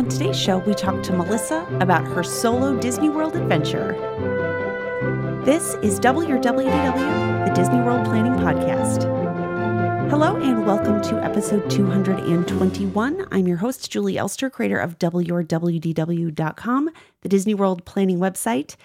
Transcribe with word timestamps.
On 0.00 0.08
today's 0.08 0.40
show, 0.40 0.56
we 0.56 0.72
talk 0.72 1.02
to 1.02 1.12
Melissa 1.12 1.66
about 1.78 2.06
her 2.06 2.22
solo 2.22 2.74
Disney 2.80 3.10
World 3.10 3.36
adventure. 3.36 3.92
This 5.44 5.74
is 5.82 6.00
WWDW, 6.00 7.46
the 7.46 7.52
Disney 7.52 7.80
World 7.82 8.06
Planning 8.06 8.32
Podcast. 8.42 9.02
Hello 10.08 10.36
and 10.36 10.64
welcome 10.64 11.02
to 11.02 11.22
episode 11.22 11.68
221. 11.68 13.26
I'm 13.30 13.46
your 13.46 13.58
host, 13.58 13.90
Julie 13.90 14.16
Elster, 14.16 14.48
creator 14.48 14.78
of 14.78 14.98
WRWDW.com, 14.98 16.90
the 17.20 17.28
Disney 17.28 17.52
World 17.52 17.84
Planning 17.84 18.20
website. 18.20 18.76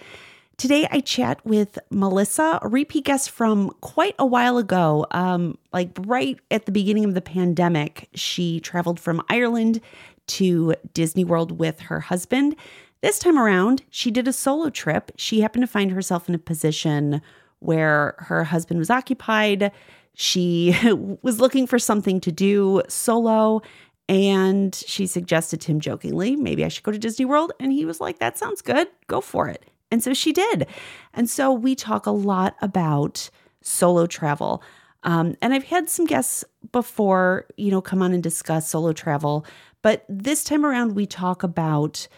Today, 0.58 0.86
I 0.90 1.00
chat 1.00 1.44
with 1.46 1.78
Melissa, 1.90 2.58
a 2.60 2.68
repeat 2.68 3.04
guest 3.04 3.30
from 3.30 3.70
quite 3.80 4.14
a 4.18 4.26
while 4.26 4.58
ago. 4.58 5.06
Um, 5.12 5.56
like 5.72 5.90
right 6.00 6.38
at 6.50 6.66
the 6.66 6.72
beginning 6.72 7.06
of 7.06 7.14
the 7.14 7.22
pandemic, 7.22 8.10
she 8.14 8.60
traveled 8.60 9.00
from 9.00 9.22
Ireland 9.30 9.80
to 10.28 10.74
Disney 10.92 11.24
World 11.24 11.58
with 11.58 11.80
her 11.80 12.00
husband. 12.00 12.56
This 13.02 13.18
time 13.18 13.38
around, 13.38 13.82
she 13.90 14.10
did 14.10 14.26
a 14.26 14.32
solo 14.32 14.70
trip. 14.70 15.12
She 15.16 15.40
happened 15.40 15.62
to 15.62 15.68
find 15.68 15.90
herself 15.90 16.28
in 16.28 16.34
a 16.34 16.38
position 16.38 17.20
where 17.60 18.14
her 18.18 18.44
husband 18.44 18.78
was 18.78 18.90
occupied. 18.90 19.72
She 20.14 20.76
was 21.22 21.40
looking 21.40 21.66
for 21.66 21.78
something 21.78 22.20
to 22.20 22.32
do 22.32 22.82
solo. 22.88 23.62
And 24.08 24.74
she 24.74 25.06
suggested 25.06 25.60
to 25.62 25.72
him 25.72 25.80
jokingly, 25.80 26.36
maybe 26.36 26.64
I 26.64 26.68
should 26.68 26.84
go 26.84 26.92
to 26.92 26.98
Disney 26.98 27.24
World. 27.24 27.52
And 27.58 27.72
he 27.72 27.84
was 27.84 28.00
like, 28.00 28.18
that 28.18 28.38
sounds 28.38 28.62
good. 28.62 28.88
Go 29.08 29.20
for 29.20 29.48
it. 29.48 29.64
And 29.90 30.02
so 30.02 30.14
she 30.14 30.32
did. 30.32 30.66
And 31.12 31.28
so 31.28 31.52
we 31.52 31.74
talk 31.74 32.06
a 32.06 32.12
lot 32.12 32.56
about 32.60 33.30
solo 33.62 34.06
travel. 34.06 34.62
Um, 35.02 35.36
and 35.42 35.52
I've 35.52 35.64
had 35.64 35.88
some 35.88 36.06
guests 36.06 36.44
before, 36.72 37.46
you 37.56 37.70
know, 37.70 37.80
come 37.80 38.02
on 38.02 38.12
and 38.12 38.22
discuss 38.22 38.68
solo 38.68 38.92
travel. 38.92 39.44
But 39.86 40.04
this 40.08 40.42
time 40.42 40.66
around, 40.66 40.96
we 40.96 41.06
talk 41.06 41.44
about 41.44 42.08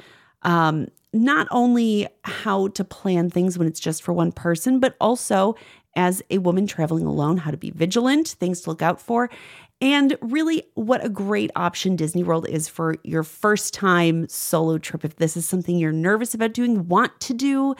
um, 0.40 0.88
not 1.12 1.46
only 1.50 2.08
how 2.24 2.68
to 2.68 2.82
plan 2.82 3.28
things 3.28 3.58
when 3.58 3.68
it's 3.68 3.78
just 3.78 4.02
for 4.02 4.14
one 4.14 4.32
person, 4.32 4.80
but 4.80 4.96
also 5.02 5.54
as 5.94 6.22
a 6.30 6.38
woman 6.38 6.66
traveling 6.66 7.04
alone, 7.04 7.36
how 7.36 7.50
to 7.50 7.58
be 7.58 7.68
vigilant, 7.70 8.28
things 8.28 8.62
to 8.62 8.70
look 8.70 8.80
out 8.80 9.02
for, 9.02 9.28
and 9.82 10.16
really 10.22 10.62
what 10.76 11.04
a 11.04 11.10
great 11.10 11.50
option 11.56 11.94
Disney 11.94 12.24
World 12.24 12.48
is 12.48 12.68
for 12.68 12.96
your 13.04 13.22
first 13.22 13.74
time 13.74 14.26
solo 14.30 14.78
trip. 14.78 15.04
If 15.04 15.16
this 15.16 15.36
is 15.36 15.46
something 15.46 15.76
you're 15.76 15.92
nervous 15.92 16.32
about 16.32 16.54
doing, 16.54 16.88
want 16.88 17.20
to 17.20 17.34
do, 17.34 17.74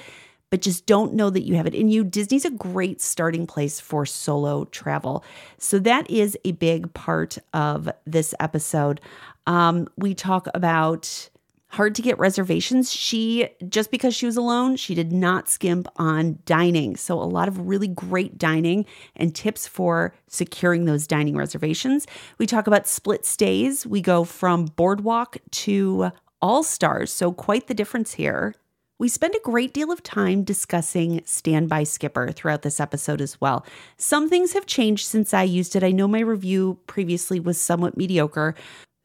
but 0.51 0.63
just 0.63 0.87
don't 0.87 1.15
know 1.15 1.31
that 1.31 1.43
you 1.43 1.57
have 1.57 1.67
it 1.67 1.75
in 1.75 1.89
you, 1.89 2.05
Disney's 2.05 2.45
a 2.45 2.51
great 2.51 3.01
starting 3.01 3.47
place 3.47 3.81
for 3.81 4.07
solo 4.07 4.65
travel. 4.67 5.25
So 5.59 5.79
that 5.81 6.11
is 6.11 6.37
a 6.45 6.53
big 6.53 6.93
part 6.95 7.39
of 7.53 7.91
this 8.07 8.35
episode. 8.41 9.01
Um, 9.47 9.89
we 9.97 10.15
talk 10.15 10.49
about 10.55 11.31
hard 11.71 11.95
to 11.95 12.03
get 12.03 12.19
reservations. 12.19 12.93
She, 12.93 13.49
just 13.69 13.91
because 13.91 14.15
she 14.15 14.27
was 14.27 14.37
alone, 14.37 14.77
she 14.77 14.95
did 14.95 15.13
not 15.13 15.49
skimp 15.49 15.87
on 15.97 16.39
dining. 16.45 16.97
So, 16.97 17.21
a 17.21 17.25
lot 17.25 17.49
of 17.49 17.69
really 17.69 17.89
great 17.89 18.39
dining 18.39 18.87
and 19.17 19.35
tips 19.35 19.67
for 19.67 20.15
securing 20.29 20.87
those 20.87 21.07
dining 21.07 21.37
reservations. 21.37 22.07
We 22.39 22.47
talk 22.47 22.67
about 22.67 22.89
split 22.89 23.25
stays. 23.25 23.87
We 23.87 24.01
go 24.01 24.25
from 24.25 24.67
boardwalk 24.67 25.39
to 25.51 26.11
all 26.41 26.63
stars. 26.63 27.13
So, 27.13 27.33
quite 27.33 27.67
the 27.67 27.75
difference 27.75 28.15
here. 28.15 28.55
We 28.99 29.09
spend 29.09 29.37
a 29.37 29.41
great 29.45 29.73
deal 29.73 29.93
of 29.93 30.03
time 30.03 30.43
discussing 30.43 31.23
Standby 31.25 31.85
Skipper 31.85 32.33
throughout 32.33 32.63
this 32.63 32.81
episode 32.81 33.21
as 33.21 33.41
well. 33.41 33.65
Some 33.97 34.29
things 34.29 34.55
have 34.55 34.67
changed 34.67 35.07
since 35.07 35.33
I 35.33 35.45
used 35.45 35.77
it. 35.77 35.85
I 35.85 35.93
know 35.93 36.09
my 36.09 36.19
review 36.19 36.81
previously 36.89 37.39
was 37.39 37.61
somewhat 37.61 37.97
mediocre, 37.97 38.57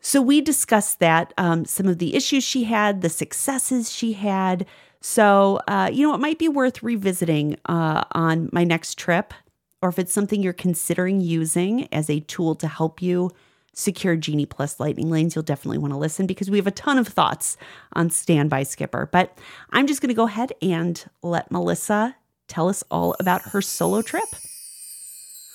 so 0.01 0.19
we 0.21 0.41
discussed 0.41 0.99
that, 0.99 1.31
um, 1.37 1.63
some 1.63 1.87
of 1.87 1.99
the 1.99 2.15
issues 2.15 2.43
she 2.43 2.63
had, 2.65 3.01
the 3.01 3.09
successes 3.09 3.91
she 3.91 4.13
had. 4.13 4.65
So, 4.99 5.61
uh, 5.67 5.91
you 5.93 6.05
know, 6.05 6.13
it 6.13 6.19
might 6.19 6.39
be 6.39 6.49
worth 6.49 6.81
revisiting 6.81 7.57
uh, 7.65 8.03
on 8.11 8.49
my 8.51 8.63
next 8.63 8.97
trip, 8.97 9.33
or 9.81 9.89
if 9.89 9.99
it's 9.99 10.13
something 10.13 10.41
you're 10.41 10.53
considering 10.53 11.21
using 11.21 11.87
as 11.93 12.09
a 12.09 12.19
tool 12.21 12.55
to 12.55 12.67
help 12.67 13.01
you 13.01 13.31
secure 13.73 14.15
Genie 14.15 14.45
Plus 14.45 14.79
Lightning 14.79 15.09
Lanes, 15.09 15.35
you'll 15.35 15.43
definitely 15.43 15.77
want 15.77 15.93
to 15.93 15.97
listen 15.97 16.25
because 16.25 16.49
we 16.49 16.57
have 16.57 16.67
a 16.67 16.71
ton 16.71 16.97
of 16.97 17.07
thoughts 17.07 17.57
on 17.93 18.09
Standby 18.09 18.63
Skipper. 18.63 19.09
But 19.11 19.37
I'm 19.71 19.87
just 19.87 20.01
going 20.01 20.09
to 20.09 20.15
go 20.15 20.27
ahead 20.27 20.53
and 20.61 21.03
let 21.21 21.51
Melissa 21.51 22.15
tell 22.47 22.69
us 22.69 22.83
all 22.89 23.15
about 23.19 23.41
her 23.49 23.61
solo 23.61 24.01
trip. 24.01 24.29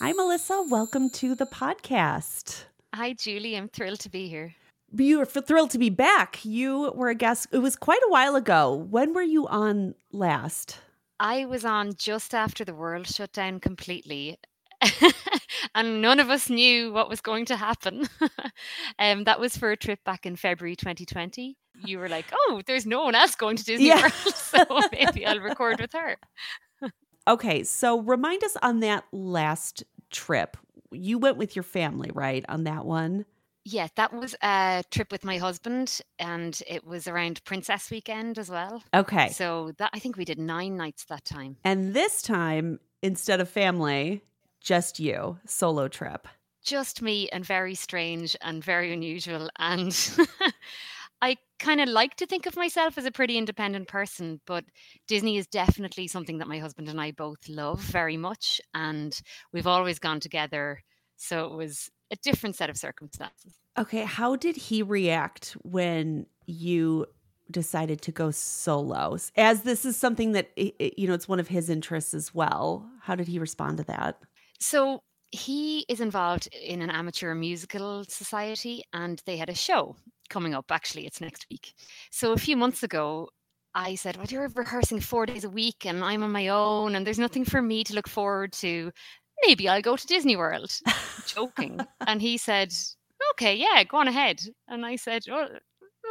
Hi, 0.00 0.12
Melissa. 0.12 0.64
Welcome 0.68 1.10
to 1.10 1.34
the 1.34 1.46
podcast. 1.46 2.64
Hi, 2.94 3.12
Julie. 3.14 3.56
I'm 3.56 3.68
thrilled 3.68 4.00
to 4.00 4.08
be 4.08 4.28
here. 4.28 4.54
You 4.96 5.20
are 5.20 5.26
thrilled 5.26 5.70
to 5.70 5.78
be 5.78 5.90
back. 5.90 6.44
You 6.44 6.92
were 6.94 7.08
a 7.08 7.14
guest. 7.14 7.48
It 7.52 7.58
was 7.58 7.76
quite 7.76 8.00
a 8.06 8.10
while 8.10 8.36
ago. 8.36 8.74
When 8.74 9.12
were 9.12 9.22
you 9.22 9.46
on 9.48 9.94
last? 10.12 10.78
I 11.20 11.44
was 11.44 11.64
on 11.64 11.94
just 11.94 12.32
after 12.34 12.64
the 12.64 12.74
world 12.74 13.06
shut 13.06 13.32
down 13.32 13.60
completely. 13.60 14.38
and 15.74 16.00
none 16.00 16.20
of 16.20 16.30
us 16.30 16.48
knew 16.48 16.92
what 16.92 17.08
was 17.08 17.20
going 17.20 17.44
to 17.46 17.56
happen. 17.56 18.08
um, 18.98 19.24
that 19.24 19.40
was 19.40 19.56
for 19.56 19.70
a 19.70 19.76
trip 19.76 20.04
back 20.04 20.26
in 20.26 20.36
February 20.36 20.76
2020. 20.76 21.56
You 21.84 21.98
were 21.98 22.08
like, 22.08 22.26
oh, 22.32 22.62
there's 22.66 22.86
no 22.86 23.04
one 23.04 23.14
else 23.14 23.34
going 23.34 23.56
to 23.56 23.64
Disney 23.64 23.88
yeah. 23.88 24.00
World, 24.00 24.12
so 24.34 24.64
maybe 24.92 25.26
I'll 25.26 25.40
record 25.40 25.80
with 25.80 25.92
her. 25.92 26.16
okay, 27.26 27.64
so 27.64 28.00
remind 28.00 28.42
us 28.44 28.56
on 28.62 28.80
that 28.80 29.04
last 29.12 29.84
trip 30.10 30.56
you 30.92 31.18
went 31.18 31.36
with 31.36 31.56
your 31.56 31.62
family, 31.62 32.10
right, 32.12 32.44
on 32.48 32.64
that 32.64 32.84
one? 32.84 33.24
Yeah, 33.64 33.88
that 33.96 34.12
was 34.14 34.34
a 34.42 34.82
trip 34.90 35.12
with 35.12 35.24
my 35.24 35.36
husband, 35.36 36.00
and 36.18 36.60
it 36.66 36.86
was 36.86 37.06
around 37.06 37.44
Princess 37.44 37.90
Weekend 37.90 38.38
as 38.38 38.48
well. 38.48 38.82
Okay. 38.94 39.28
So 39.30 39.72
that 39.78 39.90
I 39.92 39.98
think 39.98 40.16
we 40.16 40.24
did 40.24 40.38
nine 40.38 40.76
nights 40.76 41.04
that 41.06 41.24
time. 41.24 41.56
And 41.64 41.92
this 41.92 42.22
time, 42.22 42.80
instead 43.02 43.40
of 43.40 43.48
family, 43.48 44.22
just 44.60 44.98
you, 44.98 45.38
solo 45.46 45.88
trip. 45.88 46.28
Just 46.62 47.02
me, 47.02 47.28
and 47.30 47.44
very 47.44 47.74
strange 47.74 48.36
and 48.40 48.62
very 48.62 48.92
unusual. 48.92 49.48
And 49.58 49.96
I 51.22 51.36
kind 51.58 51.80
of 51.80 51.88
like 51.88 52.16
to 52.16 52.26
think 52.26 52.46
of 52.46 52.56
myself 52.56 52.98
as 52.98 53.04
a 53.04 53.10
pretty 53.10 53.36
independent 53.38 53.88
person, 53.88 54.40
but 54.46 54.64
Disney 55.06 55.36
is 55.36 55.46
definitely 55.46 56.06
something 56.06 56.38
that 56.38 56.48
my 56.48 56.58
husband 56.58 56.88
and 56.88 57.00
I 57.00 57.10
both 57.12 57.48
love 57.48 57.80
very 57.80 58.16
much. 58.16 58.60
And 58.74 59.18
we've 59.52 59.66
always 59.66 59.98
gone 59.98 60.20
together. 60.20 60.82
So 61.16 61.46
it 61.46 61.56
was 61.56 61.90
a 62.10 62.16
different 62.16 62.56
set 62.56 62.70
of 62.70 62.76
circumstances. 62.76 63.54
Okay. 63.76 64.02
How 64.04 64.36
did 64.36 64.56
he 64.56 64.82
react 64.82 65.56
when 65.62 66.26
you 66.46 67.06
decided 67.50 68.02
to 68.02 68.12
go 68.12 68.30
solo? 68.30 69.16
As 69.36 69.62
this 69.62 69.84
is 69.84 69.96
something 69.96 70.32
that, 70.32 70.50
you 70.56 71.08
know, 71.08 71.14
it's 71.14 71.28
one 71.28 71.40
of 71.40 71.48
his 71.48 71.70
interests 71.70 72.14
as 72.14 72.34
well. 72.34 72.88
How 73.02 73.14
did 73.14 73.28
he 73.28 73.38
respond 73.38 73.78
to 73.78 73.84
that? 73.84 74.20
So 74.60 75.02
he 75.30 75.84
is 75.88 76.00
involved 76.00 76.48
in 76.54 76.80
an 76.80 76.90
amateur 76.90 77.34
musical 77.34 78.04
society 78.08 78.82
and 78.92 79.22
they 79.26 79.36
had 79.36 79.50
a 79.50 79.54
show 79.54 79.96
coming 80.30 80.54
up. 80.54 80.66
Actually, 80.70 81.06
it's 81.06 81.20
next 81.20 81.46
week. 81.50 81.74
So 82.10 82.32
a 82.32 82.38
few 82.38 82.56
months 82.56 82.82
ago, 82.82 83.28
I 83.74 83.94
said, 83.94 84.16
Well, 84.16 84.26
you're 84.28 84.48
rehearsing 84.54 85.00
four 85.00 85.26
days 85.26 85.44
a 85.44 85.50
week 85.50 85.84
and 85.84 86.02
I'm 86.02 86.22
on 86.22 86.32
my 86.32 86.48
own 86.48 86.96
and 86.96 87.06
there's 87.06 87.18
nothing 87.18 87.44
for 87.44 87.60
me 87.62 87.84
to 87.84 87.94
look 87.94 88.08
forward 88.08 88.52
to. 88.54 88.90
Maybe 89.46 89.68
I'll 89.68 89.82
go 89.82 89.96
to 89.96 90.06
Disney 90.06 90.36
World. 90.36 90.72
Joking. 91.26 91.78
and 92.06 92.20
he 92.20 92.38
said, 92.38 92.72
Okay, 93.32 93.54
yeah, 93.54 93.84
go 93.84 93.98
on 93.98 94.08
ahead. 94.08 94.40
And 94.66 94.84
I 94.84 94.96
said, 94.96 95.22
Oh, 95.30 95.48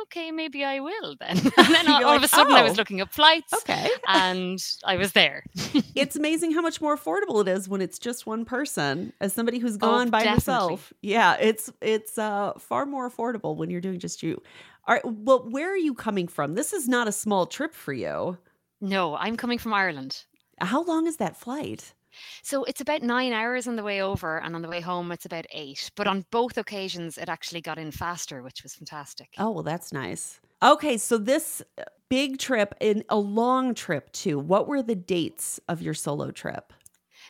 okay, 0.08 0.32
maybe 0.32 0.64
I 0.64 0.80
will 0.80 1.16
then. 1.20 1.38
And 1.58 1.74
then 1.74 1.88
all, 1.88 2.02
like, 2.02 2.18
of 2.18 2.24
a 2.24 2.28
sudden 2.28 2.54
oh, 2.54 2.58
I 2.58 2.64
was 2.64 2.74
oh, 2.74 2.76
looking 2.76 3.00
at 3.00 3.14
flights. 3.14 3.54
Okay. 3.54 3.90
and 4.08 4.64
I 4.84 4.98
was 4.98 5.12
there. 5.12 5.44
it's 5.96 6.16
amazing 6.16 6.54
how 6.54 6.62
much 6.62 6.82
more 6.82 6.98
affordable 6.98 7.42
it 7.42 7.48
is 7.48 7.68
when 7.68 7.82
it's 7.82 8.00
just 8.00 8.26
one 8.26 8.46
person. 8.46 9.14
As 9.20 9.34
somebody 9.34 9.60
who's 9.60 9.78
gone 9.78 10.08
oh, 10.08 10.12
by 10.12 10.24
definitely. 10.24 10.36
herself. 10.36 10.94
Yeah, 11.02 11.36
it's 11.40 11.72
it's 11.82 12.18
uh 12.18 12.54
far 12.60 12.86
more 12.86 13.10
affordable 13.10 13.56
when 13.56 13.70
you're 13.70 13.82
doing 13.82 14.00
just 14.00 14.24
you. 14.24 14.42
All 14.88 14.96
right, 14.96 15.04
well, 15.06 15.46
where 15.50 15.72
are 15.72 15.78
you 15.78 15.94
coming 15.94 16.28
from? 16.28 16.56
This 16.56 16.72
is 16.72 16.88
not 16.88 17.08
a 17.08 17.12
small 17.12 17.46
trip 17.46 17.74
for 17.74 17.94
you. 17.94 18.38
No, 18.80 19.16
I'm 19.16 19.36
coming 19.36 19.58
from 19.58 19.74
Ireland. 19.74 20.24
How 20.60 20.84
long 20.84 21.08
is 21.08 21.18
that 21.18 21.36
flight? 21.36 21.94
So 22.44 22.64
it's 22.64 22.82
about 22.82 23.02
nine 23.02 23.34
hours 23.34 23.68
on 23.68 23.76
the 23.76 23.84
way 23.84 24.02
over, 24.02 24.38
and 24.40 24.56
on 24.56 24.62
the 24.62 24.68
way 24.70 24.82
home, 24.82 25.12
it's 25.12 25.26
about 25.26 25.46
eight. 25.52 25.92
But 25.96 26.08
on 26.08 26.26
both 26.32 26.58
occasions, 26.58 27.18
it 27.18 27.30
actually 27.30 27.62
got 27.62 27.78
in 27.78 27.92
faster, 27.92 28.42
which 28.42 28.64
was 28.64 28.76
fantastic. 28.76 29.30
Oh, 29.38 29.52
well, 29.52 29.64
that's 29.64 29.92
nice. 29.92 30.40
Okay, 30.64 30.98
so 30.98 31.18
this 31.18 31.62
uh, 31.78 31.84
big 32.10 32.38
trip 32.40 32.74
in 32.80 33.04
a 33.10 33.18
long 33.18 33.74
trip 33.76 34.12
too. 34.12 34.40
What 34.40 34.68
were 34.68 34.82
the 34.82 34.96
dates 34.96 35.60
of 35.68 35.82
your 35.82 35.94
solo 35.94 36.32
trip? 36.32 36.74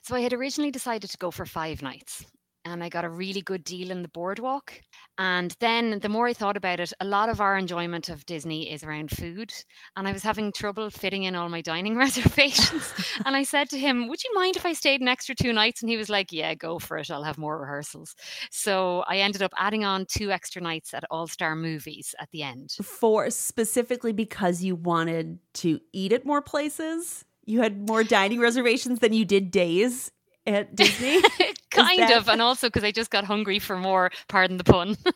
So 0.04 0.16
I 0.16 0.22
had 0.22 0.34
originally 0.34 0.72
decided 0.72 1.10
to 1.10 1.18
go 1.18 1.32
for 1.32 1.46
five 1.46 1.82
nights. 1.82 2.26
and 2.64 2.84
I 2.84 2.90
got 2.90 3.06
a 3.06 3.10
really 3.10 3.42
good 3.42 3.64
deal 3.64 3.92
in 3.92 4.02
the 4.02 4.10
boardwalk. 4.10 4.82
And 5.18 5.56
then 5.60 6.00
the 6.00 6.10
more 6.10 6.28
I 6.28 6.34
thought 6.34 6.58
about 6.58 6.80
it, 6.80 6.94
a 7.00 7.06
lot 7.06 7.30
of 7.30 7.42
our 7.42 7.58
enjoyment 7.58 8.10
of 8.10 8.26
Disney 8.26 8.72
is 8.72 8.84
around 8.84 9.12
food. 9.12 9.52
And 9.96 10.08
I 10.08 10.12
was 10.12 10.24
having 10.24 10.52
trouble 10.52 10.90
fitting 10.90 11.24
in 11.24 11.36
all 11.36 11.50
my 11.50 11.62
dining 11.62 11.96
reservations. 11.98 12.94
and 13.26 13.36
I 13.36 13.44
said 13.44 13.70
to 13.72 13.80
him, 13.80 14.08
Would 14.08 14.24
you 14.24 14.32
mind 14.36 14.56
if 14.56 14.66
I 14.66 14.74
stayed 14.74 15.02
an 15.02 15.08
extra 15.08 15.36
two 15.36 15.54
nights? 15.54 15.82
And 15.82 15.90
he 15.90 15.98
was 15.98 16.10
like, 16.10 16.32
Yeah, 16.32 16.54
go 16.54 16.80
for 16.80 16.98
it. 16.98 17.10
I'll 17.10 17.24
have 17.24 17.38
more 17.38 17.60
rehearsals. 17.60 18.16
So 18.52 19.04
I 19.08 19.18
ended 19.18 19.42
up 19.42 19.54
adding 19.58 19.84
on 19.84 20.06
two 20.06 20.32
extra 20.32 20.62
nights 20.62 20.94
at 20.94 21.04
All 21.10 21.28
Star 21.28 21.56
Movies 21.56 22.14
at 22.20 22.30
the 22.32 22.44
end. 22.44 22.72
For 22.82 23.30
specifically 23.30 24.14
because 24.14 24.64
you 24.64 24.76
wanted 24.76 25.40
to 25.56 25.80
eat 25.94 26.14
at 26.14 26.26
more 26.26 26.42
places? 26.42 27.26
You 27.46 27.62
had 27.62 27.88
more 27.88 28.04
dining 28.04 28.40
reservations 28.40 29.00
than 29.00 29.14
you 29.14 29.24
did 29.24 29.52
days 29.52 30.12
at 30.48 30.76
Disney? 30.76 31.22
kind 31.72 32.00
that- 32.00 32.18
of. 32.18 32.30
And 32.30 32.42
also 32.42 32.68
because 32.68 32.84
I 32.84 32.92
just 32.92 33.12
got 33.12 33.26
hungry 33.26 33.60
for 33.60 33.78
more, 33.78 34.12
pardon 34.28 34.58
the 34.58 34.64
pun. 34.64 34.98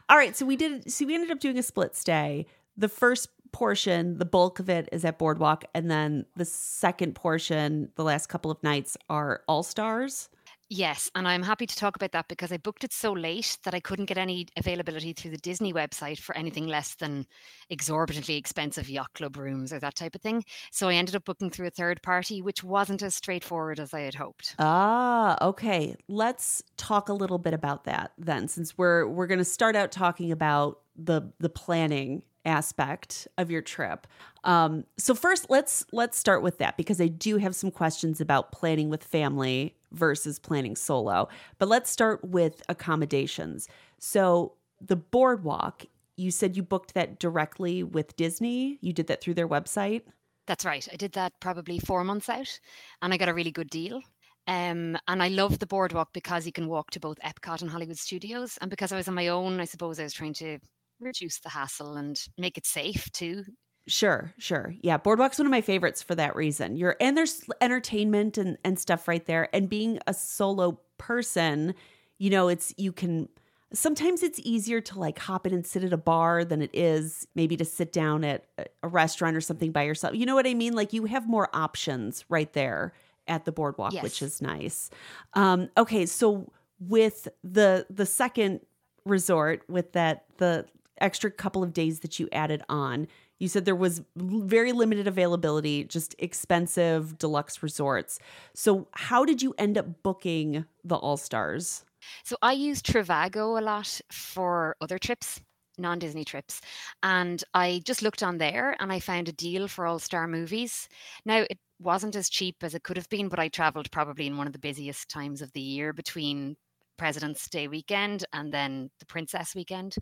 All 0.09 0.17
right. 0.17 0.35
So 0.35 0.45
we 0.45 0.55
did, 0.55 0.91
so 0.91 1.05
we 1.05 1.15
ended 1.15 1.31
up 1.31 1.39
doing 1.39 1.57
a 1.57 1.63
split 1.63 1.95
stay. 1.95 2.45
The 2.77 2.89
first 2.89 3.29
portion, 3.51 4.17
the 4.17 4.25
bulk 4.25 4.59
of 4.59 4.69
it 4.69 4.89
is 4.91 5.05
at 5.05 5.17
Boardwalk. 5.17 5.63
And 5.73 5.89
then 5.89 6.25
the 6.35 6.43
second 6.45 7.15
portion, 7.15 7.89
the 7.95 8.03
last 8.03 8.27
couple 8.27 8.51
of 8.51 8.61
nights 8.63 8.97
are 9.09 9.41
All 9.47 9.63
Stars. 9.63 10.29
Yes, 10.69 11.09
and 11.15 11.27
I'm 11.27 11.41
happy 11.43 11.65
to 11.67 11.75
talk 11.75 11.95
about 11.95 12.11
that 12.13 12.27
because 12.27 12.51
I 12.51 12.57
booked 12.57 12.83
it 12.83 12.91
so 12.93 13.11
late 13.13 13.57
that 13.63 13.73
I 13.75 13.79
couldn't 13.79 14.05
get 14.05 14.17
any 14.17 14.47
availability 14.57 15.13
through 15.13 15.31
the 15.31 15.37
Disney 15.37 15.71
website 15.73 16.19
for 16.19 16.35
anything 16.35 16.65
less 16.67 16.95
than 16.95 17.25
exorbitantly 17.69 18.35
expensive 18.35 18.89
yacht 18.89 19.13
club 19.13 19.37
rooms 19.37 19.71
or 19.73 19.79
that 19.79 19.95
type 19.95 20.15
of 20.15 20.21
thing. 20.21 20.43
So 20.71 20.89
I 20.89 20.95
ended 20.95 21.15
up 21.15 21.25
booking 21.25 21.49
through 21.51 21.67
a 21.67 21.71
third 21.71 22.01
party, 22.03 22.41
which 22.41 22.63
wasn't 22.63 23.03
as 23.03 23.15
straightforward 23.15 23.79
as 23.79 23.93
I 23.93 24.01
had 24.01 24.15
hoped. 24.15 24.57
Ah, 24.57 25.37
okay. 25.45 25.95
Let's 26.07 26.63
talk 26.77 27.09
a 27.09 27.13
little 27.13 27.37
bit 27.37 27.53
about 27.53 27.83
that 27.85 28.13
then, 28.17 28.47
since 28.47 28.77
we're 28.77 29.05
we're 29.07 29.27
going 29.27 29.39
to 29.39 29.45
start 29.45 29.75
out 29.75 29.91
talking 29.91 30.31
about 30.31 30.81
the 30.95 31.33
the 31.39 31.49
planning 31.49 32.23
aspect 32.45 33.27
of 33.37 33.49
your 33.49 33.61
trip. 33.61 34.07
Um, 34.43 34.85
so 34.97 35.15
first, 35.15 35.49
let's 35.49 35.85
let's 35.91 36.17
start 36.17 36.43
with 36.43 36.57
that 36.59 36.77
because 36.77 37.01
I 37.01 37.07
do 37.07 37.37
have 37.37 37.55
some 37.55 37.71
questions 37.71 38.21
about 38.21 38.51
planning 38.51 38.89
with 38.89 39.03
family 39.03 39.75
versus 39.91 40.39
planning 40.39 40.75
solo. 40.75 41.27
But 41.57 41.67
let's 41.67 41.89
start 41.89 42.23
with 42.23 42.61
accommodations. 42.69 43.67
So 43.97 44.53
the 44.79 44.95
boardwalk, 44.95 45.85
you 46.15 46.31
said 46.31 46.55
you 46.55 46.63
booked 46.63 46.93
that 46.93 47.19
directly 47.19 47.83
with 47.83 48.15
Disney. 48.15 48.77
You 48.81 48.93
did 48.93 49.07
that 49.07 49.21
through 49.21 49.33
their 49.33 49.47
website. 49.47 50.03
That's 50.47 50.65
right. 50.65 50.87
I 50.91 50.95
did 50.95 51.13
that 51.13 51.33
probably 51.39 51.79
four 51.79 52.03
months 52.03 52.29
out, 52.29 52.59
and 53.01 53.13
I 53.13 53.17
got 53.17 53.29
a 53.29 53.33
really 53.33 53.51
good 53.51 53.69
deal. 53.69 54.01
Um, 54.47 54.95
and 55.07 55.23
I 55.23 55.29
love 55.29 55.57
the 55.57 55.65
boardwalk 55.65 56.13
because 56.13 56.45
you 56.45 56.51
can 56.51 56.67
walk 56.67 56.91
to 56.91 56.99
both 56.99 57.17
Epcot 57.21 57.61
and 57.61 57.71
Hollywood 57.71 57.97
Studios. 57.97 58.59
And 58.61 58.69
because 58.69 58.91
I 58.91 58.95
was 58.95 59.07
on 59.07 59.15
my 59.15 59.29
own, 59.29 59.59
I 59.59 59.65
suppose 59.65 59.99
I 59.99 60.03
was 60.03 60.13
trying 60.13 60.33
to 60.35 60.59
reduce 60.99 61.39
the 61.39 61.49
hassle 61.49 61.95
and 61.95 62.21
make 62.37 62.57
it 62.57 62.65
safe 62.65 63.11
too. 63.11 63.43
Sure, 63.87 64.33
sure. 64.39 64.73
Yeah, 64.81 64.97
Boardwalk's 64.97 65.37
one 65.37 65.45
of 65.45 65.51
my 65.51 65.61
favorites 65.61 66.01
for 66.01 66.15
that 66.15 66.35
reason. 66.35 66.75
You're 66.75 66.95
and 66.99 67.15
there's 67.15 67.43
entertainment 67.61 68.37
and 68.37 68.57
and 68.63 68.79
stuff 68.79 69.07
right 69.07 69.25
there. 69.25 69.47
And 69.53 69.69
being 69.69 69.99
a 70.07 70.13
solo 70.13 70.79
person, 70.97 71.75
you 72.17 72.31
know, 72.31 72.47
it's 72.47 72.73
you 72.77 72.91
can 72.91 73.29
sometimes 73.73 74.23
it's 74.23 74.39
easier 74.43 74.81
to 74.81 74.99
like 74.99 75.19
hop 75.19 75.45
in 75.45 75.53
and 75.53 75.65
sit 75.65 75.83
at 75.83 75.93
a 75.93 75.97
bar 75.97 76.43
than 76.43 76.61
it 76.61 76.71
is 76.73 77.27
maybe 77.35 77.57
to 77.57 77.65
sit 77.65 77.91
down 77.93 78.23
at 78.23 78.45
a 78.81 78.87
restaurant 78.87 79.35
or 79.35 79.41
something 79.41 79.71
by 79.71 79.83
yourself. 79.83 80.15
You 80.15 80.25
know 80.25 80.35
what 80.35 80.47
I 80.47 80.53
mean? 80.53 80.73
Like 80.73 80.93
you 80.93 81.05
have 81.05 81.27
more 81.27 81.49
options 81.53 82.25
right 82.29 82.51
there 82.53 82.93
at 83.27 83.45
the 83.45 83.51
boardwalk, 83.51 83.93
yes. 83.93 84.03
which 84.03 84.21
is 84.21 84.41
nice. 84.41 84.89
Um, 85.33 85.69
okay, 85.77 86.05
so 86.05 86.51
with 86.79 87.27
the 87.43 87.85
the 87.89 88.05
second 88.05 88.61
resort 89.05 89.63
with 89.69 89.93
that 89.93 90.25
the 90.37 90.65
extra 90.99 91.31
couple 91.31 91.63
of 91.63 91.73
days 91.73 91.99
that 91.99 92.19
you 92.19 92.29
added 92.31 92.63
on. 92.69 93.07
You 93.39 93.47
said 93.47 93.65
there 93.65 93.75
was 93.75 94.01
very 94.15 94.71
limited 94.71 95.07
availability, 95.07 95.83
just 95.83 96.15
expensive 96.19 97.17
deluxe 97.17 97.61
resorts. 97.61 98.19
So, 98.53 98.87
how 98.93 99.25
did 99.25 99.41
you 99.41 99.53
end 99.57 99.77
up 99.77 100.03
booking 100.03 100.65
the 100.83 100.95
All 100.95 101.17
Stars? 101.17 101.83
So, 102.23 102.37
I 102.41 102.53
use 102.53 102.81
Trivago 102.81 103.59
a 103.59 103.61
lot 103.61 103.99
for 104.09 104.77
other 104.79 104.97
trips, 104.97 105.41
non 105.77 105.99
Disney 105.99 106.23
trips. 106.23 106.61
And 107.03 107.43
I 107.53 107.81
just 107.83 108.01
looked 108.01 108.23
on 108.23 108.37
there 108.37 108.77
and 108.79 108.91
I 108.91 109.01
found 109.01 109.27
a 109.27 109.33
deal 109.33 109.67
for 109.67 109.85
All 109.85 109.99
Star 109.99 110.27
movies. 110.27 110.87
Now, 111.25 111.45
it 111.49 111.59
wasn't 111.79 112.15
as 112.15 112.29
cheap 112.29 112.57
as 112.61 112.73
it 112.73 112.83
could 112.83 112.95
have 112.95 113.09
been, 113.09 113.27
but 113.27 113.39
I 113.39 113.49
traveled 113.49 113.91
probably 113.91 114.27
in 114.27 114.37
one 114.37 114.47
of 114.47 114.53
the 114.53 114.59
busiest 114.59 115.09
times 115.09 115.41
of 115.41 115.51
the 115.51 115.61
year 115.61 115.91
between 115.91 116.55
President's 116.97 117.47
Day 117.49 117.67
weekend 117.67 118.25
and 118.33 118.53
then 118.53 118.89
the 118.99 119.05
Princess 119.05 119.55
weekend. 119.55 119.95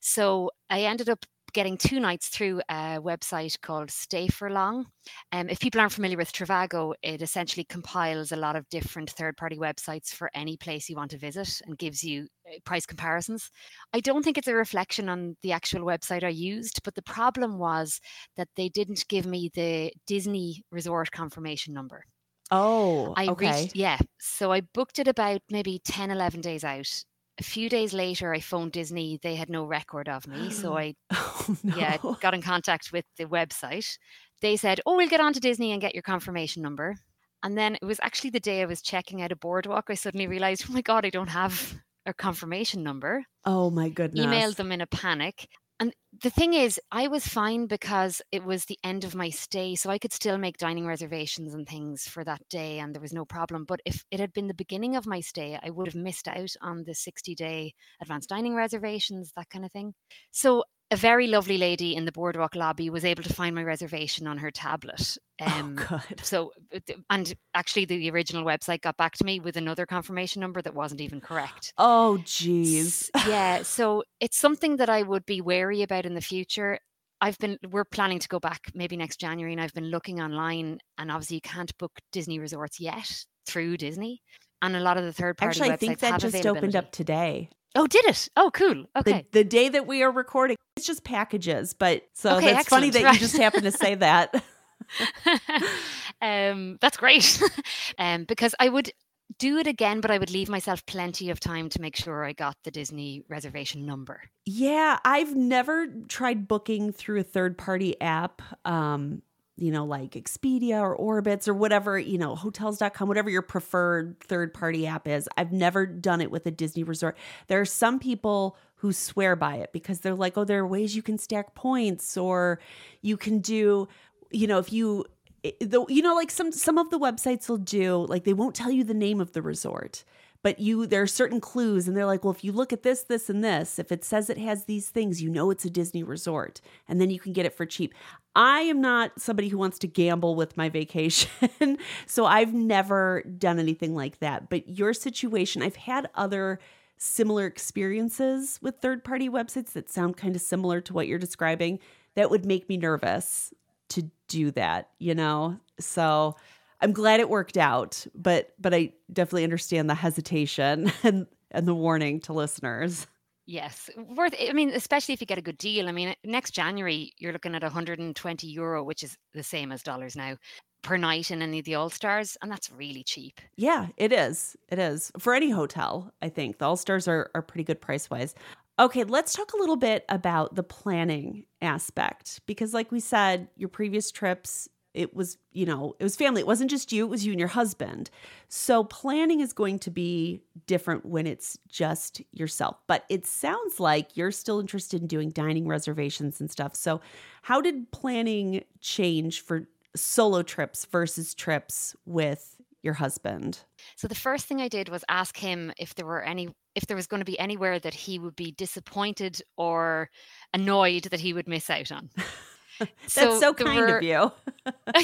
So 0.00 0.50
I 0.68 0.82
ended 0.82 1.08
up 1.08 1.24
getting 1.52 1.76
two 1.76 2.00
nights 2.00 2.28
through 2.28 2.60
a 2.68 2.98
website 3.00 3.60
called 3.60 3.90
Stay 3.90 4.28
for 4.28 4.50
Long. 4.50 4.86
Um, 5.32 5.48
if 5.48 5.60
people 5.60 5.80
aren't 5.80 5.92
familiar 5.92 6.16
with 6.16 6.32
Trivago, 6.32 6.94
it 7.02 7.22
essentially 7.22 7.64
compiles 7.64 8.32
a 8.32 8.36
lot 8.36 8.56
of 8.56 8.68
different 8.68 9.10
third 9.10 9.36
party 9.36 9.56
websites 9.56 10.12
for 10.14 10.30
any 10.34 10.56
place 10.56 10.88
you 10.88 10.96
want 10.96 11.10
to 11.12 11.18
visit 11.18 11.60
and 11.66 11.78
gives 11.78 12.04
you 12.04 12.26
uh, 12.48 12.58
price 12.64 12.86
comparisons. 12.86 13.50
I 13.92 14.00
don't 14.00 14.22
think 14.22 14.38
it's 14.38 14.48
a 14.48 14.54
reflection 14.54 15.08
on 15.08 15.36
the 15.42 15.52
actual 15.52 15.82
website 15.82 16.24
I 16.24 16.28
used, 16.28 16.82
but 16.84 16.94
the 16.94 17.02
problem 17.02 17.58
was 17.58 18.00
that 18.36 18.48
they 18.56 18.68
didn't 18.68 19.06
give 19.08 19.26
me 19.26 19.50
the 19.54 19.92
Disney 20.06 20.62
resort 20.70 21.10
confirmation 21.10 21.74
number. 21.74 22.04
Oh, 22.50 23.14
I 23.16 23.28
okay. 23.28 23.62
reached, 23.62 23.76
yeah. 23.76 23.98
So 24.18 24.52
I 24.52 24.60
booked 24.60 24.98
it 24.98 25.08
about 25.08 25.40
maybe 25.50 25.80
10, 25.84 26.10
11 26.10 26.40
days 26.40 26.64
out. 26.64 27.04
A 27.38 27.42
few 27.42 27.68
days 27.68 27.92
later, 27.92 28.34
I 28.34 28.40
phoned 28.40 28.72
Disney. 28.72 29.18
They 29.22 29.34
had 29.34 29.48
no 29.48 29.64
record 29.64 30.08
of 30.08 30.26
me. 30.26 30.50
So 30.50 30.76
I, 30.78 30.94
oh, 31.12 31.56
no. 31.62 31.76
yeah, 31.76 31.96
got 32.20 32.34
in 32.34 32.42
contact 32.42 32.92
with 32.92 33.04
the 33.16 33.24
website. 33.24 33.96
They 34.42 34.56
said, 34.56 34.80
oh, 34.84 34.96
we'll 34.96 35.08
get 35.08 35.20
on 35.20 35.32
to 35.32 35.40
Disney 35.40 35.72
and 35.72 35.80
get 35.80 35.94
your 35.94 36.02
confirmation 36.02 36.62
number. 36.62 36.96
And 37.42 37.56
then 37.56 37.76
it 37.80 37.84
was 37.84 38.00
actually 38.02 38.30
the 38.30 38.40
day 38.40 38.62
I 38.62 38.66
was 38.66 38.82
checking 38.82 39.22
out 39.22 39.32
a 39.32 39.36
boardwalk. 39.36 39.86
I 39.88 39.94
suddenly 39.94 40.26
realized, 40.26 40.64
oh 40.68 40.72
my 40.72 40.82
God, 40.82 41.06
I 41.06 41.10
don't 41.10 41.28
have 41.28 41.74
a 42.04 42.12
confirmation 42.12 42.82
number. 42.82 43.24
Oh 43.44 43.70
my 43.70 43.88
goodness. 43.88 44.26
Emailed 44.26 44.56
them 44.56 44.72
in 44.72 44.80
a 44.80 44.86
panic. 44.86 45.48
And 45.80 45.94
the 46.22 46.28
thing 46.30 46.52
is, 46.52 46.78
I 46.92 47.08
was 47.08 47.26
fine 47.26 47.66
because 47.66 48.20
it 48.30 48.44
was 48.44 48.66
the 48.66 48.78
end 48.84 49.02
of 49.02 49.14
my 49.14 49.30
stay. 49.30 49.74
So 49.74 49.88
I 49.90 49.98
could 49.98 50.12
still 50.12 50.36
make 50.36 50.58
dining 50.58 50.86
reservations 50.86 51.54
and 51.54 51.66
things 51.66 52.06
for 52.06 52.22
that 52.24 52.42
day, 52.50 52.78
and 52.78 52.94
there 52.94 53.00
was 53.00 53.14
no 53.14 53.24
problem. 53.24 53.64
But 53.64 53.80
if 53.86 54.04
it 54.10 54.20
had 54.20 54.32
been 54.34 54.46
the 54.46 54.54
beginning 54.54 54.94
of 54.94 55.06
my 55.06 55.20
stay, 55.20 55.58
I 55.62 55.70
would 55.70 55.86
have 55.88 55.94
missed 55.94 56.28
out 56.28 56.54
on 56.60 56.84
the 56.84 56.94
60 56.94 57.34
day 57.34 57.72
advanced 58.00 58.28
dining 58.28 58.54
reservations, 58.54 59.32
that 59.36 59.48
kind 59.48 59.64
of 59.64 59.72
thing. 59.72 59.94
So 60.30 60.64
a 60.90 60.96
very 60.96 61.28
lovely 61.28 61.56
lady 61.56 61.94
in 61.94 62.04
the 62.04 62.12
boardwalk 62.12 62.56
lobby 62.56 62.90
was 62.90 63.04
able 63.04 63.22
to 63.22 63.32
find 63.32 63.54
my 63.54 63.62
reservation 63.62 64.26
on 64.26 64.38
her 64.38 64.50
tablet. 64.50 65.16
Oh, 65.40 65.46
um, 65.46 65.78
oh, 65.78 66.02
good. 66.08 66.24
So, 66.24 66.52
uh, 66.74 66.80
and 67.08 67.32
actually, 67.54 67.84
the 67.84 68.10
original 68.10 68.44
website 68.44 68.80
got 68.80 68.96
back 68.96 69.14
to 69.16 69.24
me 69.24 69.38
with 69.38 69.56
another 69.56 69.86
confirmation 69.86 70.40
number 70.40 70.60
that 70.62 70.74
wasn't 70.74 71.00
even 71.00 71.20
correct. 71.20 71.72
Oh, 71.78 72.18
geez. 72.24 73.10
yeah. 73.26 73.62
So 73.70 74.02
it's 74.20 74.36
something 74.36 74.76
that 74.76 74.90
I 74.90 75.02
would 75.02 75.24
be 75.26 75.40
wary 75.40 75.82
about 75.82 76.06
in 76.06 76.14
the 76.14 76.20
future. 76.20 76.78
I've 77.20 77.38
been, 77.38 77.58
we're 77.70 77.84
planning 77.84 78.18
to 78.18 78.28
go 78.28 78.40
back 78.40 78.60
maybe 78.74 78.96
next 78.96 79.20
January, 79.20 79.52
and 79.52 79.60
I've 79.60 79.72
been 79.72 79.90
looking 79.90 80.20
online, 80.20 80.78
and 80.98 81.10
obviously, 81.10 81.36
you 81.36 81.40
can't 81.42 81.76
book 81.78 81.92
Disney 82.12 82.38
resorts 82.38 82.80
yet 82.80 83.24
through 83.46 83.76
Disney. 83.76 84.22
And 84.62 84.76
a 84.76 84.80
lot 84.80 84.98
of 84.98 85.04
the 85.04 85.12
third 85.12 85.38
party 85.38 85.60
Actually, 85.60 85.72
I 85.72 85.76
think 85.76 86.00
that 86.00 86.20
just 86.20 86.44
opened 86.44 86.76
up 86.76 86.90
today. 86.90 87.48
Oh, 87.74 87.86
did 87.86 88.04
it? 88.06 88.28
Oh, 88.36 88.50
cool. 88.52 88.86
Okay. 88.96 89.26
The, 89.32 89.40
the, 89.40 89.44
day 89.44 89.68
that 89.68 89.86
we 89.86 90.02
are 90.02 90.10
recording, 90.10 90.56
it's 90.76 90.86
just 90.86 91.04
packages, 91.04 91.72
but 91.72 92.02
so 92.14 92.36
okay, 92.36 92.52
that's 92.52 92.68
funny 92.68 92.90
that 92.90 93.02
right. 93.02 93.14
you 93.14 93.20
just 93.20 93.36
happen 93.36 93.62
to 93.62 93.70
say 93.70 93.94
that. 93.94 94.42
um, 96.22 96.78
that's 96.80 96.96
great. 96.96 97.40
um, 97.98 98.24
because 98.24 98.54
I 98.58 98.68
would 98.68 98.90
do 99.38 99.58
it 99.58 99.66
again, 99.66 100.00
but 100.00 100.10
I 100.10 100.18
would 100.18 100.30
leave 100.30 100.48
myself 100.48 100.84
plenty 100.86 101.30
of 101.30 101.38
time 101.40 101.68
to 101.70 101.80
make 101.80 101.96
sure 101.96 102.24
I 102.24 102.32
got 102.32 102.56
the 102.64 102.70
Disney 102.70 103.22
reservation 103.28 103.86
number. 103.86 104.22
Yeah, 104.44 104.98
I've 105.04 105.36
never 105.36 105.86
tried 106.08 106.48
booking 106.48 106.92
through 106.92 107.20
a 107.20 107.24
third 107.24 107.56
party 107.56 108.00
app. 108.00 108.42
Um, 108.64 109.22
you 109.60 109.70
know, 109.70 109.84
like 109.84 110.12
Expedia 110.12 110.80
or 110.80 110.96
Orbitz 110.96 111.46
or 111.46 111.54
whatever, 111.54 111.98
you 111.98 112.16
know, 112.16 112.34
hotels.com, 112.34 113.06
whatever 113.06 113.28
your 113.28 113.42
preferred 113.42 114.18
third 114.20 114.54
party 114.54 114.86
app 114.86 115.06
is. 115.06 115.28
I've 115.36 115.52
never 115.52 115.84
done 115.86 116.22
it 116.22 116.30
with 116.30 116.46
a 116.46 116.50
Disney 116.50 116.82
resort. 116.82 117.16
There 117.46 117.60
are 117.60 117.66
some 117.66 117.98
people 117.98 118.56
who 118.76 118.92
swear 118.92 119.36
by 119.36 119.56
it 119.56 119.72
because 119.74 120.00
they're 120.00 120.14
like, 120.14 120.38
oh, 120.38 120.44
there 120.44 120.60
are 120.60 120.66
ways 120.66 120.96
you 120.96 121.02
can 121.02 121.18
stack 121.18 121.54
points 121.54 122.16
or 122.16 122.58
you 123.02 123.18
can 123.18 123.40
do, 123.40 123.86
you 124.30 124.46
know, 124.46 124.58
if 124.58 124.72
you, 124.72 125.04
eh, 125.44 125.50
eh, 125.60 125.66
the, 125.66 125.84
you 125.88 126.00
know, 126.00 126.14
like 126.14 126.30
some 126.30 126.50
some 126.50 126.78
of 126.78 126.88
the 126.88 126.98
websites 126.98 127.46
will 127.48 127.58
do, 127.58 128.06
like 128.06 128.24
they 128.24 128.32
won't 128.32 128.54
tell 128.54 128.70
you 128.70 128.82
the 128.82 128.94
name 128.94 129.20
of 129.20 129.32
the 129.32 129.42
resort, 129.42 130.04
but 130.42 130.58
you 130.58 130.86
there 130.86 131.02
are 131.02 131.06
certain 131.06 131.40
clues 131.40 131.86
and 131.86 131.96
they're 131.96 132.06
like 132.06 132.24
well 132.24 132.32
if 132.32 132.44
you 132.44 132.52
look 132.52 132.72
at 132.72 132.82
this 132.82 133.02
this 133.02 133.28
and 133.28 133.44
this 133.44 133.78
if 133.78 133.92
it 133.92 134.04
says 134.04 134.30
it 134.30 134.38
has 134.38 134.64
these 134.64 134.88
things 134.88 135.22
you 135.22 135.30
know 135.30 135.50
it's 135.50 135.64
a 135.64 135.70
disney 135.70 136.02
resort 136.02 136.60
and 136.88 137.00
then 137.00 137.10
you 137.10 137.18
can 137.18 137.32
get 137.32 137.46
it 137.46 137.54
for 137.54 137.66
cheap. 137.66 137.94
I 138.36 138.60
am 138.60 138.80
not 138.80 139.20
somebody 139.20 139.48
who 139.48 139.58
wants 139.58 139.78
to 139.80 139.88
gamble 139.88 140.36
with 140.36 140.56
my 140.56 140.68
vacation 140.68 141.30
so 142.06 142.26
i've 142.26 142.54
never 142.54 143.22
done 143.22 143.58
anything 143.58 143.94
like 143.94 144.18
that. 144.20 144.48
But 144.48 144.68
your 144.68 144.92
situation 144.92 145.62
i've 145.62 145.76
had 145.76 146.08
other 146.14 146.60
similar 146.96 147.46
experiences 147.46 148.58
with 148.60 148.76
third 148.78 149.02
party 149.04 149.28
websites 149.28 149.72
that 149.72 149.88
sound 149.90 150.16
kind 150.16 150.36
of 150.36 150.42
similar 150.42 150.80
to 150.82 150.92
what 150.92 151.06
you're 151.06 151.18
describing 151.18 151.78
that 152.14 152.30
would 152.30 152.44
make 152.44 152.68
me 152.68 152.76
nervous 152.76 153.54
to 153.88 154.10
do 154.28 154.50
that 154.52 154.90
you 154.98 155.14
know? 155.14 155.58
So 155.78 156.36
I'm 156.80 156.92
glad 156.92 157.20
it 157.20 157.28
worked 157.28 157.56
out, 157.56 158.06
but 158.14 158.54
but 158.58 158.74
I 158.74 158.92
definitely 159.12 159.44
understand 159.44 159.90
the 159.90 159.94
hesitation 159.94 160.92
and 161.02 161.26
and 161.50 161.66
the 161.66 161.74
warning 161.74 162.20
to 162.20 162.32
listeners. 162.32 163.06
Yes, 163.46 163.90
worth. 163.96 164.34
I 164.40 164.52
mean, 164.52 164.70
especially 164.70 165.12
if 165.14 165.20
you 165.20 165.26
get 165.26 165.38
a 165.38 165.42
good 165.42 165.58
deal. 165.58 165.88
I 165.88 165.92
mean, 165.92 166.14
next 166.24 166.52
January 166.52 167.12
you're 167.18 167.32
looking 167.32 167.54
at 167.54 167.62
120 167.62 168.46
euro, 168.46 168.84
which 168.84 169.02
is 169.02 169.16
the 169.34 169.42
same 169.42 169.72
as 169.72 169.82
dollars 169.82 170.14
now 170.14 170.36
per 170.82 170.96
night 170.96 171.30
in 171.30 171.42
any 171.42 171.58
of 171.58 171.64
the 171.64 171.74
All 171.74 171.90
Stars, 171.90 172.36
and 172.40 172.50
that's 172.50 172.70
really 172.70 173.02
cheap. 173.02 173.40
Yeah, 173.56 173.88
it 173.96 174.12
is. 174.12 174.56
It 174.68 174.78
is 174.78 175.10
for 175.18 175.34
any 175.34 175.50
hotel. 175.50 176.12
I 176.22 176.28
think 176.28 176.58
the 176.58 176.66
All 176.66 176.76
Stars 176.76 177.08
are 177.08 177.30
are 177.34 177.42
pretty 177.42 177.64
good 177.64 177.80
price 177.80 178.08
wise. 178.08 178.34
Okay, 178.78 179.04
let's 179.04 179.34
talk 179.34 179.52
a 179.52 179.58
little 179.58 179.76
bit 179.76 180.04
about 180.08 180.54
the 180.54 180.62
planning 180.62 181.44
aspect 181.60 182.40
because, 182.46 182.72
like 182.72 182.90
we 182.90 183.00
said, 183.00 183.48
your 183.56 183.68
previous 183.68 184.10
trips 184.10 184.68
it 184.94 185.14
was 185.14 185.38
you 185.52 185.66
know 185.66 185.94
it 185.98 186.04
was 186.04 186.16
family. 186.16 186.40
It 186.40 186.46
wasn't 186.46 186.70
just 186.70 186.92
you 186.92 187.04
it 187.04 187.08
was 187.10 187.24
you 187.24 187.32
and 187.32 187.38
your 187.38 187.48
husband. 187.48 188.10
So 188.48 188.84
planning 188.84 189.40
is 189.40 189.52
going 189.52 189.78
to 189.80 189.90
be 189.90 190.42
different 190.66 191.06
when 191.06 191.26
it's 191.26 191.58
just 191.68 192.22
yourself. 192.32 192.76
But 192.86 193.04
it 193.08 193.26
sounds 193.26 193.80
like 193.80 194.16
you're 194.16 194.32
still 194.32 194.60
interested 194.60 195.00
in 195.00 195.06
doing 195.06 195.30
dining 195.30 195.66
reservations 195.66 196.40
and 196.40 196.50
stuff. 196.50 196.74
So 196.74 197.00
how 197.42 197.60
did 197.60 197.90
planning 197.92 198.64
change 198.80 199.42
for 199.42 199.68
solo 199.94 200.42
trips 200.42 200.84
versus 200.86 201.34
trips 201.34 201.96
with 202.04 202.56
your 202.82 202.94
husband? 202.94 203.60
So 203.96 204.08
the 204.08 204.14
first 204.14 204.46
thing 204.46 204.60
i 204.60 204.68
did 204.68 204.88
was 204.88 205.04
ask 205.08 205.36
him 205.36 205.72
if 205.78 205.94
there 205.94 206.06
were 206.06 206.22
any 206.22 206.48
if 206.74 206.86
there 206.86 206.96
was 206.96 207.06
going 207.06 207.20
to 207.20 207.24
be 207.24 207.38
anywhere 207.38 207.78
that 207.78 207.94
he 207.94 208.18
would 208.18 208.36
be 208.36 208.52
disappointed 208.52 209.42
or 209.56 210.10
annoyed 210.54 211.04
that 211.04 211.20
he 211.20 211.32
would 211.32 211.48
miss 211.48 211.68
out 211.68 211.90
on 211.92 212.10
That's 213.02 213.12
so, 213.12 213.38
so 213.38 213.54
kind 213.54 213.78
were, 213.78 213.98
of 213.98 214.02
you. 214.02 214.32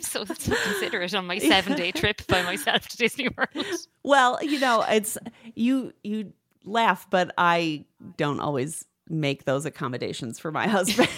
so, 0.00 0.24
so 0.24 0.54
considerate 0.64 1.14
on 1.14 1.26
my 1.26 1.38
seven 1.38 1.76
day 1.76 1.92
trip 1.92 2.26
by 2.26 2.42
myself 2.42 2.88
to 2.88 2.96
Disney 2.96 3.28
World. 3.36 3.66
Well, 4.02 4.38
you 4.42 4.58
know, 4.58 4.84
it's 4.88 5.16
you 5.54 5.92
you 6.02 6.32
laugh, 6.64 7.08
but 7.10 7.32
I 7.38 7.84
don't 8.16 8.40
always 8.40 8.84
make 9.08 9.44
those 9.44 9.66
accommodations 9.66 10.38
for 10.38 10.50
my 10.50 10.66
husband. 10.66 11.08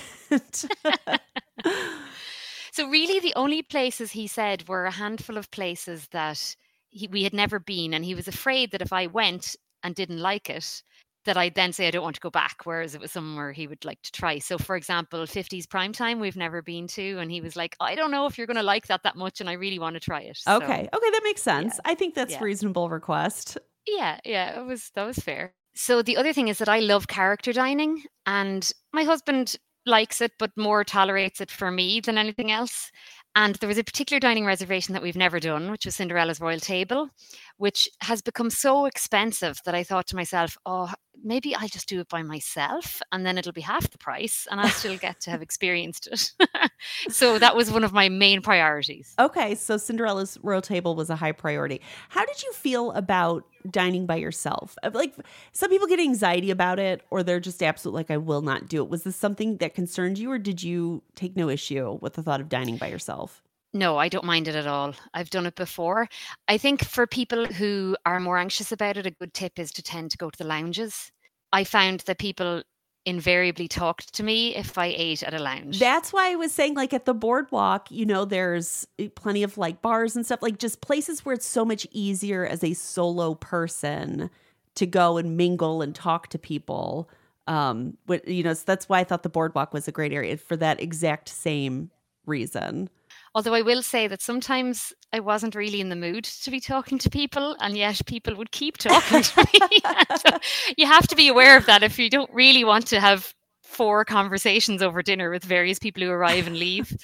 so 2.72 2.88
really 2.88 3.20
the 3.20 3.34
only 3.36 3.62
places 3.62 4.12
he 4.12 4.26
said 4.26 4.68
were 4.68 4.84
a 4.86 4.90
handful 4.90 5.36
of 5.36 5.50
places 5.50 6.08
that 6.08 6.56
he, 6.88 7.08
we 7.08 7.22
had 7.24 7.34
never 7.34 7.58
been 7.58 7.94
and 7.94 8.04
he 8.04 8.14
was 8.14 8.28
afraid 8.28 8.70
that 8.72 8.82
if 8.82 8.92
I 8.92 9.06
went 9.06 9.56
and 9.82 9.94
didn't 9.94 10.20
like 10.20 10.50
it 10.50 10.82
that 11.24 11.36
I'd 11.36 11.54
then 11.54 11.72
say 11.72 11.88
I 11.88 11.90
don't 11.90 12.02
want 12.02 12.16
to 12.16 12.20
go 12.20 12.30
back, 12.30 12.58
whereas 12.64 12.94
it 12.94 13.00
was 13.00 13.12
somewhere 13.12 13.52
he 13.52 13.66
would 13.66 13.84
like 13.84 14.00
to 14.02 14.12
try. 14.12 14.38
So, 14.38 14.58
for 14.58 14.76
example, 14.76 15.20
50s 15.20 15.68
prime 15.68 15.92
time 15.92 16.20
we've 16.20 16.36
never 16.36 16.62
been 16.62 16.86
to, 16.88 17.18
and 17.18 17.30
he 17.30 17.40
was 17.40 17.56
like, 17.56 17.76
I 17.80 17.94
don't 17.94 18.10
know 18.10 18.26
if 18.26 18.38
you're 18.38 18.46
going 18.46 18.56
to 18.56 18.62
like 18.62 18.86
that 18.88 19.02
that 19.04 19.16
much, 19.16 19.40
and 19.40 19.48
I 19.48 19.54
really 19.54 19.78
want 19.78 19.94
to 19.94 20.00
try 20.00 20.20
it. 20.20 20.38
Okay, 20.46 20.88
so, 20.92 20.98
okay, 20.98 21.10
that 21.10 21.20
makes 21.24 21.42
sense. 21.42 21.74
Yeah. 21.76 21.92
I 21.92 21.94
think 21.94 22.14
that's 22.14 22.32
yeah. 22.32 22.42
reasonable 22.42 22.88
request. 22.88 23.58
Yeah, 23.86 24.18
yeah, 24.24 24.60
it 24.60 24.64
was 24.64 24.90
that 24.94 25.04
was 25.04 25.18
fair. 25.18 25.54
So 25.74 26.02
the 26.02 26.16
other 26.16 26.32
thing 26.32 26.48
is 26.48 26.58
that 26.58 26.68
I 26.68 26.78
love 26.80 27.08
character 27.08 27.52
dining, 27.52 28.02
and 28.26 28.70
my 28.92 29.04
husband 29.04 29.56
likes 29.86 30.20
it, 30.20 30.32
but 30.38 30.56
more 30.56 30.84
tolerates 30.84 31.40
it 31.40 31.50
for 31.50 31.70
me 31.70 32.00
than 32.00 32.16
anything 32.18 32.50
else. 32.50 32.90
And 33.36 33.56
there 33.56 33.68
was 33.68 33.78
a 33.78 33.84
particular 33.84 34.20
dining 34.20 34.46
reservation 34.46 34.92
that 34.92 35.02
we've 35.02 35.16
never 35.16 35.40
done, 35.40 35.70
which 35.70 35.84
was 35.84 35.96
Cinderella's 35.96 36.40
Royal 36.40 36.60
Table, 36.60 37.08
which 37.56 37.88
has 38.00 38.22
become 38.22 38.48
so 38.48 38.86
expensive 38.86 39.58
that 39.64 39.74
I 39.74 39.82
thought 39.82 40.06
to 40.08 40.16
myself, 40.16 40.56
oh, 40.64 40.92
maybe 41.22 41.54
I'll 41.54 41.68
just 41.68 41.88
do 41.88 42.00
it 42.00 42.08
by 42.08 42.22
myself 42.22 43.00
and 43.12 43.24
then 43.24 43.38
it'll 43.38 43.52
be 43.52 43.60
half 43.60 43.90
the 43.90 43.98
price 43.98 44.46
and 44.50 44.60
I'll 44.60 44.68
still 44.68 44.96
get 44.96 45.20
to 45.20 45.30
have 45.30 45.42
experienced 45.48 46.06
it. 46.06 46.32
so 47.08 47.38
that 47.38 47.56
was 47.56 47.70
one 47.70 47.84
of 47.84 47.92
my 47.92 48.08
main 48.08 48.42
priorities. 48.42 49.14
Okay. 49.18 49.54
So 49.54 49.76
Cinderella's 49.76 50.38
Royal 50.42 50.62
Table 50.62 50.94
was 50.94 51.10
a 51.10 51.16
high 51.16 51.32
priority. 51.32 51.80
How 52.08 52.24
did 52.24 52.42
you 52.42 52.52
feel 52.52 52.92
about 52.92 53.44
dining 53.70 54.06
by 54.06 54.16
yourself? 54.16 54.76
Like 54.92 55.14
some 55.52 55.70
people 55.70 55.86
get 55.86 56.00
anxiety 56.00 56.50
about 56.50 56.78
it 56.78 57.02
or 57.10 57.22
they're 57.22 57.40
just 57.40 57.62
absolute 57.62 57.94
like, 57.94 58.10
I 58.10 58.16
will 58.16 58.42
not 58.42 58.68
do 58.68 58.82
it. 58.82 58.88
Was 58.88 59.04
this 59.04 59.16
something 59.16 59.58
that 59.58 59.74
concerned 59.74 60.18
you 60.18 60.30
or 60.30 60.38
did 60.38 60.62
you 60.62 61.02
take 61.14 61.36
no 61.36 61.48
issue 61.48 61.98
with 62.00 62.14
the 62.14 62.22
thought 62.22 62.40
of 62.40 62.48
dining 62.48 62.76
by 62.76 62.88
yourself? 62.88 63.43
No, 63.74 63.98
I 63.98 64.08
don't 64.08 64.24
mind 64.24 64.46
it 64.46 64.54
at 64.54 64.68
all. 64.68 64.94
I've 65.12 65.30
done 65.30 65.46
it 65.46 65.56
before. 65.56 66.08
I 66.46 66.58
think 66.58 66.84
for 66.84 67.08
people 67.08 67.44
who 67.44 67.96
are 68.06 68.20
more 68.20 68.38
anxious 68.38 68.70
about 68.70 68.96
it, 68.96 69.04
a 69.04 69.10
good 69.10 69.34
tip 69.34 69.58
is 69.58 69.72
to 69.72 69.82
tend 69.82 70.12
to 70.12 70.16
go 70.16 70.30
to 70.30 70.38
the 70.38 70.46
lounges. 70.46 71.10
I 71.52 71.64
found 71.64 72.00
that 72.00 72.18
people 72.18 72.62
invariably 73.04 73.68
talked 73.68 74.14
to 74.14 74.22
me 74.22 74.54
if 74.54 74.78
I 74.78 74.86
ate 74.86 75.24
at 75.24 75.34
a 75.34 75.38
lounge. 75.38 75.80
That's 75.80 76.12
why 76.12 76.30
I 76.30 76.36
was 76.36 76.52
saying, 76.52 76.74
like 76.74 76.94
at 76.94 77.04
the 77.04 77.14
boardwalk, 77.14 77.90
you 77.90 78.06
know, 78.06 78.24
there's 78.24 78.86
eh, 78.98 79.08
plenty 79.14 79.42
of 79.42 79.58
like 79.58 79.82
bars 79.82 80.14
and 80.14 80.24
stuff, 80.24 80.40
like 80.40 80.58
just 80.58 80.80
places 80.80 81.24
where 81.24 81.34
it's 81.34 81.46
so 81.46 81.64
much 81.64 81.86
easier 81.90 82.46
as 82.46 82.62
a 82.62 82.74
solo 82.74 83.34
person 83.34 84.30
to 84.76 84.86
go 84.86 85.18
and 85.18 85.36
mingle 85.36 85.82
and 85.82 85.94
talk 85.94 86.28
to 86.28 86.38
people. 86.38 87.10
Um, 87.46 87.98
but 88.06 88.26
you 88.26 88.42
know, 88.42 88.54
so 88.54 88.62
that's 88.64 88.88
why 88.88 89.00
I 89.00 89.04
thought 89.04 89.24
the 89.24 89.28
boardwalk 89.28 89.74
was 89.74 89.86
a 89.88 89.92
great 89.92 90.12
area 90.12 90.36
for 90.36 90.56
that 90.56 90.80
exact 90.80 91.28
same 91.28 91.90
reason. 92.24 92.88
Although 93.34 93.54
I 93.54 93.62
will 93.62 93.82
say 93.82 94.06
that 94.06 94.22
sometimes 94.22 94.92
I 95.12 95.18
wasn't 95.18 95.56
really 95.56 95.80
in 95.80 95.88
the 95.88 95.96
mood 95.96 96.24
to 96.24 96.50
be 96.50 96.60
talking 96.60 96.98
to 96.98 97.10
people, 97.10 97.56
and 97.60 97.76
yet 97.76 98.00
people 98.06 98.36
would 98.36 98.52
keep 98.52 98.78
talking 98.78 99.22
to 99.22 99.46
me. 99.52 99.80
so 100.16 100.38
you 100.76 100.86
have 100.86 101.08
to 101.08 101.16
be 101.16 101.28
aware 101.28 101.56
of 101.56 101.66
that 101.66 101.82
if 101.82 101.98
you 101.98 102.08
don't 102.08 102.32
really 102.32 102.64
want 102.64 102.86
to 102.88 103.00
have 103.00 103.34
four 103.62 104.04
conversations 104.04 104.82
over 104.82 105.02
dinner 105.02 105.30
with 105.30 105.44
various 105.44 105.80
people 105.80 106.02
who 106.02 106.10
arrive 106.10 106.46
and 106.46 106.56
leave. 106.56 106.96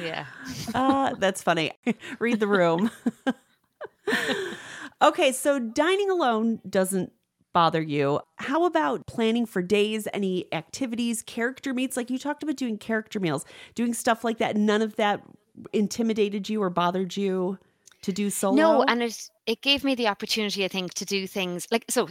Yeah. 0.00 0.26
Uh, 0.74 1.14
that's 1.18 1.42
funny. 1.42 1.72
Read 2.18 2.40
the 2.40 2.48
room. 2.48 2.90
okay, 5.02 5.30
so 5.30 5.60
dining 5.60 6.10
alone 6.10 6.60
doesn't 6.68 7.12
bother 7.52 7.80
you. 7.80 8.20
How 8.36 8.64
about 8.64 9.06
planning 9.06 9.46
for 9.46 9.62
days, 9.62 10.08
any 10.12 10.52
activities, 10.52 11.22
character 11.22 11.72
meets? 11.72 11.96
Like 11.96 12.10
you 12.10 12.18
talked 12.18 12.42
about 12.42 12.56
doing 12.56 12.76
character 12.76 13.20
meals, 13.20 13.44
doing 13.76 13.94
stuff 13.94 14.24
like 14.24 14.38
that. 14.38 14.56
None 14.56 14.82
of 14.82 14.96
that 14.96 15.22
intimidated 15.72 16.48
you 16.48 16.62
or 16.62 16.70
bothered 16.70 17.16
you 17.16 17.58
to 18.02 18.12
do 18.12 18.30
solo? 18.30 18.56
No, 18.56 18.82
and 18.84 19.02
it 19.02 19.28
it 19.46 19.62
gave 19.62 19.84
me 19.84 19.94
the 19.94 20.08
opportunity, 20.08 20.64
I 20.64 20.68
think, 20.68 20.94
to 20.94 21.04
do 21.04 21.26
things 21.26 21.66
like 21.70 21.84
so. 21.88 22.08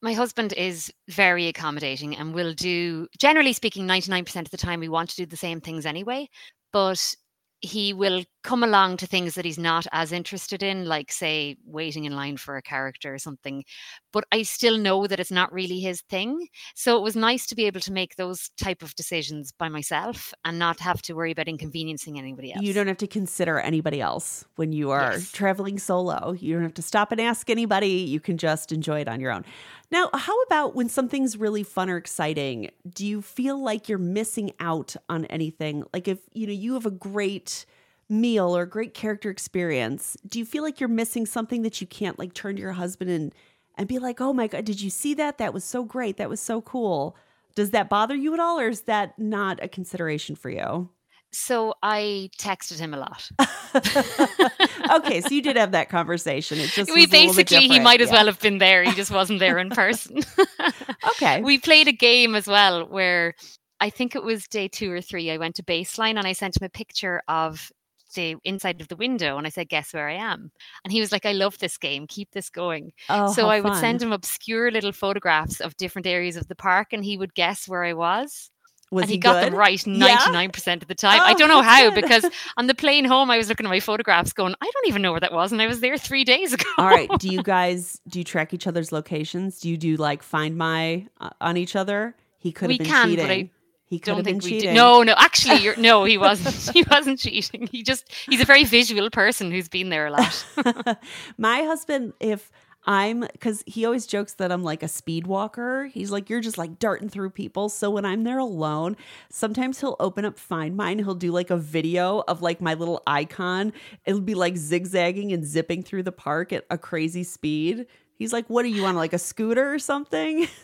My 0.00 0.14
husband 0.14 0.54
is 0.54 0.90
very 1.08 1.46
accommodating 1.46 2.16
and 2.16 2.34
will 2.34 2.54
do, 2.54 3.06
generally 3.18 3.52
speaking, 3.52 3.86
99% 3.86 4.40
of 4.40 4.50
the 4.50 4.56
time, 4.56 4.80
we 4.80 4.88
want 4.88 5.10
to 5.10 5.16
do 5.16 5.26
the 5.26 5.36
same 5.36 5.60
things 5.60 5.84
anyway. 5.84 6.30
But 6.72 7.14
he 7.60 7.92
will 7.92 8.24
come 8.44 8.62
along 8.62 8.96
to 8.98 9.06
things 9.06 9.34
that 9.34 9.44
he's 9.44 9.58
not 9.58 9.86
as 9.90 10.12
interested 10.12 10.62
in 10.62 10.84
like 10.84 11.10
say 11.10 11.56
waiting 11.64 12.04
in 12.04 12.14
line 12.14 12.36
for 12.36 12.56
a 12.56 12.62
character 12.62 13.12
or 13.14 13.18
something 13.18 13.64
but 14.12 14.24
i 14.30 14.42
still 14.42 14.78
know 14.78 15.06
that 15.06 15.18
it's 15.18 15.32
not 15.32 15.52
really 15.52 15.80
his 15.80 16.02
thing. 16.02 16.46
So 16.74 16.96
it 16.96 17.02
was 17.02 17.16
nice 17.16 17.46
to 17.46 17.54
be 17.54 17.64
able 17.66 17.80
to 17.80 17.92
make 17.92 18.16
those 18.16 18.50
type 18.56 18.82
of 18.82 18.94
decisions 18.94 19.52
by 19.52 19.68
myself 19.68 20.32
and 20.44 20.58
not 20.58 20.78
have 20.80 21.02
to 21.02 21.14
worry 21.14 21.32
about 21.32 21.48
inconveniencing 21.48 22.18
anybody 22.18 22.52
else 22.52 22.62
you 22.62 22.72
don't 22.72 22.86
have 22.86 22.98
to 22.98 23.06
consider 23.06 23.58
anybody 23.58 24.00
else 24.00 24.44
when 24.56 24.72
you 24.72 24.90
are 24.90 25.12
yes. 25.12 25.32
traveling 25.32 25.78
solo. 25.78 26.32
You 26.32 26.54
don't 26.54 26.62
have 26.62 26.74
to 26.74 26.82
stop 26.82 27.12
and 27.12 27.20
ask 27.20 27.50
anybody. 27.50 27.88
You 27.88 28.20
can 28.20 28.38
just 28.38 28.72
enjoy 28.72 29.00
it 29.00 29.08
on 29.08 29.20
your 29.20 29.32
own. 29.32 29.44
Now 29.90 30.10
how 30.14 30.40
about 30.42 30.74
when 30.74 30.88
something's 30.88 31.36
really 31.36 31.62
fun 31.62 31.88
or 31.90 31.96
exciting 31.96 32.70
do 32.88 33.06
you 33.06 33.22
feel 33.22 33.62
like 33.62 33.88
you're 33.88 33.98
missing 33.98 34.52
out 34.60 34.96
on 35.08 35.24
anything? 35.26 35.84
Like 35.92 36.08
if 36.08 36.18
you 36.32 36.46
know 36.46 36.52
you 36.52 36.74
have 36.74 36.86
a 36.86 36.90
great 36.90 37.64
meal 38.08 38.56
or 38.56 38.66
great 38.66 38.94
character 38.94 39.30
experience, 39.30 40.16
do 40.26 40.38
you 40.38 40.44
feel 40.44 40.62
like 40.62 40.80
you're 40.80 40.88
missing 40.88 41.26
something 41.26 41.62
that 41.62 41.80
you 41.80 41.86
can't 41.86 42.18
like 42.18 42.34
turn 42.34 42.56
to 42.56 42.62
your 42.62 42.72
husband 42.72 43.10
and 43.10 43.34
and 43.76 43.88
be 43.88 43.98
like, 43.98 44.20
"Oh 44.20 44.32
my 44.32 44.46
god, 44.46 44.64
did 44.64 44.80
you 44.80 44.90
see 44.90 45.14
that? 45.14 45.38
That 45.38 45.52
was 45.52 45.64
so 45.64 45.84
great. 45.84 46.16
That 46.16 46.28
was 46.28 46.40
so 46.40 46.60
cool." 46.60 47.16
Does 47.54 47.70
that 47.70 47.88
bother 47.88 48.16
you 48.16 48.34
at 48.34 48.40
all 48.40 48.58
or 48.58 48.68
is 48.68 48.82
that 48.82 49.16
not 49.18 49.62
a 49.62 49.68
consideration 49.68 50.34
for 50.34 50.50
you? 50.50 50.90
So 51.34 51.74
I 51.82 52.30
texted 52.38 52.78
him 52.78 52.94
a 52.94 52.98
lot. 52.98 53.28
okay, 54.98 55.20
so 55.20 55.28
you 55.30 55.42
did 55.42 55.56
have 55.56 55.72
that 55.72 55.88
conversation. 55.88 56.58
It 56.58 56.70
just 56.70 56.94
we 56.94 57.06
basically 57.06 57.66
he 57.66 57.80
might 57.80 58.00
as 58.00 58.08
yeah. 58.08 58.14
well 58.14 58.26
have 58.26 58.38
been 58.40 58.58
there. 58.58 58.84
He 58.84 58.92
just 58.92 59.10
wasn't 59.10 59.40
there 59.40 59.58
in 59.58 59.70
person. 59.70 60.20
okay. 61.08 61.42
We 61.42 61.58
played 61.58 61.88
a 61.88 61.92
game 61.92 62.36
as 62.36 62.46
well 62.46 62.86
where 62.86 63.34
I 63.80 63.90
think 63.90 64.14
it 64.14 64.22
was 64.22 64.46
day 64.46 64.68
two 64.68 64.92
or 64.92 65.00
three. 65.00 65.30
I 65.30 65.38
went 65.38 65.56
to 65.56 65.64
baseline 65.64 66.16
and 66.16 66.26
I 66.26 66.34
sent 66.34 66.56
him 66.56 66.64
a 66.64 66.70
picture 66.70 67.20
of 67.26 67.72
the 68.14 68.36
inside 68.44 68.80
of 68.80 68.88
the 68.88 68.96
window 68.96 69.36
and 69.38 69.46
I 69.46 69.50
said, 69.50 69.68
Guess 69.68 69.92
where 69.92 70.08
I 70.08 70.14
am? 70.14 70.50
And 70.84 70.92
he 70.92 71.00
was 71.00 71.12
like, 71.12 71.26
I 71.26 71.32
love 71.32 71.58
this 71.58 71.76
game. 71.76 72.06
Keep 72.06 72.30
this 72.32 72.50
going. 72.50 72.92
Oh, 73.08 73.32
so 73.32 73.48
I 73.48 73.60
would 73.60 73.72
fun. 73.72 73.80
send 73.80 74.02
him 74.02 74.12
obscure 74.12 74.70
little 74.70 74.92
photographs 74.92 75.60
of 75.60 75.76
different 75.76 76.06
areas 76.06 76.36
of 76.36 76.48
the 76.48 76.54
park 76.54 76.92
and 76.92 77.04
he 77.04 77.16
would 77.16 77.34
guess 77.34 77.68
where 77.68 77.84
I 77.84 77.92
was. 77.92 78.50
Was 78.90 79.02
and 79.02 79.10
he, 79.10 79.14
he, 79.16 79.18
got 79.18 79.40
them 79.40 79.54
right 79.54 79.78
99% 79.78 80.82
of 80.82 80.88
the 80.88 80.94
time. 80.94 81.20
I 81.20 81.32
Oh, 81.32 81.38
don't 81.38 81.48
know 81.48 81.62
how 81.62 81.90
good. 81.90 82.00
because 82.02 82.26
on 82.56 82.66
the 82.66 82.74
plane 82.74 83.04
home, 83.04 83.30
I 83.30 83.38
was 83.38 83.48
looking 83.48 83.66
at 83.66 83.70
my 83.70 83.80
photographs 83.80 84.32
going, 84.32 84.54
I 84.60 84.70
don't 84.72 84.88
even 84.88 85.02
know 85.02 85.10
where 85.10 85.20
that 85.20 85.32
was. 85.32 85.52
And 85.52 85.60
I 85.60 85.66
was 85.66 85.80
there 85.80 85.96
three 85.98 86.22
days 86.22 86.52
ago. 86.52 86.64
All 86.78 86.86
right. 86.86 87.10
Do 87.18 87.28
you 87.28 87.42
guys 87.42 88.00
do 88.08 88.20
you 88.20 88.24
track 88.24 88.54
each 88.54 88.66
other's 88.66 88.92
locations? 88.92 89.58
Do 89.58 89.68
you 89.68 89.76
do 89.76 89.96
like 89.96 90.22
find 90.22 90.56
my 90.56 91.08
uh, 91.20 91.30
on 91.40 91.56
each 91.56 91.74
other? 91.74 92.14
He 92.38 92.52
could 92.52 92.70
have 92.70 92.78
been 92.78 92.86
can, 92.86 93.08
cheating. 93.08 93.50
He 93.86 93.98
could 93.98 94.06
don't 94.06 94.16
have 94.16 94.24
been 94.24 94.40
think 94.40 94.44
we 94.44 94.50
cheating. 94.50 94.70
did. 94.70 94.76
No, 94.76 95.02
no, 95.02 95.14
actually, 95.16 95.60
you're, 95.60 95.76
no, 95.76 96.04
he 96.04 96.18
wasn't. 96.28 96.74
He 96.74 96.84
wasn't 96.90 97.18
cheating. 97.18 97.68
He 97.70 97.82
just, 97.82 98.10
he's 98.28 98.40
a 98.40 98.44
very 98.44 98.64
visual 98.64 99.10
person 99.10 99.50
who's 99.50 99.68
been 99.68 99.90
there 99.90 100.06
a 100.06 100.10
lot. 100.10 100.98
my 101.38 101.62
husband, 101.62 102.14
if 102.18 102.50
I'm 102.86 103.20
because 103.20 103.64
he 103.66 103.84
always 103.84 104.06
jokes 104.06 104.34
that 104.34 104.52
I'm 104.52 104.62
like 104.62 104.82
a 104.82 104.88
speed 104.88 105.26
walker. 105.26 105.86
He's 105.86 106.10
like, 106.10 106.28
you're 106.28 106.40
just 106.40 106.58
like 106.58 106.78
darting 106.78 107.08
through 107.08 107.30
people. 107.30 107.68
So 107.68 107.90
when 107.90 108.04
I'm 108.04 108.24
there 108.24 108.38
alone, 108.38 108.96
sometimes 109.30 109.80
he'll 109.80 109.96
open 110.00 110.24
up 110.24 110.38
Find 110.38 110.76
My. 110.76 110.94
He'll 110.94 111.14
do 111.14 111.32
like 111.32 111.50
a 111.50 111.56
video 111.56 112.22
of 112.28 112.42
like 112.42 112.60
my 112.60 112.74
little 112.74 113.02
icon. 113.06 113.72
It'll 114.04 114.20
be 114.20 114.34
like 114.34 114.56
zigzagging 114.56 115.32
and 115.32 115.44
zipping 115.46 115.82
through 115.82 116.02
the 116.02 116.12
park 116.12 116.52
at 116.52 116.66
a 116.70 116.76
crazy 116.76 117.24
speed. 117.24 117.86
He's 118.16 118.32
like, 118.32 118.48
what 118.48 118.64
are 118.64 118.68
you 118.68 118.84
on, 118.84 118.94
like 118.94 119.12
a 119.12 119.18
scooter 119.18 119.72
or 119.72 119.78
something? 119.78 120.46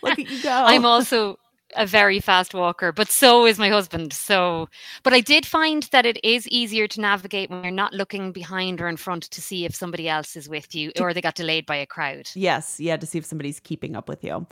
Like, 0.00 0.18
Look 0.18 0.26
at 0.26 0.30
you 0.30 0.42
go. 0.42 0.50
I'm 0.50 0.84
also 0.84 1.38
a 1.76 1.86
very 1.86 2.20
fast 2.20 2.54
walker, 2.54 2.92
but 2.92 3.08
so 3.08 3.46
is 3.46 3.58
my 3.58 3.68
husband. 3.68 4.12
So, 4.12 4.68
but 5.02 5.12
I 5.12 5.20
did 5.20 5.44
find 5.46 5.82
that 5.84 6.06
it 6.06 6.18
is 6.24 6.48
easier 6.48 6.86
to 6.88 7.00
navigate 7.00 7.50
when 7.50 7.62
you're 7.62 7.72
not 7.72 7.92
looking 7.92 8.32
behind 8.32 8.80
or 8.80 8.88
in 8.88 8.96
front 8.96 9.24
to 9.24 9.40
see 9.40 9.64
if 9.64 9.74
somebody 9.74 10.08
else 10.08 10.36
is 10.36 10.48
with 10.48 10.74
you 10.74 10.92
or 11.00 11.12
they 11.12 11.20
got 11.20 11.34
delayed 11.34 11.66
by 11.66 11.76
a 11.76 11.86
crowd. 11.86 12.28
Yes, 12.34 12.80
yeah, 12.80 12.96
to 12.96 13.06
see 13.06 13.18
if 13.18 13.24
somebody's 13.24 13.60
keeping 13.60 13.96
up 13.96 14.08
with 14.08 14.24
you. 14.24 14.46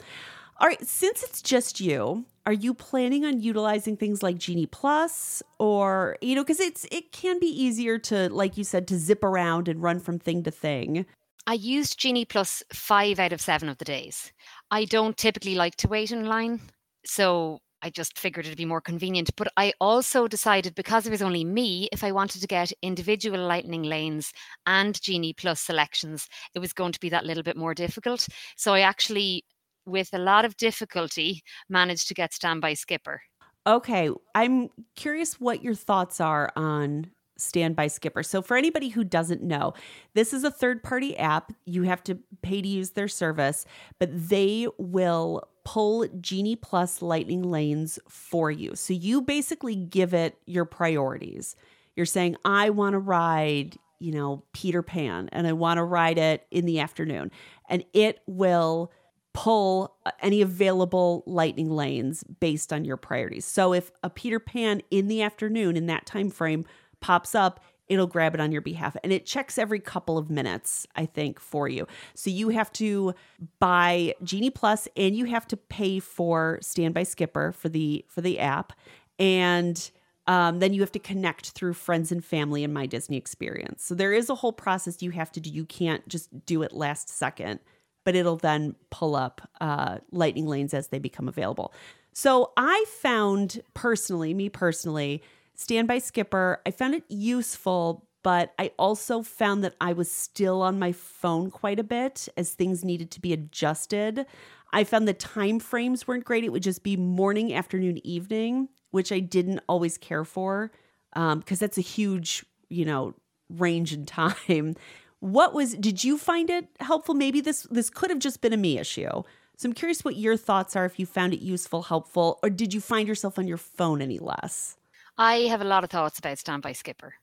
All 0.58 0.66
right, 0.66 0.86
since 0.86 1.22
it's 1.22 1.42
just 1.42 1.80
you, 1.80 2.24
are 2.46 2.52
you 2.52 2.72
planning 2.72 3.26
on 3.26 3.40
utilizing 3.40 3.96
things 3.96 4.22
like 4.22 4.38
Genie 4.38 4.66
Plus 4.66 5.42
or, 5.58 6.16
you 6.22 6.34
know, 6.34 6.44
cuz 6.44 6.60
it's 6.60 6.86
it 6.90 7.12
can 7.12 7.38
be 7.38 7.46
easier 7.46 7.98
to 7.98 8.30
like 8.30 8.56
you 8.56 8.64
said 8.64 8.88
to 8.88 8.98
zip 8.98 9.22
around 9.22 9.68
and 9.68 9.82
run 9.82 10.00
from 10.00 10.18
thing 10.18 10.42
to 10.44 10.50
thing. 10.50 11.04
I 11.46 11.54
used 11.54 11.98
Genie 11.98 12.24
Plus 12.24 12.62
five 12.72 13.18
out 13.18 13.32
of 13.32 13.40
seven 13.40 13.68
of 13.68 13.78
the 13.78 13.84
days. 13.84 14.32
I 14.70 14.86
don't 14.86 15.16
typically 15.16 15.54
like 15.54 15.76
to 15.76 15.88
wait 15.88 16.10
in 16.10 16.24
line. 16.24 16.60
So 17.06 17.60
I 17.82 17.90
just 17.90 18.18
figured 18.18 18.46
it'd 18.46 18.58
be 18.58 18.64
more 18.64 18.80
convenient. 18.80 19.30
But 19.36 19.48
I 19.56 19.72
also 19.80 20.26
decided 20.26 20.74
because 20.74 21.06
it 21.06 21.10
was 21.10 21.22
only 21.22 21.44
me, 21.44 21.88
if 21.92 22.02
I 22.02 22.12
wanted 22.12 22.40
to 22.40 22.46
get 22.46 22.72
individual 22.82 23.40
lightning 23.46 23.82
lanes 23.82 24.32
and 24.66 25.00
Genie 25.00 25.34
Plus 25.34 25.60
selections, 25.60 26.26
it 26.54 26.58
was 26.58 26.72
going 26.72 26.92
to 26.92 27.00
be 27.00 27.08
that 27.10 27.24
little 27.24 27.42
bit 27.42 27.56
more 27.56 27.74
difficult. 27.74 28.26
So 28.56 28.74
I 28.74 28.80
actually, 28.80 29.44
with 29.84 30.10
a 30.12 30.18
lot 30.18 30.44
of 30.44 30.56
difficulty, 30.56 31.42
managed 31.68 32.08
to 32.08 32.14
get 32.14 32.32
standby 32.32 32.74
skipper. 32.74 33.20
Okay, 33.66 34.10
I'm 34.34 34.68
curious 34.94 35.40
what 35.40 35.62
your 35.62 35.74
thoughts 35.74 36.20
are 36.20 36.52
on 36.54 37.10
Standby 37.36 37.88
Skipper. 37.88 38.22
So, 38.22 38.40
for 38.40 38.56
anybody 38.56 38.88
who 38.88 39.04
doesn't 39.04 39.42
know, 39.42 39.74
this 40.14 40.32
is 40.32 40.44
a 40.44 40.50
third 40.50 40.82
party 40.82 41.16
app. 41.18 41.52
You 41.66 41.82
have 41.82 42.02
to 42.04 42.18
pay 42.42 42.62
to 42.62 42.68
use 42.68 42.90
their 42.90 43.08
service, 43.08 43.66
but 43.98 44.08
they 44.12 44.68
will 44.78 45.42
pull 45.66 46.06
Genie 46.20 46.56
Plus 46.56 47.02
Lightning 47.02 47.42
lanes 47.42 47.98
for 48.08 48.50
you. 48.50 48.76
So, 48.76 48.94
you 48.94 49.20
basically 49.20 49.74
give 49.74 50.14
it 50.14 50.38
your 50.46 50.64
priorities. 50.64 51.56
You're 51.96 52.06
saying, 52.06 52.36
I 52.44 52.70
want 52.70 52.94
to 52.94 52.98
ride, 53.00 53.76
you 53.98 54.12
know, 54.12 54.44
Peter 54.52 54.82
Pan, 54.82 55.28
and 55.32 55.46
I 55.46 55.52
want 55.52 55.78
to 55.78 55.82
ride 55.82 56.18
it 56.18 56.46
in 56.50 56.66
the 56.66 56.78
afternoon, 56.78 57.32
and 57.68 57.84
it 57.92 58.20
will 58.26 58.92
pull 59.34 59.96
uh, 60.06 60.12
any 60.20 60.40
available 60.40 61.24
lightning 61.26 61.70
lanes 61.70 62.24
based 62.40 62.72
on 62.72 62.84
your 62.84 62.96
priorities. 62.96 63.44
So 63.44 63.74
if 63.74 63.90
a 64.02 64.08
Peter 64.08 64.38
Pan 64.40 64.82
in 64.90 65.08
the 65.08 65.20
afternoon 65.20 65.76
in 65.76 65.86
that 65.86 66.06
time 66.06 66.30
frame 66.30 66.64
pops 67.00 67.34
up, 67.34 67.62
it'll 67.88 68.06
grab 68.06 68.34
it 68.34 68.40
on 68.40 68.52
your 68.52 68.60
behalf 68.60 68.96
and 69.02 69.12
it 69.12 69.26
checks 69.26 69.58
every 69.58 69.80
couple 69.80 70.18
of 70.18 70.30
minutes, 70.30 70.86
I 70.96 71.06
think, 71.06 71.40
for 71.40 71.68
you. 71.68 71.86
So 72.14 72.30
you 72.30 72.50
have 72.50 72.72
to 72.74 73.14
buy 73.58 74.14
Genie 74.22 74.50
Plus 74.50 74.88
and 74.96 75.16
you 75.16 75.26
have 75.26 75.46
to 75.48 75.56
pay 75.56 76.00
for 76.00 76.58
Standby 76.62 77.04
Skipper 77.04 77.52
for 77.52 77.68
the 77.68 78.04
for 78.08 78.20
the 78.20 78.38
app 78.38 78.72
and 79.18 79.90
um, 80.28 80.58
then 80.58 80.74
you 80.74 80.80
have 80.80 80.92
to 80.92 80.98
connect 80.98 81.50
through 81.50 81.74
friends 81.74 82.10
and 82.10 82.24
family 82.24 82.64
in 82.64 82.72
my 82.72 82.86
Disney 82.86 83.16
experience. 83.16 83.84
So 83.84 83.94
there 83.94 84.12
is 84.12 84.28
a 84.28 84.34
whole 84.34 84.52
process 84.52 85.00
you 85.00 85.12
have 85.12 85.30
to 85.32 85.40
do. 85.40 85.50
You 85.50 85.64
can't 85.64 86.06
just 86.08 86.44
do 86.44 86.62
it 86.62 86.72
last 86.72 87.08
second 87.08 87.60
but 88.06 88.14
it'll 88.14 88.36
then 88.36 88.76
pull 88.88 89.16
up 89.16 89.50
uh, 89.60 89.98
lightning 90.12 90.46
lanes 90.46 90.72
as 90.72 90.88
they 90.88 90.98
become 91.00 91.26
available. 91.26 91.74
So 92.12 92.52
I 92.56 92.84
found 93.00 93.60
personally, 93.74 94.32
me 94.32 94.48
personally, 94.48 95.22
Standby 95.56 95.98
Skipper, 95.98 96.60
I 96.66 96.70
found 96.70 96.94
it 96.94 97.04
useful, 97.08 98.06
but 98.22 98.52
I 98.58 98.72
also 98.78 99.22
found 99.22 99.64
that 99.64 99.74
I 99.80 99.92
was 99.92 100.10
still 100.10 100.62
on 100.62 100.78
my 100.78 100.92
phone 100.92 101.50
quite 101.50 101.80
a 101.80 101.84
bit 101.84 102.28
as 102.36 102.52
things 102.52 102.84
needed 102.84 103.10
to 103.12 103.20
be 103.20 103.32
adjusted. 103.32 104.26
I 104.72 104.84
found 104.84 105.08
the 105.08 105.14
time 105.14 105.58
frames 105.58 106.06
weren't 106.06 106.24
great. 106.24 106.44
It 106.44 106.52
would 106.52 106.62
just 106.62 106.82
be 106.82 106.96
morning, 106.96 107.54
afternoon, 107.54 108.04
evening, 108.06 108.68
which 108.90 109.12
I 109.12 109.20
didn't 109.20 109.60
always 109.68 109.96
care 109.96 110.24
for 110.24 110.70
um, 111.14 111.38
because 111.40 111.58
that's 111.58 111.78
a 111.78 111.82
huge, 111.82 112.44
you 112.68 112.84
know, 112.84 113.14
range 113.48 113.92
in 113.92 114.06
time. 114.06 114.76
What 115.20 115.54
was 115.54 115.74
did 115.74 116.04
you 116.04 116.18
find 116.18 116.50
it 116.50 116.68
helpful? 116.78 117.14
Maybe 117.14 117.40
this 117.40 117.62
this 117.70 117.88
could 117.88 118.10
have 118.10 118.18
just 118.18 118.42
been 118.42 118.52
a 118.52 118.56
me 118.58 118.78
issue. 118.78 119.22
So 119.56 119.68
i'm 119.68 119.72
curious 119.72 120.04
what 120.04 120.16
your 120.16 120.36
thoughts 120.36 120.76
are 120.76 120.84
if 120.84 120.98
you 120.98 121.06
found 121.06 121.32
it 121.32 121.40
useful 121.40 121.84
helpful 121.84 122.38
or 122.42 122.50
did 122.50 122.74
you 122.74 122.80
find 122.82 123.08
yourself 123.08 123.38
on 123.38 123.48
your 123.48 123.56
phone 123.56 124.02
any 124.02 124.18
less 124.18 124.76
I 125.18 125.46
have 125.48 125.62
a 125.62 125.64
lot 125.64 125.82
of 125.82 125.90
thoughts 125.90 126.18
about 126.18 126.38
Standby 126.38 126.72
Skipper. 126.72 127.14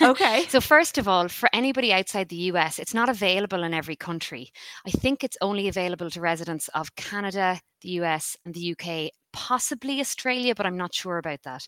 okay 0.00 0.44
So, 0.48 0.60
first 0.60 0.96
of 0.96 1.06
all, 1.06 1.28
for 1.28 1.48
anybody 1.52 1.92
outside 1.92 2.28
the 2.28 2.50
US, 2.52 2.78
it's 2.78 2.94
not 2.94 3.08
available 3.10 3.62
in 3.64 3.74
every 3.74 3.96
country. 3.96 4.50
I 4.86 4.90
think 4.90 5.22
it's 5.22 5.36
only 5.42 5.68
available 5.68 6.08
to 6.10 6.20
residents 6.20 6.68
of 6.68 6.94
Canada, 6.96 7.60
the 7.82 7.90
US, 8.00 8.36
and 8.46 8.54
the 8.54 8.74
UK, 8.74 9.10
possibly 9.32 10.00
Australia, 10.00 10.54
but 10.54 10.64
I'm 10.64 10.78
not 10.78 10.94
sure 10.94 11.18
about 11.18 11.42
that. 11.44 11.66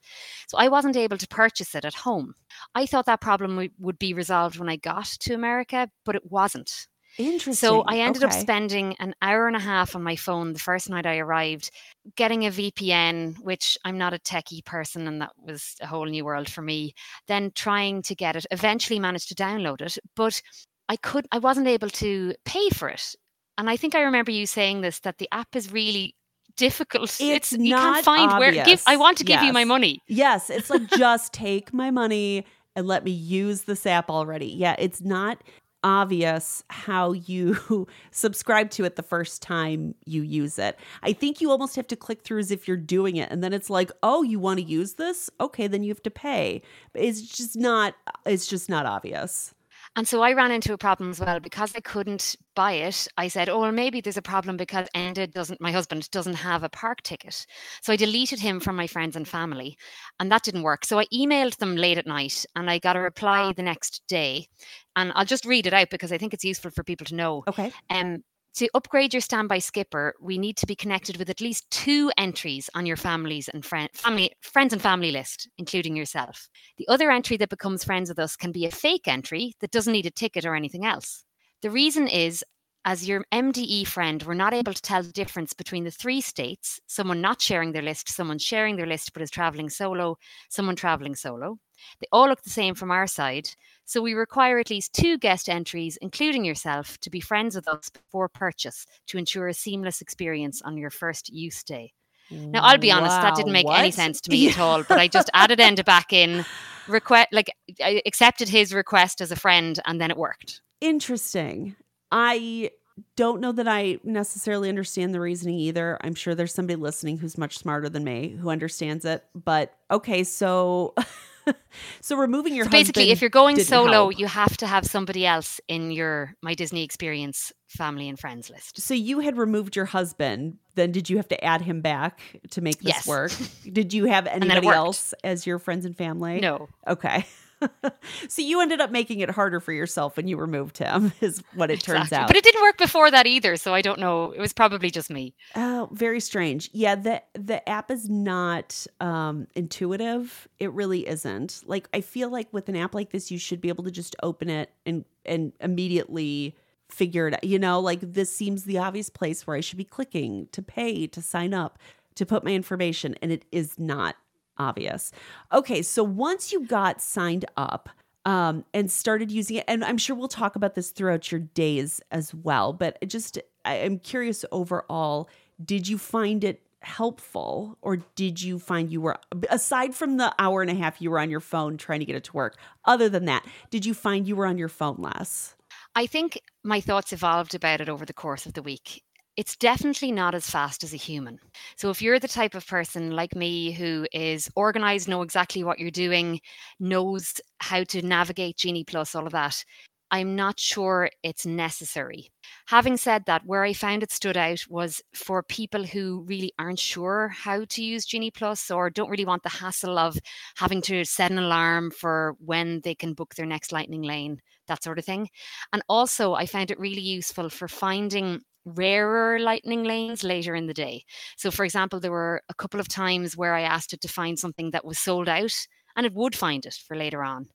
So, 0.49 0.57
I 0.57 0.69
wasn't 0.69 0.97
able 0.97 1.19
to 1.19 1.29
purchase 1.29 1.75
it 1.75 1.85
at 1.85 1.95
home. 1.95 2.35
I 2.75 2.87
thought 2.87 3.07
that 3.07 3.21
problem 3.21 3.69
would 3.79 3.99
be 3.99 4.15
resolved 4.15 4.59
when 4.59 4.71
I 4.71 4.77
got 4.77 5.07
to 5.07 5.35
America, 5.35 5.91
but 6.07 6.15
it 6.15 6.31
wasn't. 6.31 6.87
Interesting 7.19 7.55
So 7.55 7.83
I 7.83 7.99
ended 7.99 8.25
up 8.25 8.33
spending 8.33 8.95
an 8.99 9.15
hour 9.23 9.47
and 9.47 9.57
a 9.57 9.61
half 9.61 9.95
on 9.97 10.03
my 10.03 10.17
phone 10.17 10.53
the 10.53 10.59
first 10.59 10.91
night 10.91 11.07
I 11.07 11.19
arrived, 11.19 11.71
getting 12.17 12.47
a 12.47 12.51
VPN, 12.51 13.39
which 13.39 13.79
I'm 13.85 13.99
not 13.99 14.15
a 14.15 14.19
techie 14.19 14.65
person, 14.65 15.07
and 15.09 15.21
that 15.21 15.33
was 15.39 15.77
a 15.81 15.87
whole 15.87 16.07
new 16.07 16.25
world 16.25 16.49
for 16.49 16.63
me. 16.63 16.95
Then 17.27 17.53
trying 17.55 18.03
to 18.03 18.15
get 18.15 18.37
it, 18.37 18.47
eventually 18.51 18.99
managed 18.99 19.29
to 19.29 19.35
download 19.35 19.81
it, 19.81 19.99
but 20.15 20.41
I 20.89 20.97
could 20.97 21.27
I 21.33 21.39
wasn't 21.39 21.67
able 21.67 21.91
to 21.91 22.35
pay 22.45 22.69
for 22.71 22.89
it. 22.89 23.15
And 23.59 23.71
I 23.71 23.77
think 23.77 23.95
I 23.95 24.03
remember 24.03 24.31
you 24.31 24.47
saying 24.47 24.83
this 24.83 25.01
that 25.01 25.19
the 25.19 25.29
app 25.33 25.57
is 25.57 25.73
really 25.73 26.15
difficult. 26.57 27.17
It's 27.21 27.53
you 27.53 27.71
not 27.71 27.95
can't 27.95 28.05
find 28.05 28.39
where 28.39 28.53
give 28.53 28.83
I 28.87 28.97
want 28.97 29.19
to 29.19 29.25
give 29.25 29.43
you 29.43 29.53
my 29.53 29.65
money. 29.65 30.01
yes 30.09 30.51
it's 30.51 30.71
like 30.71 30.89
just 30.97 31.33
take 31.33 31.73
my 31.73 31.91
money 31.91 32.47
and 32.75 32.87
let 32.87 33.05
me 33.05 33.11
use 33.11 33.63
this 33.63 33.87
app 33.87 34.11
already 34.11 34.47
yeah 34.47 34.77
it's 34.79 35.01
not 35.01 35.43
obvious 35.83 36.63
how 36.69 37.13
you 37.13 37.87
subscribe 38.11 38.71
to 38.71 38.85
it 38.85 38.97
the 38.97 39.03
first 39.03 39.43
time 39.43 39.95
you 40.05 40.23
use 40.23 40.59
it. 40.59 40.79
I 41.03 41.13
think 41.13 41.41
you 41.41 41.51
almost 41.51 41.77
have 41.77 41.87
to 41.89 41.97
click 41.97 42.23
through 42.23 42.41
as 42.41 42.51
if 42.51 42.67
you're 42.69 42.77
doing 42.77 43.17
it 43.17 43.31
and 43.31 43.43
then 43.43 43.53
it's 43.53 43.71
like, 43.71 43.91
"Oh, 44.03 44.23
you 44.23 44.39
want 44.39 44.59
to 44.61 44.65
use 44.65 44.95
this? 44.95 45.31
Okay, 45.41 45.67
then 45.67 45.83
you 45.83 45.91
have 45.91 46.03
to 46.05 46.11
pay." 46.11 46.63
It's 46.95 47.23
just 47.23 47.57
not 47.57 47.95
it's 48.25 48.47
just 48.47 48.69
not 48.69 48.87
obvious. 48.87 49.55
And 49.97 50.07
so 50.07 50.21
I 50.23 50.33
ran 50.35 50.53
into 50.53 50.75
a 50.75 50.79
problem 50.79 51.11
as 51.11 51.21
well 51.21 51.41
because 51.41 51.75
I 51.75 51.81
couldn't 51.81 52.37
buy 52.55 52.73
it. 52.73 53.09
I 53.17 53.29
said, 53.29 53.49
"Oh, 53.49 53.61
well, 53.61 53.73
maybe 53.73 54.01
there's 54.01 54.17
a 54.19 54.23
problem 54.23 54.57
because 54.57 54.89
Enda 54.95 55.31
doesn't, 55.33 55.61
my 55.61 55.73
husband 55.73 56.11
doesn't 56.11 56.35
have 56.35 56.63
a 56.63 56.69
park 56.69 57.03
ticket." 57.03 57.47
So 57.83 57.93
I 57.93 57.97
deleted 57.97 58.39
him 58.41 58.61
from 58.61 58.77
my 58.77 58.87
friends 58.87 59.17
and 59.17 59.27
family, 59.27 59.77
and 60.21 60.31
that 60.31 60.43
didn't 60.43 60.63
work. 60.63 60.85
So 60.85 60.99
I 60.99 61.07
emailed 61.07 61.57
them 61.57 61.77
late 61.77 61.99
at 61.99 62.07
night, 62.07 62.45
and 62.55 62.71
I 62.71 62.79
got 62.79 62.97
a 62.97 63.01
reply 63.01 63.53
the 63.53 63.63
next 63.63 64.03
day. 64.07 64.49
And 64.97 65.13
I'll 65.15 65.25
just 65.25 65.45
read 65.47 65.67
it 65.67 65.75
out 65.75 65.91
because 65.91 66.13
I 66.13 66.19
think 66.19 66.35
it's 66.35 66.45
useful 66.45 66.71
for 66.71 66.85
people 66.85 67.07
to 67.07 67.15
know. 67.15 67.45
Okay. 67.49 67.73
Um, 67.91 68.23
to 68.57 68.69
upgrade 68.75 69.13
your 69.13 69.21
standby 69.21 69.59
skipper, 69.59 70.15
we 70.21 70.39
need 70.39 70.57
to 70.57 70.67
be 70.67 70.75
connected 70.75 71.19
with 71.19 71.29
at 71.29 71.43
least 71.43 71.71
two 71.71 72.11
entries 72.17 72.71
on 72.75 72.87
your 72.87 72.97
families 72.97 73.49
and 73.49 73.65
friend, 73.65 73.91
family, 73.93 74.33
friends 74.41 74.73
and 74.73 74.81
family 74.81 75.11
list, 75.13 75.49
including 75.59 75.95
yourself. 75.95 76.49
The 76.79 76.89
other 76.89 77.11
entry 77.11 77.37
that 77.37 77.51
becomes 77.51 77.85
friends 77.85 78.09
with 78.09 78.19
us 78.19 78.35
can 78.35 78.53
be 78.53 78.65
a 78.65 78.71
fake 78.71 79.07
entry 79.07 79.55
that 79.61 79.73
doesn't 79.73 79.93
need 79.93 80.07
a 80.07 80.11
ticket 80.11 80.47
or 80.47 80.55
anything 80.55 80.87
else. 80.87 81.23
The 81.61 81.71
reason 81.71 82.09
is, 82.09 82.43
as 82.87 83.07
your 83.07 83.25
MDE 83.31 83.87
friend, 83.89 84.23
we're 84.23 84.35
not 84.35 84.55
able 84.55 84.73
to 84.73 84.81
tell 84.81 85.03
the 85.03 85.13
difference 85.13 85.53
between 85.53 85.85
the 85.85 85.91
three 85.91 86.23
states 86.23 86.81
someone 86.87 87.21
not 87.21 87.43
sharing 87.43 87.73
their 87.73 87.83
list, 87.83 88.09
someone 88.09 88.39
sharing 88.39 88.77
their 88.77 88.87
list 88.87 89.13
but 89.13 89.23
is 89.23 89.31
traveling 89.31 89.69
solo, 89.69 90.17
someone 90.49 90.77
traveling 90.77 91.15
solo. 91.15 91.59
They 92.01 92.07
all 92.11 92.29
look 92.29 92.43
the 92.43 92.51
same 92.51 92.75
from 92.75 92.91
our 92.91 93.07
side, 93.07 93.51
so 93.87 94.03
we 94.03 94.15
require 94.15 94.59
at 94.59 94.69
least 94.69 94.93
two 94.93 95.17
guest 95.17 95.49
entries, 95.49 95.97
including 96.03 96.45
yourself, 96.45 96.99
to 96.99 97.09
be 97.09 97.21
friends 97.21 97.55
with 97.55 97.69
us 97.69 97.89
before 97.89 98.29
purchase 98.29 98.85
to 99.07 99.17
ensure 99.17 99.49
a 99.49 99.55
seamless 99.55 100.01
experience 100.01 100.61
on 100.63 100.77
your 100.77 100.91
first 100.91 101.33
use 101.33 101.63
day. 101.63 101.93
Now, 102.31 102.63
I'll 102.63 102.79
be 102.79 102.91
honest, 102.91 103.17
Wow, 103.17 103.23
that 103.23 103.37
didn't 103.37 103.53
make 103.53 103.71
any 103.71 103.93
sense 103.93 104.21
to 104.23 104.31
me 104.33 104.49
at 104.49 104.59
all, 104.59 104.83
but 104.83 104.99
I 104.99 105.07
just 105.07 105.31
added 105.33 105.61
Enda 105.61 105.85
back 105.85 106.13
in, 106.13 106.45
request 106.89 107.29
like 107.31 107.51
I 107.83 108.03
accepted 108.05 108.49
his 108.49 108.75
request 108.75 109.21
as 109.21 109.31
a 109.31 109.37
friend, 109.37 109.79
and 109.87 110.01
then 110.01 110.11
it 110.11 110.17
worked. 110.17 110.61
Interesting. 110.81 111.77
I 112.11 112.71
don't 113.15 113.41
know 113.41 113.53
that 113.53 113.69
I 113.69 113.99
necessarily 114.03 114.69
understand 114.69 115.15
the 115.15 115.21
reasoning 115.21 115.59
either. 115.59 115.99
I'm 116.01 116.15
sure 116.15 116.35
there's 116.35 116.55
somebody 116.55 116.77
listening 116.77 117.19
who's 117.19 117.39
much 117.39 117.59
smarter 117.59 117.89
than 117.89 118.03
me 118.03 118.37
who 118.41 118.51
understands 118.51 119.05
it. 119.05 119.25
But 119.35 119.75
okay, 119.91 120.25
so 120.25 120.95
so 122.01 122.17
removing 122.17 122.55
your 122.55 122.65
So 122.65 122.71
basically, 122.71 123.11
if 123.11 123.21
you're 123.21 123.31
going 123.31 123.59
solo, 123.61 123.91
help. 123.93 124.19
you 124.19 124.27
have 124.27 124.57
to 124.59 124.67
have 124.67 124.85
somebody 124.87 125.27
else 125.27 125.61
in 125.69 125.91
your 125.91 126.35
My 126.43 126.55
Disney 126.55 126.83
Experience 126.85 127.53
family 127.69 128.09
and 128.09 128.19
friends 128.19 128.49
list. 128.51 128.81
so 128.81 128.95
you 128.95 129.21
had 129.21 129.37
removed 129.37 129.77
your 129.77 129.85
husband. 129.87 130.59
Then 130.75 130.93
did 130.93 131.09
you 131.11 131.17
have 131.17 131.29
to 131.29 131.43
add 131.45 131.63
him 131.63 131.81
back 131.81 132.21
to 132.51 132.61
make 132.61 132.79
this 132.81 132.95
Yes. 132.97 133.07
work? 133.07 133.33
Did 133.73 133.93
you 133.95 134.05
have 134.07 134.27
anybody 134.27 134.69
else 134.69 135.15
as 135.25 135.47
your 135.47 135.59
friends 135.59 135.85
and 135.87 135.97
family? 135.97 136.41
No, 136.41 136.69
Okay. 136.87 137.27
so 138.29 138.43
you 138.43 138.61
ended 138.61 138.81
up 138.81 138.91
making 138.91 139.21
it 139.21 139.31
harder 139.31 139.61
for 139.61 139.73
yourself 139.73 140.17
when 140.17 140.29
you 140.29 140.37
removed 140.37 140.79
him, 140.79 141.13
is 141.21 141.43
what 141.55 141.71
it 141.71 141.81
turns 141.81 142.13
out. 142.13 142.29
But 142.29 142.37
it 142.37 142.45
didn't 142.45 142.63
work 142.63 142.79
before 142.79 143.11
that 143.11 143.27
either, 143.27 143.57
so 143.57 143.75
I 143.75 143.83
don't 143.83 143.99
know. 143.99 144.33
It 144.33 144.41
was 144.41 144.53
probably 144.53 144.91
just 144.91 145.11
me. 145.11 145.35
Oh, 145.55 145.89
very 145.93 146.21
strange. 146.21 146.71
Yeah, 146.73 146.95
the 146.95 147.23
the 147.35 147.67
app 147.69 147.91
is 147.91 148.09
not 148.09 148.87
um 149.01 149.47
intuitive. 149.55 150.49
It 150.59 150.73
really 150.73 151.07
isn't. 151.09 151.63
Like 151.67 151.89
I 151.95 152.01
feel 152.01 152.31
like 152.31 152.53
with 152.53 152.69
an 152.69 152.77
app 152.77 152.95
like 152.95 153.11
this 153.11 153.31
you 153.31 153.39
should 153.39 153.61
be 153.61 153.69
able 153.69 153.85
to 153.85 153.91
just 153.91 154.17
open 154.23 154.51
it 154.51 154.71
and 154.85 155.05
and 155.25 155.53
immediately 155.61 156.57
figure 156.89 157.29
it 157.29 157.35
out. 157.35 157.45
You 157.45 157.59
know, 157.59 157.81
like 157.81 158.01
this 158.01 158.35
seems 158.35 158.65
the 158.65 158.79
obvious 158.79 159.11
place 159.11 159.47
where 159.47 159.57
I 159.57 159.61
should 159.61 159.79
be 159.79 159.85
clicking 159.85 160.49
to 160.53 160.63
pay, 160.63 161.07
to 161.09 161.23
sign 161.23 161.53
up, 161.53 161.79
to 162.15 162.27
put 162.27 162.45
my 162.45 162.53
information 162.53 163.15
and 163.23 163.33
it 163.33 163.45
is 163.51 163.79
not 163.79 164.17
obvious. 164.59 165.13
Okay, 165.53 165.83
so 165.83 166.03
once 166.03 166.53
you 166.53 166.67
got 166.67 167.01
signed 167.01 167.45
up, 167.57 167.89
um, 168.27 168.65
and 168.75 168.91
started 168.91 169.31
using 169.31 169.57
it. 169.57 169.65
And 169.69 169.85
I'm 169.85 169.97
sure 169.97 170.15
we'll 170.17 170.29
talk 170.29 170.57
about 170.57 170.75
this 170.75 170.91
throughout 170.91 171.31
your 171.31 171.41
days 171.41 172.01
as 172.11 172.35
well. 172.35 172.73
But 172.73 172.99
just, 173.07 173.39
I'm 173.65 174.01
curious 174.01 174.45
overall, 174.51 175.31
did 175.65 175.89
you 175.89 175.97
find 175.97 176.43
it 176.43 176.61
helpful 176.81 177.79
or 177.83 177.99
did 178.17 178.43
you 178.43 178.59
find 178.59 178.91
you 178.91 179.01
were, 179.01 179.17
aside 179.49 179.95
from 179.95 180.17
the 180.17 180.35
hour 180.41 180.61
and 180.61 180.71
a 180.71 180.75
half 180.75 181.01
you 181.01 181.11
were 181.11 181.21
on 181.21 181.31
your 181.31 181.41
phone 181.41 181.77
trying 181.77 182.01
to 182.01 182.05
get 182.05 182.17
it 182.17 182.25
to 182.25 182.33
work, 182.33 182.59
other 182.85 183.09
than 183.09 183.25
that, 183.27 183.47
did 183.71 183.87
you 183.87 183.95
find 183.95 184.27
you 184.27 184.35
were 184.35 184.47
on 184.47 184.59
your 184.59 184.69
phone 184.69 184.97
less? 184.99 185.55
I 185.95 186.07
think 186.07 186.41
my 186.65 186.81
thoughts 186.81 187.13
evolved 187.13 187.55
about 187.55 187.81
it 187.81 187.89
over 187.89 188.05
the 188.05 188.13
course 188.13 188.45
of 188.45 188.55
the 188.55 188.63
week. 188.63 189.03
It's 189.37 189.57
definitely 189.57 190.13
not 190.13 190.35
as 190.35 190.49
fast 190.49 190.83
as 190.83 190.95
a 190.95 190.97
human. 190.97 191.39
So, 191.77 191.91
if 191.91 192.01
you're 192.01 192.19
the 192.19 192.29
type 192.29 192.55
of 192.55 192.67
person 192.67 193.11
like 193.11 193.35
me 193.37 193.71
who 193.73 194.07
is 194.13 194.49
organized, 194.57 195.09
know 195.09 195.21
exactly 195.23 195.63
what 195.63 195.79
you're 195.79 195.91
doing, 195.91 196.41
knows 196.81 197.35
how 197.59 197.85
to 197.85 198.01
navigate 198.03 198.57
Genie 198.57 198.85
Plus, 198.85 199.15
all 199.15 199.27
of 199.27 199.33
that, 199.33 199.63
I'm 200.11 200.37
not 200.37 200.59
sure 200.61 201.11
it's 201.23 201.45
necessary. 201.45 202.31
Having 202.69 202.97
said 202.99 203.25
that, 203.27 203.43
where 203.45 203.65
I 203.65 203.73
found 203.75 204.03
it 204.03 204.13
stood 204.13 204.37
out 204.37 204.61
was 204.71 205.03
for 205.15 205.43
people 205.43 205.85
who 205.85 206.25
really 206.27 206.53
aren't 206.59 206.79
sure 206.79 207.29
how 207.29 207.65
to 207.67 207.83
use 207.85 208.07
Genie 208.07 208.31
Plus 208.31 208.71
or 208.71 208.89
don't 208.89 209.11
really 209.11 209.25
want 209.27 209.43
the 209.43 209.49
hassle 209.51 209.99
of 209.99 210.17
having 210.57 210.81
to 210.83 211.05
set 211.05 211.31
an 211.33 211.39
alarm 211.39 211.91
for 211.91 212.37
when 212.39 212.81
they 212.83 212.95
can 212.95 213.13
book 213.15 213.35
their 213.35 213.47
next 213.47 213.73
lightning 213.73 214.03
lane, 214.03 214.41
that 214.69 214.83
sort 214.83 214.99
of 214.99 215.05
thing. 215.05 215.29
And 215.73 215.83
also, 215.89 216.35
I 216.35 216.47
found 216.47 216.71
it 216.71 216.79
really 216.81 217.03
useful 217.03 217.51
for 217.51 217.69
finding 217.69 218.41
rarer 218.67 219.39
lightning 219.39 219.85
lanes 219.85 220.23
later 220.25 220.55
in 220.55 220.67
the 220.67 220.75
day. 220.75 221.05
So, 221.37 221.51
for 221.51 221.65
example, 221.65 222.01
there 222.01 222.11
were 222.11 222.43
a 222.49 222.55
couple 222.55 222.81
of 222.81 222.89
times 222.89 223.37
where 223.37 223.55
I 223.55 223.63
asked 223.63 223.93
it 223.93 224.01
to 224.03 224.09
find 224.09 224.39
something 224.39 224.73
that 224.73 224.85
was 224.85 224.99
sold 224.99 225.29
out 225.29 225.55
and 225.97 226.05
it 226.05 226.13
would 226.13 226.37
find 226.37 226.67
it 226.67 226.75
for 226.87 226.97
later 226.97 227.23
on. 227.23 227.49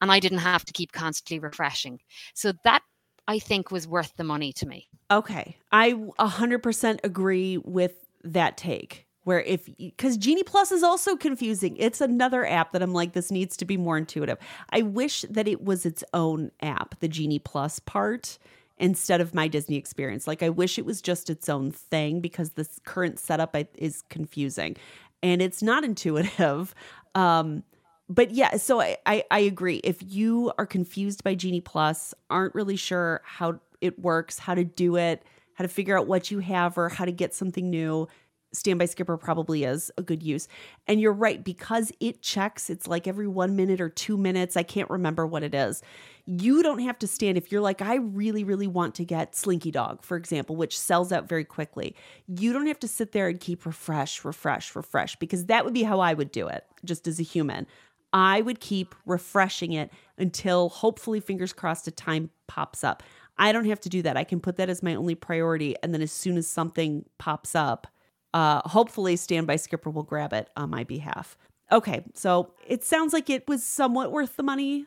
And 0.00 0.12
I 0.12 0.20
didn't 0.20 0.38
have 0.38 0.64
to 0.66 0.72
keep 0.72 0.92
constantly 0.92 1.40
refreshing. 1.40 1.98
So, 2.34 2.52
that 2.64 2.82
I 3.26 3.38
think 3.38 3.70
was 3.70 3.88
worth 3.88 4.14
the 4.16 4.24
money 4.24 4.52
to 4.54 4.66
me. 4.66 4.88
Okay. 5.10 5.56
I 5.72 5.92
100% 5.92 6.98
agree 7.04 7.58
with 7.58 7.92
that 8.24 8.56
take. 8.56 9.06
Where 9.24 9.42
if, 9.42 9.68
because 9.76 10.16
Genie 10.16 10.42
Plus 10.42 10.72
is 10.72 10.82
also 10.82 11.14
confusing. 11.14 11.76
It's 11.76 12.00
another 12.00 12.46
app 12.46 12.72
that 12.72 12.80
I'm 12.80 12.94
like, 12.94 13.12
this 13.12 13.30
needs 13.30 13.58
to 13.58 13.66
be 13.66 13.76
more 13.76 13.98
intuitive. 13.98 14.38
I 14.70 14.80
wish 14.80 15.26
that 15.28 15.46
it 15.46 15.62
was 15.62 15.84
its 15.84 16.02
own 16.14 16.50
app, 16.62 16.98
the 17.00 17.08
Genie 17.08 17.38
Plus 17.38 17.78
part, 17.78 18.38
instead 18.78 19.20
of 19.20 19.34
my 19.34 19.48
Disney 19.48 19.76
experience. 19.76 20.26
Like, 20.26 20.42
I 20.42 20.48
wish 20.48 20.78
it 20.78 20.86
was 20.86 21.02
just 21.02 21.30
its 21.30 21.48
own 21.48 21.70
thing 21.70 22.20
because 22.20 22.50
this 22.50 22.78
current 22.84 23.18
setup 23.18 23.56
is 23.74 24.02
confusing 24.08 24.76
and 25.22 25.42
it's 25.42 25.62
not 25.62 25.84
intuitive. 25.90 26.74
Um, 27.14 27.64
but 28.08 28.30
yeah, 28.30 28.56
so 28.56 28.80
I, 28.80 28.96
I 29.04 29.24
I 29.30 29.40
agree. 29.40 29.76
If 29.84 29.98
you 30.02 30.52
are 30.56 30.64
confused 30.64 31.22
by 31.24 31.34
Genie 31.34 31.60
Plus, 31.60 32.14
aren't 32.30 32.54
really 32.54 32.76
sure 32.76 33.20
how 33.24 33.60
it 33.80 33.98
works, 33.98 34.38
how 34.38 34.54
to 34.54 34.64
do 34.64 34.96
it, 34.96 35.22
how 35.54 35.62
to 35.62 35.68
figure 35.68 35.98
out 35.98 36.06
what 36.06 36.30
you 36.30 36.38
have, 36.38 36.78
or 36.78 36.88
how 36.88 37.04
to 37.04 37.12
get 37.12 37.34
something 37.34 37.68
new, 37.68 38.08
Standby 38.52 38.86
Skipper 38.86 39.16
probably 39.16 39.64
is 39.64 39.90
a 39.98 40.02
good 40.02 40.22
use. 40.22 40.48
And 40.86 41.00
you're 41.00 41.12
right 41.12 41.44
because 41.44 41.92
it 42.00 42.22
checks. 42.22 42.70
It's 42.70 42.86
like 42.86 43.06
every 43.06 43.28
one 43.28 43.56
minute 43.56 43.80
or 43.80 43.88
two 43.88 44.16
minutes. 44.16 44.56
I 44.56 44.62
can't 44.62 44.88
remember 44.88 45.26
what 45.26 45.42
it 45.42 45.54
is. 45.54 45.82
You 46.26 46.62
don't 46.62 46.80
have 46.80 46.98
to 47.00 47.06
stand 47.06 47.38
if 47.38 47.50
you're 47.50 47.60
like, 47.60 47.80
I 47.82 47.96
really, 47.96 48.44
really 48.44 48.66
want 48.66 48.94
to 48.96 49.04
get 49.04 49.34
Slinky 49.34 49.70
Dog, 49.70 50.02
for 50.02 50.16
example, 50.16 50.56
which 50.56 50.78
sells 50.78 51.12
out 51.12 51.28
very 51.28 51.44
quickly. 51.44 51.94
You 52.26 52.52
don't 52.52 52.66
have 52.66 52.80
to 52.80 52.88
sit 52.88 53.12
there 53.12 53.28
and 53.28 53.40
keep 53.40 53.64
refresh, 53.64 54.24
refresh, 54.24 54.74
refresh, 54.74 55.16
because 55.16 55.46
that 55.46 55.64
would 55.64 55.74
be 55.74 55.84
how 55.84 56.00
I 56.00 56.14
would 56.14 56.30
do 56.30 56.48
it, 56.48 56.64
just 56.84 57.06
as 57.06 57.18
a 57.18 57.22
human. 57.22 57.66
I 58.12 58.40
would 58.40 58.60
keep 58.60 58.94
refreshing 59.06 59.72
it 59.72 59.90
until 60.16 60.68
hopefully, 60.70 61.20
fingers 61.20 61.52
crossed, 61.52 61.88
a 61.88 61.90
time 61.90 62.30
pops 62.46 62.82
up. 62.82 63.02
I 63.38 63.52
don't 63.52 63.66
have 63.66 63.80
to 63.80 63.88
do 63.88 64.02
that. 64.02 64.16
I 64.16 64.24
can 64.24 64.40
put 64.40 64.56
that 64.56 64.68
as 64.68 64.82
my 64.82 64.94
only 64.94 65.14
priority. 65.14 65.76
And 65.82 65.94
then 65.94 66.02
as 66.02 66.12
soon 66.12 66.36
as 66.36 66.46
something 66.48 67.04
pops 67.18 67.54
up, 67.54 67.86
uh, 68.34 68.60
hopefully, 68.68 69.16
Standby 69.16 69.56
Skipper 69.56 69.90
will 69.90 70.02
grab 70.02 70.32
it 70.32 70.48
on 70.56 70.70
my 70.70 70.84
behalf. 70.84 71.36
Okay, 71.70 72.04
so 72.14 72.52
it 72.66 72.84
sounds 72.84 73.12
like 73.12 73.28
it 73.30 73.46
was 73.48 73.62
somewhat 73.64 74.12
worth 74.12 74.36
the 74.36 74.42
money. 74.42 74.86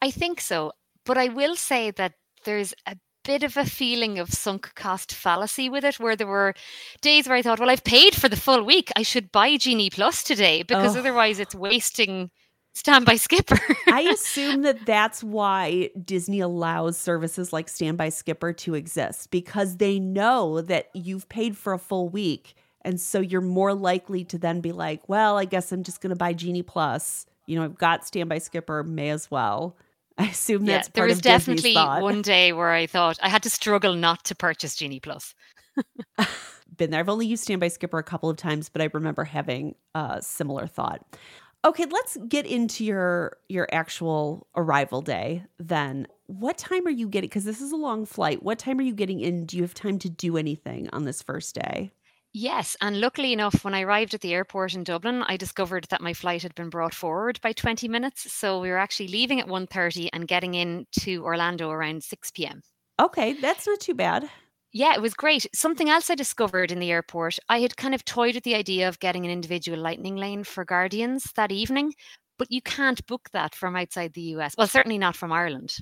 I 0.00 0.10
think 0.10 0.40
so. 0.40 0.72
But 1.04 1.18
I 1.18 1.28
will 1.28 1.56
say 1.56 1.90
that 1.92 2.14
there's 2.44 2.74
a 2.86 2.96
bit 3.24 3.42
of 3.42 3.56
a 3.56 3.64
feeling 3.64 4.18
of 4.18 4.30
sunk 4.32 4.72
cost 4.74 5.12
fallacy 5.14 5.68
with 5.68 5.84
it, 5.84 5.98
where 6.00 6.14
there 6.16 6.26
were 6.26 6.54
days 7.00 7.26
where 7.28 7.36
I 7.36 7.42
thought, 7.42 7.58
well, 7.60 7.70
I've 7.70 7.84
paid 7.84 8.14
for 8.14 8.28
the 8.28 8.36
full 8.36 8.62
week. 8.64 8.90
I 8.96 9.02
should 9.02 9.32
buy 9.32 9.56
Genie 9.56 9.90
Plus 9.90 10.22
today 10.22 10.62
because 10.62 10.96
Oh. 10.96 11.00
otherwise 11.00 11.38
it's 11.40 11.54
wasting 11.54 12.30
standby 12.74 13.16
skipper. 13.16 13.58
I 13.88 14.00
assume 14.12 14.62
that 14.62 14.84
that's 14.86 15.22
why 15.22 15.90
Disney 16.04 16.40
allows 16.40 16.96
services 16.96 17.52
like 17.52 17.68
Standby 17.68 18.08
Skipper 18.08 18.52
to 18.54 18.74
exist 18.74 19.30
because 19.30 19.76
they 19.76 19.98
know 20.00 20.60
that 20.62 20.86
you've 20.94 21.28
paid 21.28 21.56
for 21.56 21.72
a 21.72 21.78
full 21.78 22.08
week. 22.08 22.54
And 22.84 23.00
so 23.00 23.20
you're 23.20 23.40
more 23.40 23.74
likely 23.74 24.24
to 24.24 24.38
then 24.38 24.60
be 24.60 24.72
like, 24.72 25.08
well, 25.08 25.38
I 25.38 25.44
guess 25.44 25.72
I'm 25.72 25.82
just 25.82 26.00
going 26.00 26.10
to 26.10 26.16
buy 26.16 26.32
Genie 26.32 26.62
Plus. 26.62 27.26
You 27.46 27.56
know, 27.56 27.64
I've 27.64 27.78
got 27.78 28.06
Standby 28.06 28.38
Skipper, 28.38 28.82
may 28.82 29.10
as 29.10 29.30
well. 29.30 29.76
I 30.18 30.26
assume 30.26 30.66
that's 30.66 30.88
there 30.88 31.06
was 31.06 31.20
definitely 31.20 31.74
one 31.74 32.20
day 32.20 32.52
where 32.52 32.70
I 32.70 32.86
thought 32.86 33.18
I 33.22 33.30
had 33.30 33.42
to 33.44 33.50
struggle 33.50 33.94
not 33.94 34.24
to 34.26 34.34
purchase 34.34 34.76
Genie 34.76 35.00
Plus. 35.00 35.34
been 36.76 36.90
there. 36.90 37.00
I've 37.00 37.08
only 37.08 37.26
used 37.26 37.44
Standby 37.44 37.68
Skipper 37.68 37.98
a 37.98 38.02
couple 38.02 38.28
of 38.28 38.36
times, 38.36 38.68
but 38.68 38.82
I 38.82 38.88
remember 38.92 39.24
having 39.24 39.74
a 39.94 40.20
similar 40.20 40.66
thought. 40.66 41.16
Okay, 41.64 41.86
let's 41.86 42.18
get 42.28 42.44
into 42.44 42.84
your 42.84 43.36
your 43.48 43.68
actual 43.72 44.48
arrival 44.56 45.00
day 45.00 45.44
then. 45.58 46.08
What 46.26 46.58
time 46.58 46.86
are 46.86 46.90
you 46.90 47.08
getting 47.08 47.30
cuz 47.30 47.44
this 47.44 47.60
is 47.60 47.72
a 47.72 47.76
long 47.76 48.04
flight. 48.04 48.42
What 48.42 48.58
time 48.58 48.78
are 48.80 48.82
you 48.82 48.94
getting 48.94 49.20
in? 49.20 49.46
Do 49.46 49.56
you 49.56 49.62
have 49.62 49.74
time 49.74 49.98
to 50.00 50.10
do 50.10 50.36
anything 50.36 50.88
on 50.92 51.04
this 51.04 51.22
first 51.22 51.54
day? 51.54 51.92
Yes, 52.34 52.76
and 52.82 53.00
luckily 53.00 53.32
enough, 53.32 53.64
when 53.64 53.72
I 53.72 53.80
arrived 53.80 54.12
at 54.12 54.20
the 54.20 54.34
airport 54.34 54.74
in 54.74 54.84
Dublin, 54.84 55.22
I 55.22 55.38
discovered 55.38 55.84
that 55.88 56.02
my 56.02 56.12
flight 56.12 56.42
had 56.42 56.54
been 56.54 56.68
brought 56.68 56.92
forward 56.94 57.40
by 57.40 57.52
20 57.54 57.88
minutes. 57.88 58.30
So 58.30 58.60
we 58.60 58.68
were 58.68 58.76
actually 58.76 59.08
leaving 59.08 59.40
at 59.40 59.48
1.30 59.48 60.12
and 60.12 60.28
getting 60.28 60.52
in 60.54 60.86
to 61.00 61.24
Orlando 61.24 61.70
around 61.70 62.04
6 62.04 62.46
p.m. 62.46 62.62
Okay, 62.98 63.34
that's 63.34 63.66
not 63.66 63.80
too 63.80 63.94
bad. 63.94 64.30
Yeah, 64.72 64.94
it 64.94 65.02
was 65.02 65.14
great. 65.14 65.46
Something 65.54 65.90
else 65.90 66.08
I 66.10 66.14
discovered 66.14 66.72
in 66.72 66.78
the 66.78 66.90
airport, 66.90 67.38
I 67.48 67.60
had 67.60 67.76
kind 67.76 67.94
of 67.94 68.04
toyed 68.04 68.34
with 68.34 68.44
the 68.44 68.54
idea 68.54 68.88
of 68.88 68.98
getting 69.00 69.24
an 69.24 69.30
individual 69.30 69.78
lightning 69.78 70.16
lane 70.16 70.44
for 70.44 70.64
Guardians 70.64 71.30
that 71.36 71.52
evening, 71.52 71.92
but 72.38 72.50
you 72.50 72.62
can't 72.62 73.06
book 73.06 73.28
that 73.32 73.54
from 73.54 73.76
outside 73.76 74.14
the 74.14 74.22
US. 74.22 74.54
Well, 74.56 74.66
certainly 74.66 74.98
not 74.98 75.16
from 75.16 75.30
Ireland. 75.32 75.76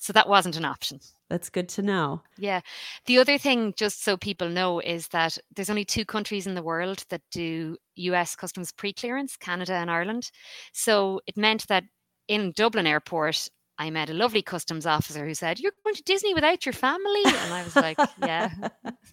So 0.00 0.12
that 0.12 0.28
wasn't 0.28 0.56
an 0.56 0.64
option. 0.64 1.00
That's 1.28 1.50
good 1.50 1.68
to 1.70 1.82
know. 1.82 2.22
Yeah. 2.38 2.60
The 3.06 3.18
other 3.18 3.36
thing, 3.36 3.74
just 3.76 4.04
so 4.04 4.16
people 4.16 4.48
know, 4.48 4.78
is 4.80 5.08
that 5.08 5.36
there's 5.54 5.68
only 5.70 5.84
two 5.84 6.04
countries 6.04 6.46
in 6.46 6.54
the 6.54 6.62
world 6.62 7.04
that 7.10 7.20
do 7.32 7.76
US 7.96 8.36
customs 8.36 8.70
pre 8.72 8.92
clearance, 8.92 9.36
Canada 9.36 9.74
and 9.74 9.90
Ireland. 9.90 10.30
So 10.72 11.20
it 11.26 11.36
meant 11.36 11.66
that 11.68 11.84
in 12.28 12.52
Dublin 12.52 12.86
airport, 12.86 13.48
I 13.80 13.90
met 13.90 14.08
a 14.10 14.14
lovely 14.14 14.42
customs 14.42 14.86
officer 14.86 15.26
who 15.26 15.34
said, 15.34 15.58
You're 15.60 15.72
going 15.84 15.94
to 15.96 16.02
Disney 16.04 16.32
without 16.34 16.64
your 16.64 16.72
family? 16.72 17.22
And 17.26 17.52
I 17.52 17.62
was 17.64 17.76
like, 17.76 17.98
Yeah. 18.22 18.50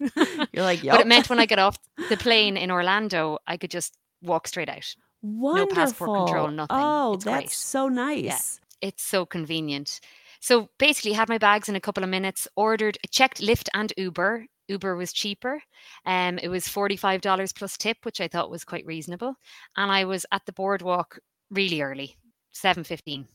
You're 0.52 0.64
like, 0.64 0.82
But 0.82 1.00
it 1.00 1.06
meant 1.06 1.28
when 1.28 1.38
I 1.40 1.46
got 1.46 1.58
off 1.58 1.78
the 2.08 2.16
plane 2.16 2.56
in 2.56 2.70
Orlando, 2.70 3.38
I 3.46 3.56
could 3.56 3.70
just 3.70 3.96
walk 4.22 4.46
straight 4.48 4.68
out. 4.68 4.94
Wonderful. 5.22 5.66
No 5.66 5.74
passport 5.74 6.26
control, 6.26 6.48
nothing. 6.50 6.76
Oh, 6.78 7.14
It's 7.14 7.24
that's 7.24 7.36
great. 7.42 7.50
so 7.50 7.88
nice. 7.88 8.60
It's 8.80 9.02
so 9.02 9.26
convenient. 9.26 10.00
So 10.46 10.68
basically, 10.78 11.12
had 11.12 11.28
my 11.28 11.38
bags 11.38 11.68
in 11.68 11.74
a 11.74 11.80
couple 11.80 12.04
of 12.04 12.08
minutes, 12.08 12.46
ordered, 12.54 12.98
checked 13.10 13.40
Lyft 13.40 13.68
and 13.74 13.92
Uber. 13.96 14.46
Uber 14.68 14.94
was 14.94 15.12
cheaper. 15.12 15.60
Um, 16.04 16.38
it 16.38 16.46
was 16.46 16.68
$45 16.68 17.52
plus 17.52 17.76
tip, 17.76 17.96
which 18.04 18.20
I 18.20 18.28
thought 18.28 18.48
was 18.48 18.64
quite 18.64 18.86
reasonable. 18.86 19.34
And 19.76 19.90
I 19.90 20.04
was 20.04 20.24
at 20.30 20.46
the 20.46 20.52
boardwalk 20.52 21.18
really 21.50 21.82
early, 21.82 22.16
7.15. 22.54 23.26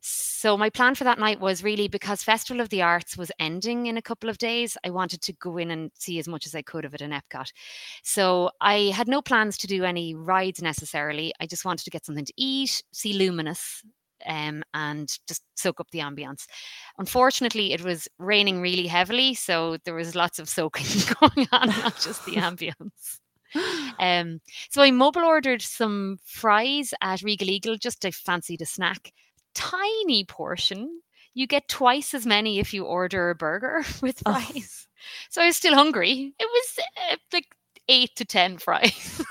So 0.00 0.56
my 0.56 0.70
plan 0.70 0.94
for 0.94 1.04
that 1.04 1.18
night 1.18 1.38
was 1.38 1.62
really 1.62 1.86
because 1.86 2.22
Festival 2.22 2.62
of 2.62 2.70
the 2.70 2.80
Arts 2.80 3.14
was 3.18 3.30
ending 3.38 3.88
in 3.88 3.98
a 3.98 4.02
couple 4.02 4.30
of 4.30 4.38
days, 4.38 4.78
I 4.86 4.88
wanted 4.88 5.20
to 5.20 5.34
go 5.34 5.58
in 5.58 5.70
and 5.70 5.90
see 5.98 6.18
as 6.18 6.28
much 6.28 6.46
as 6.46 6.54
I 6.54 6.62
could 6.62 6.86
of 6.86 6.94
it 6.94 7.02
in 7.02 7.10
Epcot. 7.10 7.52
So 8.04 8.52
I 8.58 8.90
had 8.96 9.06
no 9.06 9.20
plans 9.20 9.58
to 9.58 9.66
do 9.66 9.84
any 9.84 10.14
rides 10.14 10.62
necessarily. 10.62 11.34
I 11.40 11.46
just 11.46 11.66
wanted 11.66 11.84
to 11.84 11.90
get 11.90 12.06
something 12.06 12.24
to 12.24 12.34
eat, 12.38 12.82
see 12.90 13.12
Luminous, 13.12 13.82
um, 14.26 14.62
and 14.74 15.08
just 15.28 15.42
soak 15.56 15.80
up 15.80 15.90
the 15.90 16.00
ambience. 16.00 16.46
Unfortunately, 16.98 17.72
it 17.72 17.82
was 17.84 18.08
raining 18.18 18.60
really 18.60 18.86
heavily, 18.86 19.34
so 19.34 19.76
there 19.84 19.94
was 19.94 20.14
lots 20.14 20.38
of 20.38 20.48
soaking 20.48 20.86
going 21.20 21.48
on, 21.52 21.68
not 21.68 21.98
just 22.00 22.24
the 22.26 22.32
ambience. 22.36 23.18
Um, 23.98 24.40
so 24.70 24.82
I 24.82 24.90
mobile 24.90 25.24
ordered 25.24 25.62
some 25.62 26.18
fries 26.24 26.94
at 27.02 27.22
Regal 27.22 27.50
Eagle, 27.50 27.76
just 27.76 28.04
I 28.04 28.10
fancied 28.10 28.62
a 28.62 28.66
snack. 28.66 29.12
Tiny 29.54 30.24
portion. 30.24 31.00
You 31.34 31.46
get 31.46 31.68
twice 31.68 32.14
as 32.14 32.26
many 32.26 32.58
if 32.58 32.72
you 32.74 32.84
order 32.84 33.30
a 33.30 33.34
burger 33.34 33.82
with 34.02 34.22
Oh. 34.26 34.32
fries. 34.32 34.86
So 35.30 35.42
I 35.42 35.46
was 35.46 35.56
still 35.56 35.74
hungry. 35.74 36.34
It 36.38 36.44
was 36.50 36.78
uh, 37.10 37.16
like 37.32 37.46
eight 37.88 38.10
to 38.16 38.24
10 38.24 38.58
fries. 38.58 39.22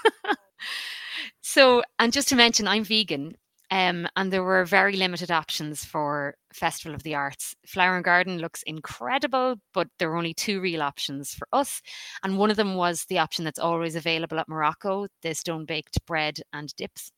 so, 1.41 1.81
and 1.99 2.13
just 2.13 2.27
to 2.29 2.35
mention, 2.35 2.67
I'm 2.67 2.83
vegan. 2.83 3.35
Um, 3.71 4.05
and 4.17 4.31
there 4.31 4.43
were 4.43 4.65
very 4.65 4.97
limited 4.97 5.31
options 5.31 5.85
for 5.85 6.35
Festival 6.53 6.93
of 6.93 7.03
the 7.03 7.15
Arts. 7.15 7.55
Flower 7.65 7.95
and 7.95 8.03
Garden 8.03 8.37
looks 8.37 8.63
incredible, 8.63 9.55
but 9.73 9.87
there 9.97 10.09
were 10.09 10.17
only 10.17 10.33
two 10.33 10.59
real 10.59 10.81
options 10.81 11.33
for 11.33 11.47
us. 11.53 11.81
And 12.21 12.37
one 12.37 12.51
of 12.51 12.57
them 12.57 12.75
was 12.75 13.05
the 13.05 13.19
option 13.19 13.45
that's 13.45 13.59
always 13.59 13.95
available 13.95 14.39
at 14.39 14.49
Morocco 14.49 15.07
the 15.21 15.33
stone 15.33 15.65
baked 15.65 16.05
bread 16.05 16.39
and 16.51 16.75
dips. 16.75 17.11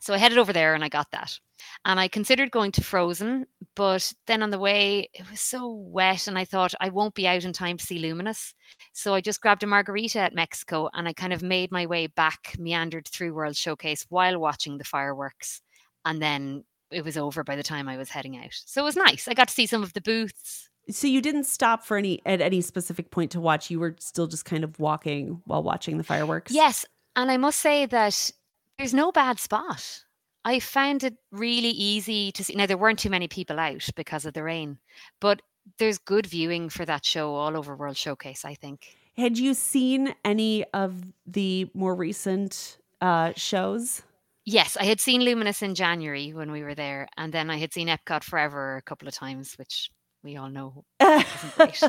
So 0.00 0.14
I 0.14 0.18
headed 0.18 0.38
over 0.38 0.52
there 0.52 0.74
and 0.74 0.82
I 0.82 0.88
got 0.88 1.10
that. 1.12 1.38
And 1.84 2.00
I 2.00 2.08
considered 2.08 2.50
going 2.50 2.72
to 2.72 2.82
Frozen, 2.82 3.46
but 3.76 4.12
then 4.26 4.42
on 4.42 4.50
the 4.50 4.58
way, 4.58 5.10
it 5.12 5.30
was 5.30 5.42
so 5.42 5.70
wet, 5.70 6.26
and 6.26 6.38
I 6.38 6.46
thought 6.46 6.72
I 6.80 6.88
won't 6.88 7.14
be 7.14 7.28
out 7.28 7.44
in 7.44 7.52
time 7.52 7.76
to 7.76 7.84
see 7.84 7.98
Luminous. 7.98 8.54
So 8.94 9.14
I 9.14 9.20
just 9.20 9.42
grabbed 9.42 9.62
a 9.62 9.66
margarita 9.66 10.20
at 10.20 10.34
Mexico 10.34 10.88
and 10.94 11.06
I 11.06 11.12
kind 11.12 11.34
of 11.34 11.42
made 11.42 11.70
my 11.70 11.86
way 11.86 12.06
back, 12.08 12.56
meandered 12.58 13.06
through 13.08 13.34
World 13.34 13.56
Showcase 13.56 14.06
while 14.08 14.40
watching 14.40 14.78
the 14.78 14.84
fireworks. 14.84 15.60
And 16.04 16.20
then 16.20 16.64
it 16.90 17.04
was 17.04 17.16
over 17.16 17.44
by 17.44 17.56
the 17.56 17.62
time 17.62 17.88
I 17.88 17.96
was 17.96 18.10
heading 18.10 18.36
out. 18.36 18.52
So 18.52 18.82
it 18.82 18.84
was 18.84 18.96
nice. 18.96 19.28
I 19.28 19.34
got 19.34 19.48
to 19.48 19.54
see 19.54 19.66
some 19.66 19.82
of 19.82 19.92
the 19.92 20.00
booths. 20.00 20.68
So 20.88 21.06
you 21.06 21.20
didn't 21.20 21.44
stop 21.44 21.84
for 21.84 21.96
any 21.96 22.20
at 22.26 22.40
any 22.40 22.60
specific 22.60 23.10
point 23.10 23.30
to 23.32 23.40
watch. 23.40 23.70
You 23.70 23.78
were 23.78 23.96
still 24.00 24.26
just 24.26 24.44
kind 24.44 24.64
of 24.64 24.78
walking 24.80 25.40
while 25.44 25.62
watching 25.62 25.98
the 25.98 26.04
fireworks. 26.04 26.52
Yes. 26.52 26.84
And 27.16 27.30
I 27.30 27.36
must 27.36 27.60
say 27.60 27.86
that 27.86 28.32
there's 28.78 28.94
no 28.94 29.12
bad 29.12 29.38
spot. 29.38 30.04
I 30.44 30.58
found 30.58 31.04
it 31.04 31.14
really 31.30 31.68
easy 31.68 32.32
to 32.32 32.42
see. 32.42 32.54
Now, 32.54 32.66
there 32.66 32.78
weren't 32.78 32.98
too 32.98 33.10
many 33.10 33.28
people 33.28 33.60
out 33.60 33.86
because 33.94 34.24
of 34.24 34.32
the 34.32 34.42
rain, 34.42 34.78
but 35.20 35.42
there's 35.78 35.98
good 35.98 36.26
viewing 36.26 36.70
for 36.70 36.84
that 36.86 37.04
show 37.04 37.34
all 37.34 37.56
over 37.56 37.76
World 37.76 37.96
Showcase, 37.96 38.44
I 38.44 38.54
think. 38.54 38.96
Had 39.16 39.38
you 39.38 39.52
seen 39.52 40.14
any 40.24 40.64
of 40.72 41.04
the 41.26 41.68
more 41.74 41.94
recent 41.94 42.78
uh, 43.02 43.32
shows? 43.36 44.02
Yes, 44.50 44.76
I 44.76 44.84
had 44.84 45.00
seen 45.00 45.22
Luminous 45.22 45.62
in 45.62 45.76
January 45.76 46.32
when 46.32 46.50
we 46.50 46.64
were 46.64 46.74
there, 46.74 47.08
and 47.16 47.32
then 47.32 47.50
I 47.50 47.58
had 47.58 47.72
seen 47.72 47.86
Epcot 47.86 48.24
Forever 48.24 48.78
a 48.78 48.82
couple 48.82 49.06
of 49.06 49.14
times, 49.14 49.54
which 49.54 49.92
we 50.24 50.36
all 50.36 50.50
know 50.50 50.84
great. 51.00 51.80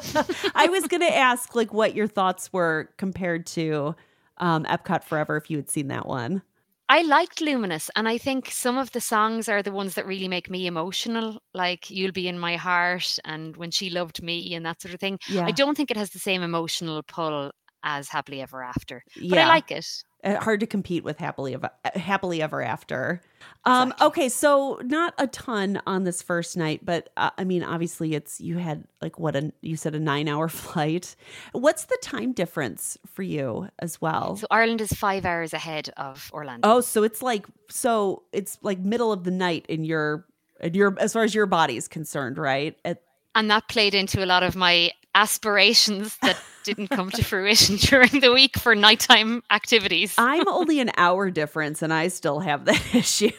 I 0.54 0.68
was 0.70 0.86
going 0.88 1.02
to 1.10 1.18
ask 1.18 1.56
like 1.56 1.74
what 1.74 1.96
your 1.96 2.06
thoughts 2.06 2.54
were 2.54 2.92
compared 2.98 3.48
to 3.48 3.96
um, 4.38 4.66
Epcot 4.66 5.04
Forever 5.04 5.38
if 5.38 5.50
you 5.50 5.58
had 5.58 5.72
seen 5.72 5.88
that 5.88 6.06
one. 6.06 6.44
I 6.88 7.02
liked 7.02 7.42
Luminous, 7.42 7.90
and 7.96 8.08
I 8.08 8.20
think 8.20 8.52
some 8.52 8.78
of 8.78 8.92
the 8.92 9.02
songs 9.02 9.50
are 9.50 9.64
the 9.64 9.72
ones 9.72 9.96
that 9.96 10.06
really 10.06 10.28
make 10.28 10.48
me 10.48 10.68
emotional, 10.68 11.42
like 11.56 11.90
You'll 11.90 12.12
Be 12.12 12.28
in 12.28 12.38
My 12.38 12.58
Heart 12.58 13.18
and 13.26 13.58
When 13.58 13.72
She 13.72 13.90
Loved 13.90 14.22
Me 14.22 14.54
and 14.54 14.64
that 14.68 14.84
sort 14.84 14.94
of 14.94 15.00
thing. 15.00 15.18
Yeah, 15.28 15.48
I 15.48 15.52
don't 15.52 15.76
think 15.76 15.90
it 15.90 15.98
has 15.98 16.12
the 16.12 16.20
same 16.20 16.44
emotional 16.44 17.02
pull 17.02 17.50
as 17.82 18.08
Happily 18.08 18.40
Ever 18.40 18.62
After, 18.62 19.04
but 19.16 19.24
yeah. 19.24 19.46
I 19.46 19.48
like 19.48 19.72
it. 19.72 20.04
Uh, 20.24 20.40
hard 20.40 20.60
to 20.60 20.68
compete 20.68 21.04
with 21.04 21.18
happily 21.18 21.56
ever, 21.56 21.72
happily 21.96 22.42
ever 22.42 22.62
after. 22.62 23.22
Um, 23.66 23.90
Exactly. 23.90 24.08
okay, 24.08 24.30
so 24.30 24.80
not 24.84 25.14
a 25.18 25.28
ton 25.28 25.82
on 25.88 26.04
this 26.04 26.22
first 26.22 26.56
night, 26.58 26.82
but 26.86 27.10
uh, 27.18 27.32
I 27.38 27.44
mean, 27.44 27.64
obviously, 27.64 28.14
it's 28.14 28.40
you 28.40 28.58
had 28.58 28.84
like 29.02 29.18
what 29.20 29.36
a 29.36 29.52
you 29.62 29.76
said 29.76 29.96
a 29.96 30.00
nine 30.00 30.28
hour 30.28 30.48
flight. 30.64 31.16
What's 31.54 31.86
the 31.86 31.98
time 32.02 32.34
difference 32.34 32.98
for 33.12 33.24
you 33.24 33.70
as 33.80 34.00
well? 34.00 34.36
So 34.36 34.48
Ireland 34.52 34.82
is 34.82 34.92
five 34.92 35.26
hours 35.26 35.54
ahead 35.54 35.90
of 35.98 36.30
Orlando. 36.34 36.68
oh, 36.70 36.82
so 36.82 37.04
it's 37.04 37.22
like 37.22 37.46
so 37.70 38.24
it's 38.32 38.58
like 38.62 38.80
middle 38.80 39.12
of 39.12 39.24
the 39.24 39.32
night 39.32 39.66
in 39.70 39.84
your 39.84 40.26
in 40.60 40.74
your 40.76 40.96
as 41.00 41.14
far 41.14 41.24
as 41.24 41.34
your 41.34 41.48
body 41.48 41.78
is 41.78 41.88
concerned, 41.88 42.38
right? 42.38 42.78
At, 42.86 43.02
And 43.34 43.50
that 43.50 43.68
played 43.70 43.96
into 43.96 44.24
a 44.24 44.28
lot 44.28 44.44
of 44.44 44.56
my 44.56 44.92
aspirations 45.16 46.18
that 46.22 46.38
didn't 46.64 46.88
come 46.90 47.10
to 47.12 47.24
fruition 47.24 47.76
during 47.80 48.20
the 48.20 48.32
week 48.34 48.58
for 48.58 48.76
nighttime 48.76 49.44
activities. 49.52 50.14
I'm 50.18 50.48
only 50.48 50.80
an 50.80 50.92
hour 50.98 51.30
difference 51.32 51.82
and 51.82 51.94
I 51.94 52.08
still 52.10 52.40
have 52.40 52.66
that 52.66 52.84
issue. 52.96 53.32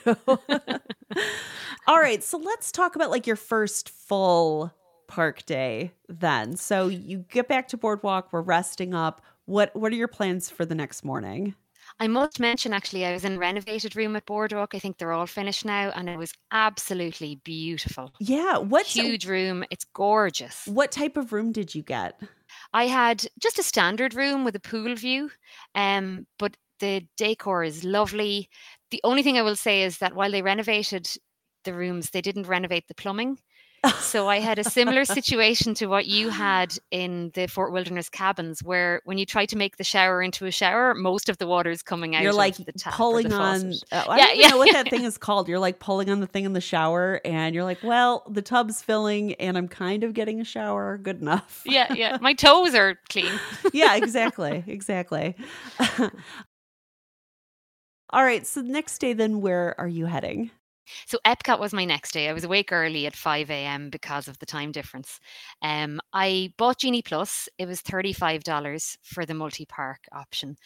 All 1.86 1.98
right, 1.98 2.22
so 2.22 2.38
let's 2.38 2.70
talk 2.70 2.94
about 2.94 3.10
like 3.10 3.26
your 3.26 3.36
first 3.36 3.88
full 3.88 4.72
park 5.08 5.44
day 5.46 5.92
then. 6.08 6.56
So 6.56 6.86
you 6.88 7.24
get 7.28 7.48
back 7.48 7.68
to 7.68 7.76
Boardwalk, 7.76 8.32
we're 8.32 8.40
resting 8.42 8.94
up. 8.94 9.20
What 9.46 9.74
what 9.74 9.90
are 9.92 9.96
your 9.96 10.08
plans 10.08 10.48
for 10.48 10.64
the 10.64 10.74
next 10.74 11.04
morning? 11.04 11.54
I 12.00 12.08
must 12.08 12.40
mention, 12.40 12.72
actually, 12.72 13.04
I 13.04 13.12
was 13.12 13.24
in 13.24 13.34
a 13.34 13.38
renovated 13.38 13.96
room 13.96 14.16
at 14.16 14.24
Boardwalk. 14.24 14.74
I 14.74 14.78
think 14.78 14.96
they're 14.96 15.12
all 15.12 15.26
finished 15.26 15.64
now, 15.64 15.90
and 15.94 16.08
it 16.08 16.16
was 16.16 16.32
absolutely 16.50 17.40
beautiful. 17.44 18.12
Yeah, 18.18 18.58
what's 18.58 18.94
Huge 18.94 19.26
room. 19.26 19.62
It's 19.70 19.84
gorgeous. 19.84 20.66
what 20.66 20.90
type 20.90 21.16
of 21.18 21.32
room 21.32 21.52
did 21.52 21.74
you 21.74 21.82
get? 21.82 22.18
I 22.72 22.86
had 22.86 23.26
just 23.40 23.58
a 23.58 23.62
standard 23.62 24.14
room 24.14 24.44
with 24.44 24.56
a 24.56 24.60
pool 24.60 24.94
view, 24.94 25.30
um, 25.74 26.26
but 26.38 26.56
the 26.80 27.06
decor 27.16 27.64
is 27.64 27.84
lovely. 27.84 28.48
The 28.90 29.00
only 29.04 29.22
thing 29.22 29.38
I 29.38 29.42
will 29.42 29.56
say 29.56 29.82
is 29.82 29.98
that 29.98 30.14
while 30.14 30.30
they 30.30 30.42
renovated 30.42 31.08
the 31.64 31.74
rooms, 31.74 32.10
they 32.10 32.20
didn't 32.20 32.46
renovate 32.48 32.88
the 32.88 32.94
plumbing. 32.94 33.38
So 34.00 34.28
I 34.28 34.38
had 34.38 34.58
a 34.58 34.64
similar 34.64 35.04
situation 35.04 35.74
to 35.74 35.86
what 35.86 36.06
you 36.06 36.28
had 36.28 36.78
in 36.90 37.30
the 37.34 37.46
Fort 37.48 37.72
Wilderness 37.72 38.08
cabins, 38.08 38.62
where 38.62 39.00
when 39.04 39.18
you 39.18 39.26
try 39.26 39.44
to 39.46 39.56
make 39.56 39.76
the 39.76 39.84
shower 39.84 40.22
into 40.22 40.46
a 40.46 40.52
shower, 40.52 40.94
most 40.94 41.28
of 41.28 41.38
the 41.38 41.46
water 41.48 41.70
is 41.70 41.82
coming 41.82 42.14
out. 42.14 42.22
You're 42.22 42.32
like 42.32 42.56
the 42.56 42.72
pulling 42.92 43.28
the 43.28 43.36
on 43.36 43.72
uh, 43.90 44.04
I 44.08 44.18
Yeah, 44.18 44.26
don't 44.26 44.38
yeah, 44.38 44.48
know 44.50 44.56
what 44.58 44.72
that 44.72 44.88
thing 44.88 45.02
is 45.02 45.18
called. 45.26 45.48
You're 45.48 45.58
like 45.58 45.80
pulling 45.80 46.10
on 46.10 46.20
the 46.20 46.26
thing 46.28 46.44
in 46.44 46.52
the 46.52 46.60
shower 46.60 47.20
and 47.24 47.54
you're 47.54 47.64
like, 47.64 47.82
"Well, 47.82 48.24
the 48.30 48.42
tub's 48.42 48.82
filling 48.82 49.34
and 49.34 49.58
I'm 49.58 49.68
kind 49.68 50.04
of 50.04 50.14
getting 50.14 50.40
a 50.40 50.44
shower. 50.44 50.98
Good 50.98 51.20
enough." 51.20 51.62
Yeah, 51.64 51.92
yeah. 51.92 52.18
My 52.20 52.34
toes 52.34 52.74
are 52.74 52.98
clean. 53.08 53.40
yeah, 53.72 53.96
exactly. 53.96 54.62
Exactly. 54.66 55.34
All 58.10 58.24
right. 58.24 58.46
So 58.46 58.60
next 58.60 58.98
day, 58.98 59.12
then, 59.12 59.40
where 59.40 59.74
are 59.80 59.88
you 59.88 60.06
heading? 60.06 60.50
So 61.06 61.18
Epcot 61.26 61.58
was 61.60 61.72
my 61.72 61.84
next 61.84 62.12
day. 62.12 62.28
I 62.28 62.32
was 62.32 62.44
awake 62.44 62.72
early 62.72 63.06
at 63.06 63.16
5 63.16 63.50
a.m. 63.50 63.90
because 63.90 64.28
of 64.28 64.38
the 64.38 64.46
time 64.46 64.72
difference. 64.72 65.20
Um, 65.62 66.00
I 66.12 66.52
bought 66.58 66.78
Genie 66.78 67.02
Plus. 67.02 67.48
It 67.58 67.66
was 67.66 67.82
$35 67.82 68.96
for 69.02 69.26
the 69.26 69.34
multi-park 69.34 70.00
option. 70.12 70.56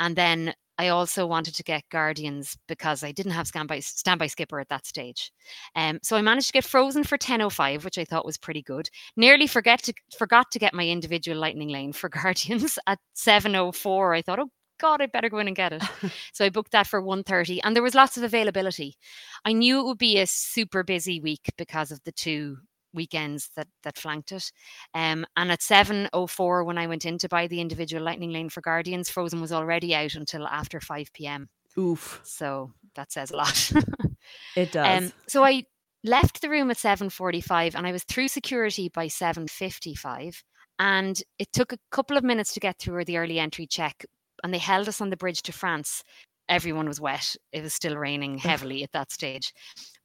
And 0.00 0.16
then 0.16 0.54
I 0.78 0.88
also 0.88 1.26
wanted 1.26 1.54
to 1.54 1.62
get 1.62 1.88
Guardians 1.90 2.56
because 2.68 3.02
I 3.02 3.12
didn't 3.12 3.32
have 3.32 3.46
standby, 3.46 3.80
standby 3.80 4.26
skipper 4.26 4.60
at 4.60 4.68
that 4.68 4.86
stage. 4.86 5.32
Um, 5.74 5.98
so 6.02 6.16
I 6.16 6.22
managed 6.22 6.48
to 6.48 6.52
get 6.52 6.64
Frozen 6.64 7.04
for 7.04 7.16
10.05, 7.16 7.84
which 7.84 7.96
I 7.98 8.04
thought 8.04 8.26
was 8.26 8.36
pretty 8.36 8.62
good. 8.62 8.90
Nearly 9.16 9.46
forget 9.46 9.82
to, 9.84 9.94
forgot 10.18 10.50
to 10.52 10.58
get 10.58 10.74
my 10.74 10.86
individual 10.86 11.38
Lightning 11.38 11.68
Lane 11.68 11.92
for 11.92 12.08
Guardians 12.10 12.78
at 12.86 12.98
7.04. 13.16 14.18
I 14.18 14.22
thought, 14.22 14.40
oh 14.40 14.50
God, 14.78 15.00
I 15.00 15.06
better 15.06 15.28
go 15.28 15.38
in 15.38 15.46
and 15.46 15.56
get 15.56 15.72
it. 15.72 15.82
so 16.32 16.44
I 16.44 16.50
booked 16.50 16.72
that 16.72 16.86
for 16.86 17.02
1.30 17.02 17.60
and 17.64 17.74
there 17.74 17.82
was 17.82 17.94
lots 17.94 18.16
of 18.16 18.22
availability. 18.22 18.96
I 19.44 19.52
knew 19.52 19.80
it 19.80 19.84
would 19.84 19.98
be 19.98 20.18
a 20.18 20.26
super 20.26 20.82
busy 20.82 21.20
week 21.20 21.52
because 21.56 21.90
of 21.90 22.00
the 22.04 22.12
two 22.12 22.58
weekends 22.96 23.50
that 23.54 23.68
that 23.84 23.98
flanked 23.98 24.32
it. 24.32 24.50
Um, 24.94 25.26
and 25.36 25.52
at 25.52 25.60
7:04 25.60 26.64
when 26.64 26.78
I 26.78 26.86
went 26.86 27.04
in 27.04 27.18
to 27.18 27.28
buy 27.28 27.46
the 27.46 27.60
individual 27.60 28.02
Lightning 28.02 28.30
Lane 28.30 28.48
for 28.48 28.62
Guardians, 28.62 29.08
Frozen 29.08 29.40
was 29.40 29.52
already 29.52 29.94
out 29.94 30.14
until 30.14 30.46
after 30.46 30.80
5 30.80 31.12
p.m. 31.12 31.48
Oof. 31.78 32.20
So 32.24 32.72
that 32.94 33.12
says 33.12 33.30
a 33.30 33.36
lot. 33.36 33.72
it 34.56 34.72
does. 34.72 35.04
Um, 35.04 35.12
so 35.28 35.44
I 35.44 35.64
left 36.02 36.40
the 36.40 36.50
room 36.50 36.70
at 36.70 36.78
7:45 36.78 37.74
and 37.74 37.86
I 37.86 37.92
was 37.92 38.04
through 38.04 38.28
security 38.28 38.88
by 38.88 39.06
7:55 39.06 40.42
and 40.78 41.22
it 41.38 41.52
took 41.52 41.72
a 41.72 41.78
couple 41.90 42.16
of 42.16 42.24
minutes 42.24 42.52
to 42.54 42.60
get 42.60 42.78
through 42.78 43.04
the 43.04 43.18
early 43.18 43.38
entry 43.38 43.66
check 43.66 44.04
and 44.42 44.52
they 44.52 44.58
held 44.58 44.88
us 44.88 45.00
on 45.00 45.10
the 45.10 45.16
bridge 45.16 45.42
to 45.42 45.52
France 45.52 46.02
everyone 46.48 46.86
was 46.86 47.00
wet 47.00 47.34
it 47.52 47.62
was 47.62 47.74
still 47.74 47.96
raining 47.96 48.38
heavily 48.38 48.82
at 48.82 48.92
that 48.92 49.10
stage 49.10 49.52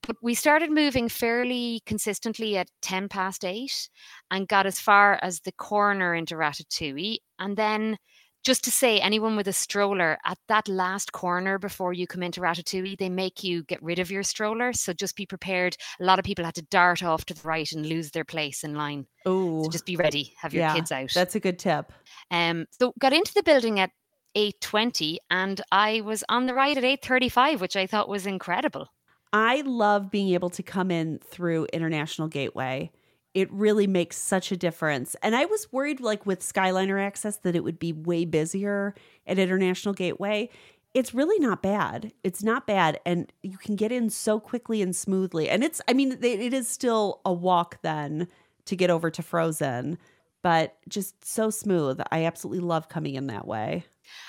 but 0.04 0.16
we 0.22 0.34
started 0.34 0.72
moving 0.72 1.08
fairly 1.10 1.82
consistently 1.86 2.58
at 2.58 2.68
10 2.82 3.10
past 3.10 3.46
8 3.46 3.90
and 4.32 4.48
got 4.48 4.66
as 4.66 4.80
far 4.80 5.20
as 5.22 5.42
the 5.42 5.52
corner 5.52 6.16
into 6.16 6.36
Ratatouille 6.36 7.18
and 7.38 7.56
then 7.56 7.98
just 8.44 8.64
to 8.64 8.72
say, 8.72 9.00
anyone 9.00 9.36
with 9.36 9.48
a 9.48 9.54
stroller 9.54 10.18
at 10.26 10.38
that 10.48 10.68
last 10.68 11.12
corner 11.12 11.60
before 11.60 11.94
you 11.94 12.08
come 12.08 12.24
into 12.24 12.42
Ratatouille, 12.42 12.98
they 12.98 13.10
make 13.10 13.44
you 13.44 13.64
get 13.64 13.82
rid 13.84 14.00
of 14.00 14.10
your 14.10 14.24
stroller. 14.24 14.74
So 14.74 14.94
just 14.94 15.16
be 15.16 15.26
prepared. 15.26 15.78
A 16.00 16.04
lot 16.04 16.18
of 16.18 16.26
people 16.26 16.44
had 16.44 16.56
to 16.56 16.64
dart 16.64 17.04
off 17.04 17.26
to 17.26 17.34
the 17.34 17.48
right 17.48 17.72
and 17.72 17.86
lose 17.86 18.12
their 18.12 18.26
place 18.26 18.64
in 18.64 18.74
line. 18.74 19.06
Oh, 19.26 19.64
so 19.64 19.70
just 19.70 19.86
be 19.86 19.96
ready. 19.96 20.34
Have 20.40 20.54
your 20.54 20.64
yeah, 20.64 20.76
kids 20.76 20.92
out. 20.92 21.12
That's 21.14 21.36
a 21.36 21.40
good 21.40 21.60
tip. 21.60 21.94
Um, 22.32 22.66
so 22.80 22.94
got 23.00 23.14
into 23.14 23.34
the 23.34 23.44
building 23.44 23.80
at 23.80 23.92
8:20, 24.36 25.18
and 25.30 25.62
I 25.72 26.02
was 26.02 26.24
on 26.30 26.46
the 26.46 26.54
ride 26.54 26.78
at 26.78 26.84
8:35, 26.84 27.62
which 27.62 27.76
I 27.76 27.88
thought 27.88 28.10
was 28.10 28.26
incredible. 28.26 28.90
I 29.34 29.62
love 29.62 30.12
being 30.12 30.34
able 30.34 30.50
to 30.52 30.64
come 30.64 30.92
in 30.92 31.20
through 31.20 31.68
International 31.74 32.28
Gateway 32.28 32.92
it 33.34 33.52
really 33.52 33.88
makes 33.88 34.18
such 34.18 34.52
a 34.52 34.58
difference. 34.58 35.16
And 35.22 35.36
I 35.36 35.46
was 35.46 35.72
worried, 35.72 36.02
like 36.02 36.26
with 36.26 36.42
Skyliner 36.42 37.02
access, 37.02 37.38
that 37.38 37.56
it 37.56 37.64
would 37.64 37.80
be 37.80 37.94
way 37.94 38.26
busier 38.26 38.94
at 39.26 39.40
International 39.40 39.94
Gateway. 39.94 40.50
It's 40.94 41.14
really 41.14 41.40
not 41.40 41.62
bad. 41.62 42.12
It's 42.24 42.44
not 42.44 42.68
bad. 42.68 43.00
And 43.06 43.32
you 43.42 43.58
can 43.58 43.78
get 43.78 43.92
in 43.92 44.10
so 44.10 44.40
quickly 44.40 44.82
and 44.82 44.94
smoothly. 44.94 45.50
And 45.50 45.64
it's, 45.64 45.80
I 45.88 45.94
mean, 45.94 46.18
it 46.22 46.54
is 46.54 46.68
still 46.68 47.22
a 47.24 47.32
walk 47.32 47.82
then 47.82 48.28
to 48.66 48.76
get 48.76 48.90
over 48.90 49.10
to 49.10 49.22
Frozen, 49.22 49.98
but 50.42 50.78
just 50.90 51.26
so 51.26 51.50
smooth. 51.50 52.00
I 52.12 52.26
absolutely 52.26 52.62
love 52.62 52.90
coming 52.90 53.16
in 53.16 53.28
that 53.28 53.48
way. 53.48 53.86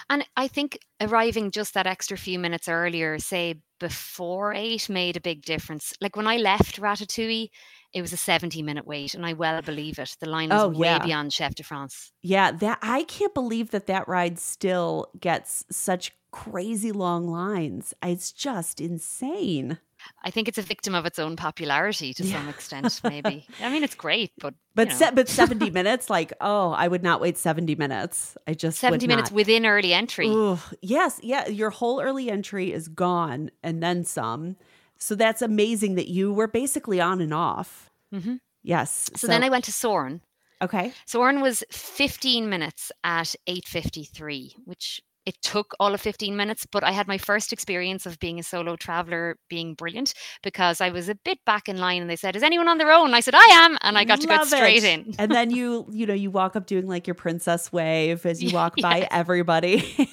And 0.09 0.25
I 0.37 0.48
think 0.48 0.79
arriving 1.01 1.51
just 1.51 1.75
that 1.75 1.87
extra 1.87 2.16
few 2.16 2.38
minutes 2.38 2.68
earlier, 2.68 3.18
say 3.18 3.61
before 3.81 4.55
eight, 4.55 4.88
made 4.88 5.16
a 5.16 5.20
big 5.20 5.44
difference. 5.44 5.92
Like 6.01 6.16
when 6.16 6.27
I 6.27 6.37
left 6.37 6.81
Ratatouille, 6.81 7.48
it 7.92 8.01
was 8.01 8.12
a 8.12 8.16
70 8.16 8.62
minute 8.62 8.87
wait 8.87 9.14
and 9.14 9.27
i 9.27 9.33
well 9.33 9.61
believe 9.62 9.98
it 9.98 10.16
the 10.20 10.29
line 10.29 10.48
was 10.48 10.62
oh, 10.62 10.68
way 10.68 10.88
yeah. 10.88 10.98
beyond 10.98 11.33
Chefs 11.33 11.55
de 11.55 11.62
France 11.62 12.12
yeah 12.22 12.51
that 12.51 12.79
i 12.83 13.05
can't 13.05 13.35
believe 13.35 13.70
that 13.70 13.87
that 13.87 14.09
ride 14.09 14.38
still 14.38 15.11
gets 15.20 15.64
such 15.70 16.12
crazy 16.31 16.92
long 16.92 17.29
lines 17.29 17.92
it's 18.03 18.33
just 18.33 18.81
insane 18.81 19.79
I 20.25 20.31
think 20.31 20.49
it's 20.49 20.59
a 20.59 20.62
victim 20.62 20.95
of 20.95 21.07
its 21.07 21.19
own 21.19 21.37
popularity 21.37 22.15
to 22.15 22.25
yeah. 22.25 22.38
some 22.38 22.49
extent, 22.49 23.01
maybe. 23.05 23.47
I 23.62 23.71
mean, 23.71 23.85
it's 23.85 23.95
great, 23.95 24.33
but 24.38 24.55
but 24.75 24.93
se- 24.93 25.12
but 25.15 25.29
seventy 25.29 25.71
minutes, 25.81 26.11
like 26.11 26.33
oh, 26.41 26.71
I 26.71 26.88
would 26.88 27.03
not 27.03 27.21
wait 27.21 27.38
seventy 27.38 27.75
minutes. 27.75 28.37
I 28.47 28.55
just 28.55 28.79
seventy 28.79 29.07
minutes 29.07 29.33
within 29.33 29.67
early 29.67 29.93
entry. 29.93 30.29
Ooh, 30.29 30.59
yes, 30.81 31.21
yeah, 31.23 31.49
your 31.49 31.71
whole 31.71 32.01
early 32.01 32.31
entry 32.31 32.73
is 32.73 32.88
gone, 32.88 33.51
and 33.62 33.83
then 33.83 34.05
some. 34.05 34.57
So 34.97 35.17
that's 35.17 35.43
amazing 35.43 35.97
that 35.97 36.09
you 36.09 36.33
were 36.33 36.47
basically 36.47 37.01
on 37.01 37.21
and 37.21 37.35
off. 37.35 37.91
Mm-hmm. 38.15 38.37
Yes. 38.62 39.11
So, 39.15 39.23
so, 39.23 39.27
then 39.27 39.43
I 39.43 39.49
went 39.49 39.65
to 39.65 39.73
Soarin'. 39.73 40.21
Okay. 40.62 40.93
Soarin' 41.07 41.41
was 41.41 41.65
15 41.73 42.49
minutes 42.49 42.93
at 43.03 43.35
8.53, 43.49 44.55
which 44.65 45.03
it 45.25 45.41
took 45.43 45.75
all 45.79 45.95
of 45.95 46.01
15 46.01 46.37
minutes, 46.37 46.67
but 46.71 46.83
I 46.83 46.91
had 46.91 47.07
my 47.07 47.19
first 47.19 47.53
experience 47.53 48.07
of 48.07 48.19
being 48.19 48.39
a 48.39 48.43
solo 48.43 48.77
traveler 48.77 49.37
being 49.49 49.75
brilliant 49.75 50.15
because 50.43 50.81
I 50.81 50.91
was 50.91 51.09
a 51.09 51.15
bit 51.15 51.39
back 51.47 51.69
in 51.69 51.79
line 51.79 52.03
and 52.03 52.11
they 52.11 52.17
said, 52.17 52.35
Is 52.35 52.43
anyone 52.43 52.69
on 52.69 52.79
their 52.79 52.91
own? 52.91 53.15
I 53.15 53.21
said, 53.21 53.35
I 53.35 53.45
am. 53.65 53.79
And 53.83 53.97
I 53.97 54.05
got 54.05 54.21
to 54.21 54.27
go 54.27 54.43
straight 54.45 54.85
in. 54.85 55.15
and 55.19 55.31
then 55.31 55.51
you, 55.51 55.87
you 55.91 56.07
know, 56.07 56.15
you 56.15 56.31
walk 56.31 56.57
up 56.57 56.67
doing 56.67 56.87
like 56.89 57.07
your 57.07 57.15
princess 57.15 57.73
wave 57.73 58.27
as 58.27 58.43
you 58.43 58.51
walk 58.55 58.75
yes. 58.77 58.83
by 58.83 59.09
everybody. 59.11 60.11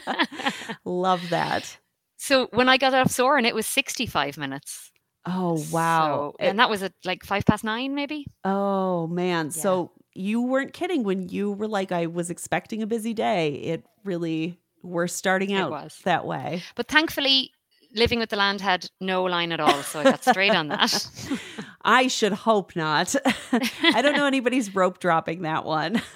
Love 0.84 1.28
that. 1.30 1.78
So 2.16 2.48
when 2.52 2.68
I 2.68 2.76
got 2.76 2.94
off 2.94 3.10
Soarin', 3.10 3.46
it 3.46 3.54
was 3.54 3.66
65 3.66 4.36
minutes. 4.36 4.90
Oh 5.26 5.62
wow! 5.70 6.32
So, 6.32 6.44
eh 6.44 6.48
and 6.48 6.58
that 6.58 6.70
was 6.70 6.82
at 6.82 6.94
like 7.04 7.24
five 7.24 7.44
past 7.44 7.62
nine, 7.62 7.94
maybe. 7.94 8.26
Oh 8.42 9.06
man! 9.06 9.46
Yeah. 9.46 9.50
So 9.50 9.92
you 10.14 10.42
weren't 10.42 10.72
kidding 10.72 11.04
when 11.04 11.28
you 11.28 11.52
were 11.52 11.68
like, 11.68 11.92
"I 11.92 12.06
was 12.06 12.30
expecting 12.30 12.82
a 12.82 12.86
busy 12.86 13.14
day." 13.14 13.54
It 13.54 13.86
really 14.04 14.58
we're 14.82 15.06
starting 15.06 15.52
out 15.52 15.92
that 16.04 16.26
way. 16.26 16.62
But 16.74 16.88
thankfully, 16.88 17.52
living 17.94 18.18
with 18.18 18.30
the 18.30 18.36
land 18.36 18.60
had 18.60 18.88
no 19.00 19.24
line 19.24 19.52
at 19.52 19.60
all, 19.60 19.82
so 19.82 20.00
I 20.00 20.04
got 20.04 20.24
straight 20.24 20.54
on 20.54 20.68
that. 20.68 21.06
I 21.82 22.08
should 22.08 22.32
hope 22.32 22.76
not. 22.76 23.14
I 23.52 24.02
don't 24.02 24.16
know 24.16 24.26
anybody's 24.26 24.74
rope 24.74 25.00
dropping 25.00 25.42
that 25.42 25.64
one. 25.64 26.02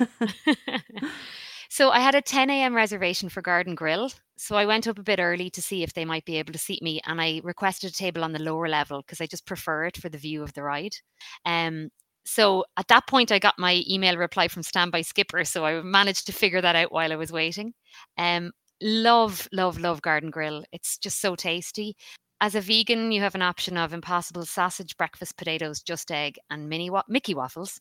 So 1.74 1.90
I 1.90 1.98
had 1.98 2.14
a 2.14 2.22
10 2.22 2.50
a.m. 2.50 2.72
reservation 2.72 3.28
for 3.28 3.42
Garden 3.42 3.74
Grill. 3.74 4.12
So 4.36 4.54
I 4.54 4.64
went 4.64 4.86
up 4.86 4.96
a 4.96 5.02
bit 5.02 5.18
early 5.18 5.50
to 5.50 5.60
see 5.60 5.82
if 5.82 5.92
they 5.92 6.04
might 6.04 6.24
be 6.24 6.38
able 6.38 6.52
to 6.52 6.58
seat 6.60 6.80
me, 6.84 7.00
and 7.04 7.20
I 7.20 7.40
requested 7.42 7.90
a 7.90 7.92
table 7.92 8.22
on 8.22 8.32
the 8.32 8.38
lower 8.40 8.68
level 8.68 9.02
because 9.02 9.20
I 9.20 9.26
just 9.26 9.44
prefer 9.44 9.86
it 9.86 9.96
for 9.96 10.08
the 10.08 10.16
view 10.16 10.44
of 10.44 10.52
the 10.52 10.62
ride. 10.62 10.94
Um, 11.44 11.90
so 12.24 12.64
at 12.76 12.88
that 12.88 13.06
point, 13.06 13.32
I 13.32 13.38
got 13.38 13.58
my 13.58 13.82
email 13.88 14.16
reply 14.16 14.48
from 14.48 14.62
Standby 14.62 15.02
Skipper, 15.02 15.44
so 15.44 15.64
I 15.64 15.82
managed 15.82 16.26
to 16.26 16.32
figure 16.32 16.60
that 16.60 16.76
out 16.76 16.92
while 16.92 17.12
I 17.12 17.16
was 17.16 17.32
waiting. 17.32 17.74
Um, 18.18 18.52
love, 18.80 19.48
love, 19.52 19.78
love 19.78 20.02
Garden 20.02 20.30
Grill. 20.30 20.64
It's 20.72 20.98
just 20.98 21.20
so 21.20 21.36
tasty. 21.36 21.96
As 22.40 22.54
a 22.54 22.60
vegan, 22.60 23.12
you 23.12 23.20
have 23.20 23.34
an 23.34 23.42
option 23.42 23.76
of 23.76 23.92
impossible 23.92 24.44
sausage, 24.44 24.96
breakfast 24.96 25.36
potatoes, 25.36 25.80
just 25.80 26.10
egg, 26.10 26.36
and 26.50 26.68
mini 26.68 26.90
wa- 26.90 27.02
Mickey 27.08 27.34
waffles. 27.34 27.80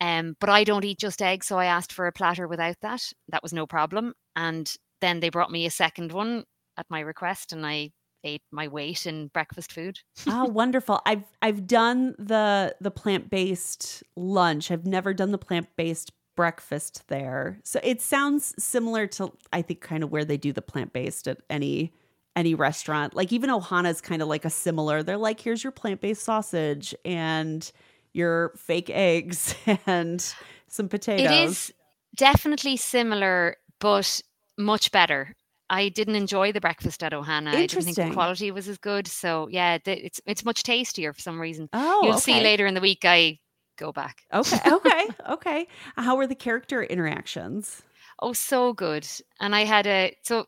Um, 0.00 0.36
but 0.40 0.50
I 0.50 0.64
don't 0.64 0.84
eat 0.84 0.98
just 0.98 1.22
eggs, 1.22 1.46
so 1.46 1.58
I 1.58 1.66
asked 1.66 1.92
for 1.92 2.06
a 2.06 2.12
platter 2.12 2.48
without 2.48 2.76
that. 2.82 3.02
That 3.28 3.42
was 3.42 3.52
no 3.52 3.66
problem. 3.66 4.12
And 4.34 4.70
then 5.00 5.20
they 5.20 5.30
brought 5.30 5.50
me 5.50 5.66
a 5.66 5.70
second 5.70 6.12
one 6.12 6.44
at 6.76 6.86
my 6.90 7.00
request, 7.00 7.52
and 7.52 7.64
I 7.64 7.90
ate 8.26 8.42
my 8.50 8.68
weight 8.68 9.06
in 9.06 9.28
breakfast 9.28 9.72
food. 9.72 10.00
oh, 10.26 10.44
wonderful! 10.48 11.00
I've 11.06 11.24
I've 11.40 11.66
done 11.66 12.14
the 12.18 12.74
the 12.80 12.90
plant 12.90 13.30
based 13.30 14.02
lunch. 14.16 14.70
I've 14.70 14.86
never 14.86 15.14
done 15.14 15.30
the 15.30 15.38
plant 15.38 15.68
based 15.76 16.12
breakfast 16.36 17.08
there. 17.08 17.58
So 17.64 17.80
it 17.82 18.02
sounds 18.02 18.54
similar 18.62 19.06
to 19.08 19.32
I 19.52 19.62
think 19.62 19.80
kind 19.80 20.02
of 20.02 20.10
where 20.10 20.24
they 20.24 20.36
do 20.36 20.52
the 20.52 20.62
plant 20.62 20.92
based 20.92 21.26
at 21.26 21.38
any 21.48 21.92
any 22.36 22.54
restaurant. 22.54 23.14
Like 23.14 23.32
even 23.32 23.50
Ohana 23.50 23.90
is 23.90 24.00
kind 24.00 24.22
of 24.22 24.28
like 24.28 24.44
a 24.44 24.50
similar. 24.50 25.02
They're 25.02 25.16
like, 25.16 25.40
here's 25.40 25.64
your 25.64 25.72
plant 25.72 26.00
based 26.00 26.22
sausage 26.22 26.94
and 27.04 27.70
your 28.12 28.52
fake 28.56 28.90
eggs 28.90 29.54
and 29.86 30.34
some 30.68 30.88
potatoes. 30.88 31.30
It 31.30 31.32
is 31.32 31.74
definitely 32.14 32.76
similar, 32.76 33.56
but 33.80 34.20
much 34.58 34.92
better. 34.92 35.34
I 35.68 35.88
didn't 35.88 36.14
enjoy 36.14 36.52
the 36.52 36.60
breakfast 36.60 37.02
at 37.02 37.12
Ohana. 37.12 37.48
I 37.48 37.66
didn't 37.66 37.84
think 37.84 37.96
the 37.96 38.12
quality 38.12 38.50
was 38.50 38.68
as 38.68 38.78
good. 38.78 39.06
So 39.08 39.48
yeah, 39.50 39.78
the, 39.84 40.04
it's 40.04 40.20
it's 40.26 40.44
much 40.44 40.62
tastier 40.62 41.12
for 41.12 41.20
some 41.20 41.40
reason. 41.40 41.68
Oh, 41.72 42.00
you'll 42.02 42.12
okay. 42.12 42.20
see 42.20 42.40
later 42.40 42.66
in 42.66 42.74
the 42.74 42.80
week. 42.80 43.04
I 43.04 43.38
go 43.76 43.92
back. 43.92 44.22
Okay, 44.32 44.58
okay, 44.66 45.06
okay. 45.30 45.68
How 45.96 46.16
were 46.16 46.26
the 46.26 46.34
character 46.34 46.82
interactions? 46.82 47.82
Oh, 48.20 48.32
so 48.32 48.72
good. 48.72 49.06
And 49.40 49.54
I 49.54 49.64
had 49.64 49.86
a 49.86 50.16
so 50.22 50.46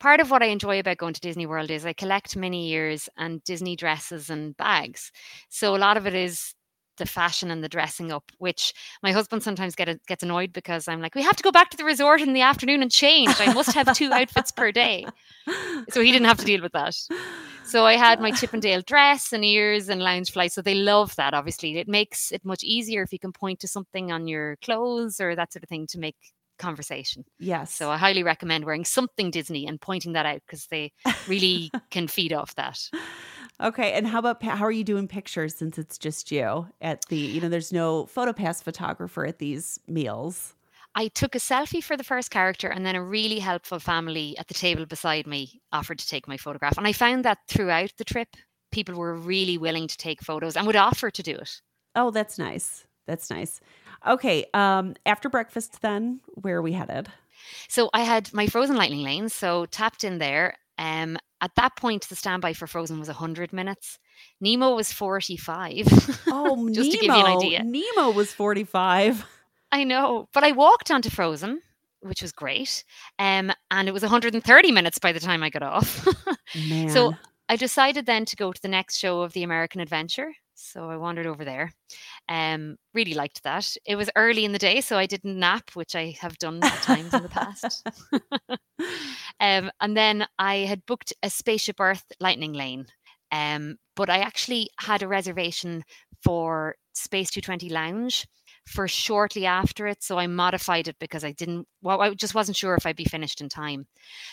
part 0.00 0.20
of 0.20 0.30
what 0.30 0.42
I 0.42 0.46
enjoy 0.46 0.80
about 0.80 0.98
going 0.98 1.14
to 1.14 1.20
Disney 1.20 1.46
World 1.46 1.70
is 1.70 1.84
I 1.84 1.92
collect 1.92 2.36
mini 2.36 2.72
ears 2.72 3.08
and 3.16 3.42
Disney 3.44 3.76
dresses 3.76 4.30
and 4.30 4.56
bags. 4.56 5.12
So 5.48 5.76
a 5.76 5.78
lot 5.78 5.96
of 5.96 6.06
it 6.06 6.14
is 6.14 6.54
the 6.96 7.06
fashion 7.06 7.50
and 7.50 7.62
the 7.62 7.68
dressing 7.68 8.12
up, 8.12 8.30
which 8.38 8.72
my 9.02 9.12
husband 9.12 9.42
sometimes 9.42 9.74
get 9.74 9.88
a, 9.88 9.98
gets 10.06 10.22
annoyed 10.22 10.52
because 10.52 10.88
I'm 10.88 11.00
like, 11.00 11.14
we 11.14 11.22
have 11.22 11.36
to 11.36 11.42
go 11.42 11.50
back 11.50 11.70
to 11.70 11.76
the 11.76 11.84
resort 11.84 12.20
in 12.20 12.32
the 12.32 12.40
afternoon 12.40 12.82
and 12.82 12.90
change. 12.90 13.34
I 13.38 13.52
must 13.52 13.72
have 13.72 13.92
two 13.96 14.12
outfits 14.12 14.50
per 14.50 14.72
day. 14.72 15.06
So 15.90 16.00
he 16.00 16.12
didn't 16.12 16.26
have 16.26 16.38
to 16.38 16.44
deal 16.44 16.62
with 16.62 16.72
that. 16.72 16.96
So 17.64 17.84
I 17.84 17.94
had 17.94 18.20
my 18.20 18.30
Chip 18.30 18.54
'n' 18.54 18.60
Dale 18.60 18.82
dress 18.82 19.32
and 19.32 19.44
ears 19.44 19.88
and 19.88 20.00
Loungefly. 20.00 20.50
So 20.50 20.62
they 20.62 20.74
love 20.74 21.16
that, 21.16 21.34
obviously. 21.34 21.78
It 21.78 21.88
makes 21.88 22.32
it 22.32 22.44
much 22.44 22.62
easier 22.62 23.02
if 23.02 23.12
you 23.12 23.18
can 23.18 23.32
point 23.32 23.60
to 23.60 23.68
something 23.68 24.12
on 24.12 24.28
your 24.28 24.56
clothes 24.56 25.20
or 25.20 25.34
that 25.34 25.52
sort 25.52 25.62
of 25.62 25.68
thing 25.68 25.86
to 25.88 25.98
make 25.98 26.16
conversation. 26.58 27.24
Yes. 27.38 27.74
So 27.74 27.90
I 27.90 27.96
highly 27.96 28.22
recommend 28.22 28.64
wearing 28.64 28.84
something 28.84 29.30
Disney 29.30 29.66
and 29.66 29.80
pointing 29.80 30.12
that 30.12 30.26
out 30.26 30.40
because 30.46 30.66
they 30.66 30.92
really 31.26 31.70
can 31.90 32.06
feed 32.06 32.32
off 32.32 32.54
that. 32.56 32.78
Okay, 33.62 33.92
and 33.92 34.06
how 34.06 34.18
about 34.18 34.42
how 34.42 34.64
are 34.64 34.70
you 34.72 34.84
doing 34.84 35.06
pictures 35.06 35.54
since 35.54 35.78
it's 35.78 35.96
just 35.96 36.32
you 36.32 36.66
at 36.80 37.06
the 37.08 37.16
you 37.16 37.40
know 37.40 37.48
there's 37.48 37.72
no 37.72 38.04
PhotoPass 38.06 38.62
photographer 38.62 39.24
at 39.24 39.38
these 39.38 39.78
meals? 39.86 40.54
I 40.96 41.08
took 41.08 41.34
a 41.34 41.38
selfie 41.38 41.82
for 41.82 41.96
the 41.96 42.04
first 42.04 42.30
character 42.30 42.68
and 42.68 42.84
then 42.86 42.94
a 42.96 43.02
really 43.02 43.38
helpful 43.40 43.78
family 43.80 44.36
at 44.38 44.48
the 44.48 44.54
table 44.54 44.86
beside 44.86 45.26
me 45.26 45.60
offered 45.72 45.98
to 45.98 46.06
take 46.06 46.28
my 46.28 46.36
photograph. 46.36 46.78
And 46.78 46.86
I 46.86 46.92
found 46.92 47.24
that 47.24 47.38
throughout 47.48 47.92
the 47.96 48.04
trip, 48.04 48.28
people 48.70 48.94
were 48.94 49.14
really 49.14 49.58
willing 49.58 49.88
to 49.88 49.96
take 49.96 50.22
photos 50.22 50.56
and 50.56 50.66
would 50.66 50.76
offer 50.76 51.10
to 51.10 51.22
do 51.22 51.36
it. 51.36 51.60
Oh, 51.94 52.10
that's 52.10 52.38
nice. 52.38 52.86
That's 53.06 53.30
nice. 53.30 53.60
Okay. 54.06 54.46
Um, 54.54 54.94
after 55.06 55.28
breakfast, 55.28 55.80
then 55.82 56.20
where 56.34 56.58
are 56.58 56.62
we 56.62 56.72
headed? 56.72 57.08
So 57.68 57.90
I 57.92 58.02
had 58.02 58.32
my 58.32 58.46
frozen 58.46 58.76
lightning 58.76 59.02
lane, 59.02 59.28
so 59.28 59.66
tapped 59.66 60.04
in 60.04 60.18
there. 60.18 60.56
Um, 60.78 61.16
at 61.40 61.54
that 61.56 61.76
point, 61.76 62.08
the 62.08 62.16
standby 62.16 62.54
for 62.54 62.66
Frozen 62.66 62.98
was 62.98 63.08
100 63.08 63.52
minutes. 63.52 63.98
Nemo 64.40 64.74
was 64.74 64.92
45. 64.92 65.86
Oh, 66.28 66.68
Just 66.72 66.90
Nemo. 66.90 66.92
to 66.92 66.98
give 66.98 67.02
you 67.02 67.24
an 67.24 67.36
idea. 67.36 67.62
Nemo 67.62 68.10
was 68.10 68.32
45. 68.32 69.24
I 69.72 69.84
know, 69.84 70.28
but 70.32 70.44
I 70.44 70.52
walked 70.52 70.90
onto 70.90 71.10
Frozen, 71.10 71.60
which 72.00 72.22
was 72.22 72.32
great. 72.32 72.84
Um, 73.18 73.52
and 73.70 73.88
it 73.88 73.92
was 73.92 74.02
130 74.02 74.72
minutes 74.72 74.98
by 74.98 75.12
the 75.12 75.20
time 75.20 75.42
I 75.42 75.50
got 75.50 75.62
off. 75.62 76.06
Man. 76.68 76.88
So 76.88 77.14
I 77.48 77.56
decided 77.56 78.06
then 78.06 78.24
to 78.26 78.36
go 78.36 78.52
to 78.52 78.62
the 78.62 78.68
next 78.68 78.96
show 78.98 79.22
of 79.22 79.32
the 79.32 79.42
American 79.42 79.80
Adventure. 79.80 80.32
So 80.54 80.88
I 80.88 80.96
wandered 80.96 81.26
over 81.26 81.44
there. 81.44 81.72
Um, 82.28 82.76
really 82.94 83.14
liked 83.14 83.42
that. 83.42 83.76
It 83.84 83.96
was 83.96 84.10
early 84.16 84.44
in 84.44 84.52
the 84.52 84.58
day, 84.58 84.80
so 84.80 84.96
I 84.96 85.06
didn't 85.06 85.38
nap, 85.38 85.70
which 85.74 85.94
I 85.94 86.16
have 86.20 86.38
done 86.38 86.62
at 86.62 86.82
times 86.82 87.12
in 87.12 87.22
the 87.22 87.28
past. 87.28 87.86
um, 89.40 89.70
and 89.80 89.96
then 89.96 90.26
I 90.38 90.58
had 90.58 90.86
booked 90.86 91.12
a 91.22 91.30
Spaceship 91.30 91.80
Earth 91.80 92.04
Lightning 92.20 92.52
Lane. 92.52 92.86
Um, 93.32 93.76
but 93.96 94.10
I 94.10 94.18
actually 94.18 94.70
had 94.78 95.02
a 95.02 95.08
reservation 95.08 95.82
for 96.22 96.76
Space 96.94 97.30
220 97.30 97.68
Lounge 97.68 98.26
for 98.66 98.88
shortly 98.88 99.46
after 99.46 99.86
it. 99.86 100.02
So 100.02 100.18
I 100.18 100.26
modified 100.26 100.88
it 100.88 100.96
because 100.98 101.24
I 101.24 101.32
didn't, 101.32 101.66
well, 101.82 102.00
I 102.00 102.14
just 102.14 102.34
wasn't 102.34 102.56
sure 102.56 102.74
if 102.74 102.86
I'd 102.86 102.96
be 102.96 103.04
finished 103.04 103.40
in 103.40 103.48
time. 103.48 103.86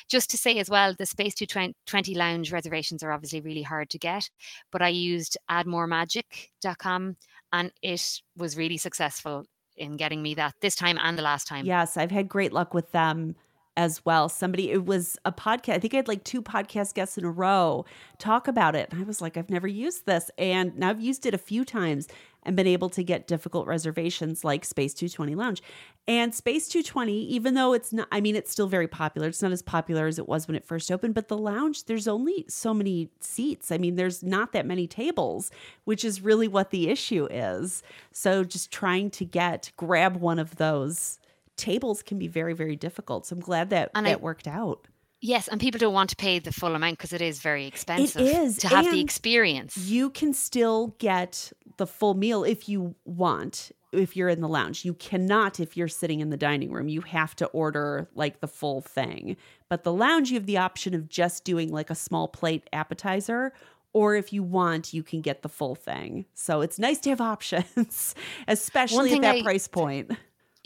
Just 0.10 0.30
to 0.32 0.38
say 0.38 0.58
as 0.60 0.70
well, 0.70 0.96
the 0.98 1.06
Space 1.06 1.36
220 1.36 2.16
Lounge 2.16 2.52
reservations 2.52 3.04
are 3.04 3.12
obviously 3.12 3.42
really 3.42 3.64
hard 3.64 3.90
to 3.90 4.00
get, 4.00 4.30
but 4.72 4.82
I 4.82 4.90
used 4.90 5.38
addmoremagic.com 5.50 7.18
and 7.54 7.72
it 7.82 8.22
was 8.38 8.58
really 8.58 8.78
successful 8.78 9.46
in 9.78 9.98
getting 9.98 10.22
me 10.22 10.36
that 10.36 10.56
this 10.62 10.76
time 10.76 10.98
and 11.02 11.18
the 11.18 11.24
last 11.24 11.48
time. 11.48 11.66
Yes, 11.66 11.98
I've 11.98 12.12
had 12.12 12.30
great 12.30 12.54
luck 12.54 12.74
with 12.74 12.92
them 12.92 13.36
as 13.78 14.04
well. 14.06 14.30
Somebody, 14.30 14.70
it 14.72 14.86
was 14.86 15.18
a 15.26 15.32
podcast. 15.32 15.74
I 15.74 15.80
think 15.80 15.94
I 15.94 15.98
had 15.98 16.08
like 16.08 16.24
two 16.24 16.42
podcast 16.42 16.94
guests 16.94 17.18
in 17.18 17.26
a 17.26 17.32
row 17.32 17.86
talk 18.18 18.48
about 18.48 18.76
it. 18.76 18.90
And 18.92 19.02
I 19.02 19.06
was 19.06 19.22
like, 19.22 19.38
I've 19.38 19.50
never 19.50 19.68
used 19.68 20.06
this. 20.06 20.30
And 20.38 20.78
now 20.78 20.90
I've 20.90 21.02
used 21.02 21.26
it 21.26 21.34
a 21.34 21.40
few 21.40 21.64
times 21.64 22.08
and 22.44 22.56
been 22.56 22.68
able 22.68 22.90
to 22.90 23.04
get 23.04 23.28
difficult 23.28 23.68
reservations 23.68 24.44
like 24.44 24.66
Space 24.66 24.94
220 24.94 25.36
Lounge. 25.36 25.62
And 26.08 26.34
Space 26.34 26.68
220, 26.68 27.14
even 27.28 27.54
though 27.54 27.74
it's 27.74 27.94
not, 27.94 28.08
I 28.12 28.22
mean, 28.22 28.36
it's 28.36 28.52
still 28.52 28.68
very 28.68 28.88
popular. 28.88 29.28
It's 29.28 29.42
not 29.42 29.52
as 29.52 29.62
popular 29.62 30.08
as 30.08 30.18
it 30.18 30.28
was 30.28 30.48
when 30.48 30.56
it 30.56 30.66
first 30.66 30.92
opened, 30.92 31.14
but 31.14 31.28
the 31.28 31.38
lounge, 31.38 31.86
there's 31.86 32.08
only 32.08 32.46
so 32.50 32.74
many 32.74 33.10
seats. 33.20 33.72
I 33.72 33.78
mean, 33.78 33.96
there's 33.96 34.24
not 34.24 34.54
that 34.54 34.66
many 34.66 34.88
tables, 34.88 35.52
which 35.84 36.04
is 36.04 36.22
really 36.22 36.48
what 36.48 36.72
the 36.72 36.90
issue 36.90 37.28
is. 37.30 37.84
So 38.12 38.44
just 38.44 38.72
trying 38.72 39.12
to 39.12 39.26
get, 39.26 39.72
grab 39.78 40.18
one 40.18 40.40
of 40.40 40.56
those 40.56 41.20
tables 41.58 42.02
can 42.02 42.18
be 42.18 42.28
very, 42.28 42.54
very 42.54 42.76
difficult. 42.76 43.28
So 43.28 43.36
I'm 43.36 43.40
glad 43.42 43.70
that 43.70 43.92
And 43.94 44.06
that 44.08 44.14
I- 44.14 44.22
worked 44.22 44.48
out. 44.48 44.88
Yes, 45.24 45.48
and 45.48 45.62
people 45.62 45.78
don't 45.78 45.94
want 45.94 46.10
to 46.10 46.16
pay 46.16 46.40
the 46.40 46.52
full 46.52 46.74
amount 46.74 46.98
because 46.98 47.14
it 47.14 47.22
is 47.22 47.42
very 47.42 47.68
expensive 47.68 48.24
is, 48.24 48.58
to 48.58 48.68
have 48.70 48.90
the 48.90 49.00
experience. 49.02 49.78
You 49.78 50.10
can 50.10 50.34
still 50.34 50.96
get 50.98 51.54
the 51.78 51.88
full 51.88 52.14
meal 52.14 52.44
if 52.44 52.68
you 52.70 52.96
want, 53.06 53.72
if 53.92 54.16
you're 54.16 54.30
in 54.30 54.42
the 54.42 54.48
lounge. 54.48 54.86
You 54.86 54.94
cannot 54.94 55.60
if 55.60 55.76
you're 55.76 55.88
sitting 55.88 56.20
in 56.20 56.30
the 56.30 56.38
dining 56.38 56.72
room. 56.72 56.88
You 56.88 57.02
have 57.02 57.36
to 57.38 57.46
order 57.48 58.10
like 58.16 58.40
the 58.40 58.48
full 58.48 58.82
thing. 58.82 59.38
But 59.70 59.84
the 59.84 59.94
lounge, 59.94 60.32
you 60.32 60.36
have 60.36 60.46
the 60.46 60.58
option 60.58 60.94
of 60.94 61.10
just 61.10 61.44
doing 61.44 61.72
like 61.72 61.90
a 61.90 61.96
small 61.96 62.28
plate 62.28 62.70
appetizer. 62.74 63.54
Or 63.94 64.16
if 64.16 64.32
you 64.32 64.42
want, 64.42 64.94
you 64.94 65.04
can 65.04 65.22
get 65.22 65.42
the 65.42 65.50
full 65.50 65.76
thing. 65.76 66.26
So 66.34 66.62
it's 66.62 66.80
nice 66.80 67.00
to 67.00 67.10
have 67.10 67.22
options, 67.36 68.16
especially 68.48 69.14
at 69.14 69.22
that 69.22 69.36
I- 69.38 69.44
price 69.44 69.68
point. 69.68 70.12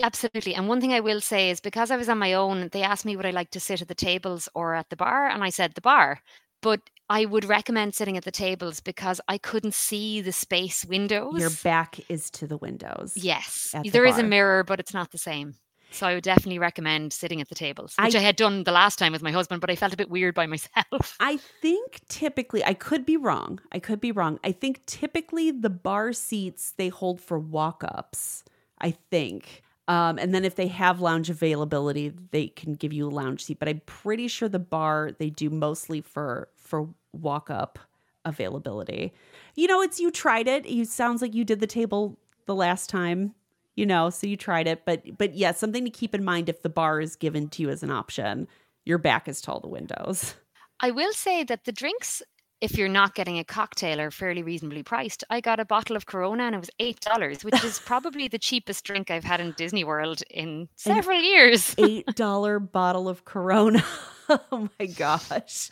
Absolutely. 0.02 0.54
And 0.56 0.68
one 0.68 0.82
thing 0.82 0.92
I 0.92 1.00
will 1.00 1.22
say 1.22 1.50
is 1.50 1.62
because 1.62 1.90
I 1.90 1.96
was 1.96 2.10
on 2.10 2.18
my 2.18 2.34
own, 2.34 2.68
they 2.74 2.84
asked 2.84 3.06
me 3.06 3.16
would 3.16 3.26
I 3.26 3.32
like 3.32 3.52
to 3.52 3.62
sit 3.62 3.82
at 3.82 3.88
the 3.88 3.96
tables 3.96 4.50
or 4.54 4.76
at 4.76 4.90
the 4.90 4.98
bar, 4.98 5.30
and 5.30 5.42
I 5.42 5.50
said 5.50 5.74
the 5.74 5.82
bar. 5.82 6.22
But 6.62 6.82
I 7.10 7.26
would 7.26 7.46
recommend 7.46 7.94
sitting 7.94 8.18
at 8.18 8.24
the 8.24 8.32
tables 8.32 8.80
because 8.80 9.22
I 9.28 9.38
couldn't 9.38 9.74
see 9.74 10.22
the 10.22 10.32
space 10.32 10.84
windows. 10.86 11.40
Your 11.40 11.52
back 11.64 12.00
is 12.10 12.30
to 12.32 12.48
the 12.48 12.58
windows. 12.58 13.14
yes, 13.16 13.70
the 13.84 13.90
there 13.90 14.06
is 14.06 14.18
a 14.18 14.24
mirror, 14.24 14.64
but 14.64 14.80
it's 14.80 14.94
not 14.94 15.12
the 15.12 15.18
same. 15.18 15.56
So 15.92 16.06
I 16.08 16.16
would 16.16 16.24
definitely 16.24 16.60
recommend 16.60 17.14
sitting 17.14 17.40
at 17.40 17.48
the 17.48 17.56
tables, 17.56 17.94
which 17.98 18.16
I- 18.16 18.20
I, 18.20 18.22
had 18.22 18.36
done 18.36 18.64
the 18.66 18.72
last 18.74 19.00
time 19.00 19.14
with 19.14 19.22
my 19.22 19.32
husband, 19.32 19.62
but 19.62 19.70
I 19.70 19.76
felt 19.78 19.94
a 19.94 19.98
bit 19.98 20.10
weird 20.10 20.36
by 20.36 20.46
myself. 20.56 21.16
I 21.20 21.38
think 21.62 22.02
typically, 22.10 22.64
I 22.66 22.74
could 22.74 23.06
be 23.06 23.16
wrong. 23.18 23.60
I 23.72 23.80
could 23.80 24.02
be 24.02 24.12
wrong. 24.12 24.40
I 24.44 24.52
think 24.52 24.86
typically 24.88 25.52
the 25.52 25.70
bar 25.70 26.12
seats 26.12 26.74
they 26.76 26.90
hold 26.90 27.22
for 27.22 27.40
walk 27.40 27.84
ups, 27.88 28.44
I 28.82 28.92
think. 29.10 29.62
Um, 29.88 30.18
and 30.18 30.34
then 30.34 30.44
if 30.44 30.56
they 30.56 30.68
have 30.68 31.00
lounge 31.00 31.30
availability, 31.30 32.10
they 32.32 32.48
can 32.48 32.74
give 32.74 32.92
you 32.92 33.08
a 33.08 33.12
lounge 33.12 33.46
seat. 33.46 33.60
But 33.60 33.70
I'm 33.70 33.82
pretty 33.86 34.28
sure 34.28 34.50
the 34.50 34.60
bar 34.60 35.12
they 35.18 35.30
do 35.30 35.50
mostly 35.52 36.02
for 36.02 36.50
for 36.66 36.90
walk 37.14 37.50
up 37.50 37.80
availability. 38.26 39.14
You 39.56 39.68
know, 39.68 39.82
it's 39.82 40.00
you 40.00 40.12
tried 40.12 40.48
it. 40.48 40.66
You 40.66 40.86
sounds 40.86 41.22
like 41.22 41.34
you 41.34 41.46
did 41.46 41.60
the 41.60 41.68
table 41.68 42.18
the 42.46 42.56
last 42.56 42.90
time. 42.90 43.34
You 43.76 43.86
know, 43.86 44.10
so 44.10 44.26
you 44.28 44.38
tried 44.38 44.68
it. 44.68 44.84
But 44.86 45.18
but 45.18 45.36
yeah, 45.36 45.52
something 45.52 45.86
to 45.86 45.92
keep 45.92 46.16
in 46.16 46.24
mind 46.24 46.50
if 46.50 46.62
the 46.62 46.70
bar 46.70 47.00
is 47.00 47.16
given 47.16 47.50
to 47.50 47.62
you 47.62 47.70
as 47.70 47.84
an 47.84 47.92
option. 47.92 48.48
Your 48.86 48.98
back 48.98 49.28
is 49.28 49.42
to 49.42 49.52
all 49.52 49.60
the 49.60 49.68
windows. 49.68 50.36
I 50.80 50.92
will 50.92 51.14
say 51.14 51.44
that 51.44 51.66
the 51.66 51.72
drinks, 51.72 52.22
if 52.62 52.78
you're 52.78 52.90
not 52.90 53.16
getting 53.16 53.38
a 53.38 53.44
cocktail, 53.44 54.00
or 54.00 54.12
fairly 54.12 54.42
reasonably 54.42 54.84
priced. 54.84 55.24
I 55.30 55.42
got 55.42 55.60
a 55.60 55.66
bottle 55.66 55.96
of 55.96 56.06
Corona 56.06 56.44
and 56.44 56.56
it 56.56 56.60
was 56.60 56.70
eight 56.80 57.00
dollars, 57.02 57.44
which 57.44 57.64
is 57.64 57.80
probably 57.86 58.28
the 58.28 58.40
cheapest 58.40 58.84
drink 58.86 59.12
I've 59.12 59.24
had 59.24 59.42
in 59.42 59.54
Disney 59.58 59.84
World 59.84 60.24
in 60.30 60.70
several 60.76 61.22
years. 61.22 61.76
eight 61.78 62.08
dollar 62.16 62.60
bottle 62.60 63.10
of 63.10 63.26
Corona. 63.26 63.84
oh 64.30 64.70
my 64.80 64.86
gosh, 64.86 65.72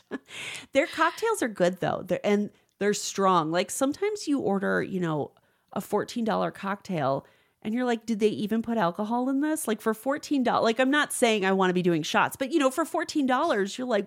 their 0.73 0.87
cocktails 0.87 1.41
are 1.41 1.47
good 1.47 1.79
though, 1.79 2.03
they're, 2.05 2.19
and 2.23 2.49
they're 2.79 2.93
strong. 2.93 3.51
Like 3.51 3.71
sometimes 3.71 4.27
you 4.27 4.39
order, 4.39 4.83
you 4.83 4.99
know, 4.99 5.31
a 5.71 5.81
fourteen 5.81 6.25
dollar 6.25 6.51
cocktail. 6.51 7.25
And 7.65 7.73
you're 7.73 7.85
like, 7.85 8.05
did 8.05 8.19
they 8.19 8.27
even 8.27 8.61
put 8.61 8.77
alcohol 8.77 9.29
in 9.29 9.39
this? 9.39 9.69
Like 9.69 9.79
for 9.79 9.93
$14, 9.93 10.61
like 10.61 10.81
I'm 10.81 10.91
not 10.91 11.13
saying 11.13 11.45
I 11.45 11.53
want 11.53 11.69
to 11.69 11.73
be 11.73 11.81
doing 11.81 12.03
shots, 12.03 12.35
but 12.35 12.51
you 12.51 12.59
know, 12.59 12.69
for 12.69 12.83
$14, 12.83 13.77
you're 13.77 13.87
like, 13.87 14.05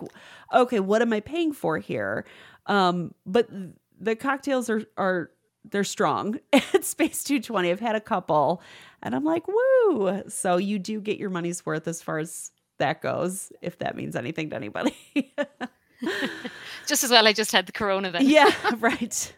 okay, 0.52 0.78
what 0.78 1.00
am 1.00 1.14
I 1.14 1.20
paying 1.20 1.54
for 1.54 1.78
here? 1.78 2.26
Um, 2.66 3.14
but 3.24 3.48
the 4.00 4.16
cocktails 4.16 4.68
are 4.68 4.82
are 4.96 5.30
they're 5.70 5.84
strong 5.84 6.38
at 6.52 6.84
Space 6.84 7.24
220. 7.24 7.70
I've 7.70 7.80
had 7.80 7.96
a 7.96 8.00
couple 8.00 8.62
and 9.02 9.14
I'm 9.14 9.24
like, 9.24 9.44
woo. 9.48 10.22
So 10.28 10.56
you 10.56 10.78
do 10.78 11.00
get 11.00 11.18
your 11.18 11.30
money's 11.30 11.64
worth 11.66 11.88
as 11.88 12.02
far 12.02 12.18
as 12.18 12.50
that 12.78 13.02
goes, 13.02 13.52
if 13.62 13.78
that 13.78 13.96
means 13.96 14.16
anything 14.16 14.50
to 14.50 14.56
anybody. 14.56 14.94
Just 16.86 17.04
as 17.04 17.10
well, 17.10 17.26
I 17.26 17.32
just 17.32 17.52
had 17.52 17.66
the 17.66 17.72
Corona 17.72 18.10
then. 18.10 18.28
yeah, 18.28 18.50
right. 18.78 19.34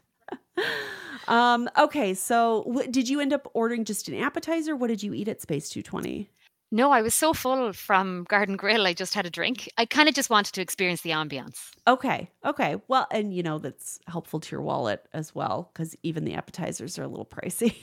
Um, 1.29 1.68
okay, 1.79 2.14
so 2.14 2.64
w- 2.66 2.91
did 2.91 3.09
you 3.09 3.20
end 3.20 3.33
up 3.33 3.49
ordering 3.55 3.85
just 3.85 4.09
an 4.09 4.14
appetizer? 4.16 4.74
What 4.74 4.89
did 4.89 5.03
you 5.03 5.14
eat 5.14 5.29
at 5.29 5.41
Space 5.41 5.68
220? 5.68 6.29
No, 6.71 6.91
I 6.91 7.01
was 7.01 7.14
so 7.14 7.33
full 7.33 7.73
from 7.73 8.25
Garden 8.25 8.57
Grill, 8.57 8.87
I 8.87 8.93
just 8.93 9.14
had 9.14 9.25
a 9.25 9.31
drink. 9.31 9.71
I 9.79 9.87
kind 9.87 10.09
of 10.09 10.14
just 10.14 10.29
wanted 10.29 10.53
to 10.53 10.61
experience 10.61 11.01
the 11.01 11.11
ambiance. 11.11 11.71
Okay, 11.87 12.31
okay. 12.45 12.77
Well, 12.89 13.07
and 13.11 13.33
you 13.33 13.43
know, 13.43 13.59
that's 13.59 13.99
helpful 14.07 14.39
to 14.41 14.53
your 14.53 14.61
wallet 14.61 15.07
as 15.14 15.35
well, 15.35 15.71
because 15.73 15.97
even 16.03 16.25
the 16.25 16.35
appetizers 16.35 16.99
are 16.99 17.05
a 17.05 17.09
little 17.09 17.27
pricey 17.31 17.75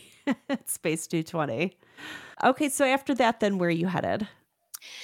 at 0.49 0.69
Space 0.69 1.07
220. 1.07 1.75
Okay, 2.43 2.69
so 2.69 2.85
after 2.85 3.15
that, 3.15 3.39
then 3.39 3.57
where 3.57 3.69
are 3.69 3.71
you 3.71 3.87
headed? 3.87 4.27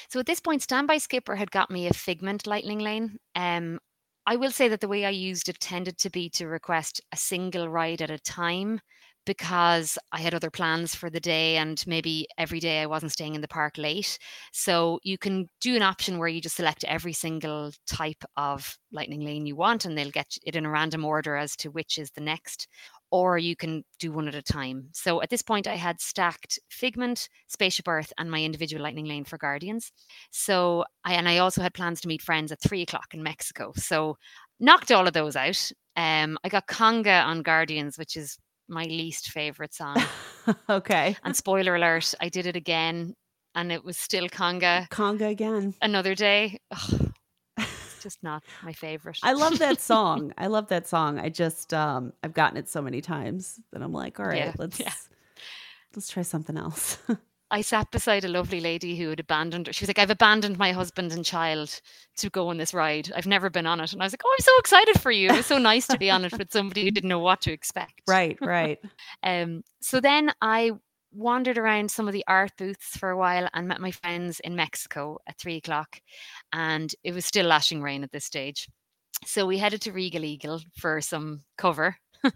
So 0.09 0.19
at 0.19 0.27
this 0.27 0.39
point, 0.39 0.61
Standby 0.61 0.99
Skipper 0.99 1.35
had 1.35 1.49
got 1.49 1.71
me 1.71 1.87
a 1.87 1.93
Figment 1.93 2.45
Lightning 2.45 2.79
Lane. 2.79 3.17
Um, 3.35 3.79
I 4.27 4.35
will 4.35 4.51
say 4.51 4.67
that 4.67 4.81
the 4.81 4.87
way 4.87 5.05
I 5.05 5.09
used 5.09 5.49
it 5.49 5.59
tended 5.59 5.97
to 5.99 6.11
be 6.11 6.29
to 6.31 6.47
request 6.47 7.01
a 7.11 7.17
single 7.17 7.67
ride 7.67 8.03
at 8.03 8.11
a 8.11 8.19
time 8.19 8.81
because 9.25 9.97
I 10.11 10.19
had 10.21 10.33
other 10.33 10.49
plans 10.49 10.95
for 10.95 11.09
the 11.09 11.19
day 11.19 11.57
and 11.57 11.81
maybe 11.85 12.27
every 12.37 12.59
day 12.59 12.81
I 12.81 12.87
wasn't 12.87 13.11
staying 13.11 13.35
in 13.35 13.41
the 13.41 13.47
park 13.47 13.77
late. 13.77 14.17
So 14.51 14.99
you 15.03 15.17
can 15.17 15.47
do 15.59 15.75
an 15.75 15.81
option 15.81 16.17
where 16.17 16.27
you 16.27 16.41
just 16.41 16.55
select 16.55 16.83
every 16.85 17.13
single 17.13 17.71
type 17.87 18.23
of 18.37 18.77
lightning 18.91 19.21
lane 19.21 19.45
you 19.45 19.55
want 19.55 19.85
and 19.85 19.97
they'll 19.97 20.11
get 20.11 20.37
it 20.43 20.55
in 20.55 20.65
a 20.65 20.69
random 20.69 21.05
order 21.05 21.35
as 21.35 21.55
to 21.57 21.69
which 21.69 21.97
is 21.97 22.11
the 22.11 22.21
next. 22.21 22.67
Or 23.11 23.37
you 23.37 23.57
can 23.57 23.83
do 23.99 24.13
one 24.13 24.29
at 24.29 24.35
a 24.35 24.41
time. 24.41 24.87
So 24.93 25.21
at 25.21 25.29
this 25.29 25.41
point, 25.41 25.67
I 25.67 25.75
had 25.75 25.99
stacked 25.99 26.57
Figment, 26.69 27.27
Spaceship 27.47 27.89
Earth, 27.89 28.13
and 28.17 28.31
my 28.31 28.41
individual 28.41 28.81
Lightning 28.81 29.05
Lane 29.05 29.25
for 29.25 29.37
Guardians. 29.37 29.91
So 30.31 30.85
I 31.03 31.15
and 31.15 31.27
I 31.27 31.39
also 31.39 31.61
had 31.61 31.73
plans 31.73 31.99
to 32.01 32.07
meet 32.07 32.21
friends 32.21 32.53
at 32.53 32.61
three 32.61 32.81
o'clock 32.81 33.13
in 33.13 33.21
Mexico. 33.21 33.73
So 33.75 34.15
knocked 34.61 34.91
all 34.91 35.07
of 35.07 35.13
those 35.13 35.35
out. 35.35 35.71
Um, 35.97 36.37
I 36.45 36.49
got 36.49 36.67
Conga 36.67 37.25
on 37.25 37.41
Guardians, 37.41 37.97
which 37.97 38.15
is 38.15 38.37
my 38.71 38.85
least 38.85 39.29
favorite 39.31 39.73
song. 39.73 39.97
okay. 40.69 41.15
and 41.23 41.35
spoiler 41.35 41.75
alert, 41.75 42.13
I 42.19 42.29
did 42.29 42.45
it 42.47 42.55
again, 42.55 43.13
and 43.53 43.71
it 43.71 43.83
was 43.83 43.97
still 43.97 44.27
Conga 44.29 44.87
Conga 44.89 45.29
again. 45.29 45.75
another 45.81 46.15
day. 46.15 46.57
Ugh. 46.71 47.11
just 48.01 48.23
not 48.23 48.43
my 48.63 48.73
favorite. 48.73 49.19
I 49.21 49.33
love 49.33 49.59
that 49.59 49.79
song. 49.81 50.33
I 50.37 50.47
love 50.47 50.69
that 50.69 50.87
song. 50.87 51.19
I 51.19 51.29
just 51.29 51.73
um 51.73 52.13
I've 52.23 52.33
gotten 52.33 52.57
it 52.57 52.67
so 52.69 52.81
many 52.81 53.01
times 53.01 53.59
that 53.73 53.81
I'm 53.83 53.93
like, 53.93 54.19
all 54.19 54.25
right, 54.25 54.37
Yeah, 54.37 54.53
let's 54.57 54.79
yeah. 54.79 54.93
let's 55.95 56.09
try 56.09 56.23
something 56.23 56.57
else. 56.57 56.97
I 57.51 57.61
sat 57.61 57.91
beside 57.91 58.23
a 58.23 58.29
lovely 58.29 58.61
lady 58.61 58.95
who 58.97 59.09
had 59.09 59.19
abandoned 59.19 59.67
her. 59.67 59.73
She 59.73 59.83
was 59.83 59.89
like, 59.89 59.99
I've 59.99 60.09
abandoned 60.09 60.57
my 60.57 60.71
husband 60.71 61.11
and 61.11 61.25
child 61.25 61.81
to 62.17 62.29
go 62.29 62.47
on 62.47 62.57
this 62.57 62.73
ride. 62.73 63.11
I've 63.15 63.27
never 63.27 63.49
been 63.49 63.67
on 63.67 63.81
it. 63.81 63.91
And 63.91 64.01
I 64.01 64.05
was 64.05 64.13
like, 64.13 64.21
Oh, 64.25 64.35
I'm 64.37 64.43
so 64.43 64.57
excited 64.59 65.01
for 65.01 65.11
you. 65.11 65.29
It 65.29 65.35
was 65.37 65.45
so 65.45 65.57
nice 65.57 65.85
to 65.87 65.97
be 65.97 66.09
on 66.09 66.23
it 66.23 66.37
with 66.37 66.51
somebody 66.51 66.85
who 66.85 66.91
didn't 66.91 67.09
know 67.09 67.19
what 67.19 67.41
to 67.41 67.51
expect. 67.51 68.01
right, 68.07 68.37
right. 68.41 68.79
Um, 69.23 69.63
so 69.81 69.99
then 69.99 70.31
I 70.41 70.71
wandered 71.11 71.57
around 71.57 71.91
some 71.91 72.07
of 72.07 72.13
the 72.13 72.23
art 72.27 72.51
booths 72.57 72.97
for 72.97 73.09
a 73.09 73.17
while 73.17 73.49
and 73.53 73.67
met 73.67 73.81
my 73.81 73.91
friends 73.91 74.39
in 74.39 74.55
Mexico 74.55 75.19
at 75.27 75.37
three 75.37 75.57
o'clock. 75.57 75.99
And 76.53 76.93
it 77.03 77.13
was 77.13 77.25
still 77.25 77.45
lashing 77.45 77.81
rain 77.81 78.03
at 78.03 78.11
this 78.11 78.25
stage. 78.25 78.67
So 79.25 79.45
we 79.45 79.57
headed 79.57 79.81
to 79.81 79.91
Regal 79.91 80.23
Eagle 80.23 80.61
for 80.77 81.01
some 81.01 81.41
cover 81.57 81.97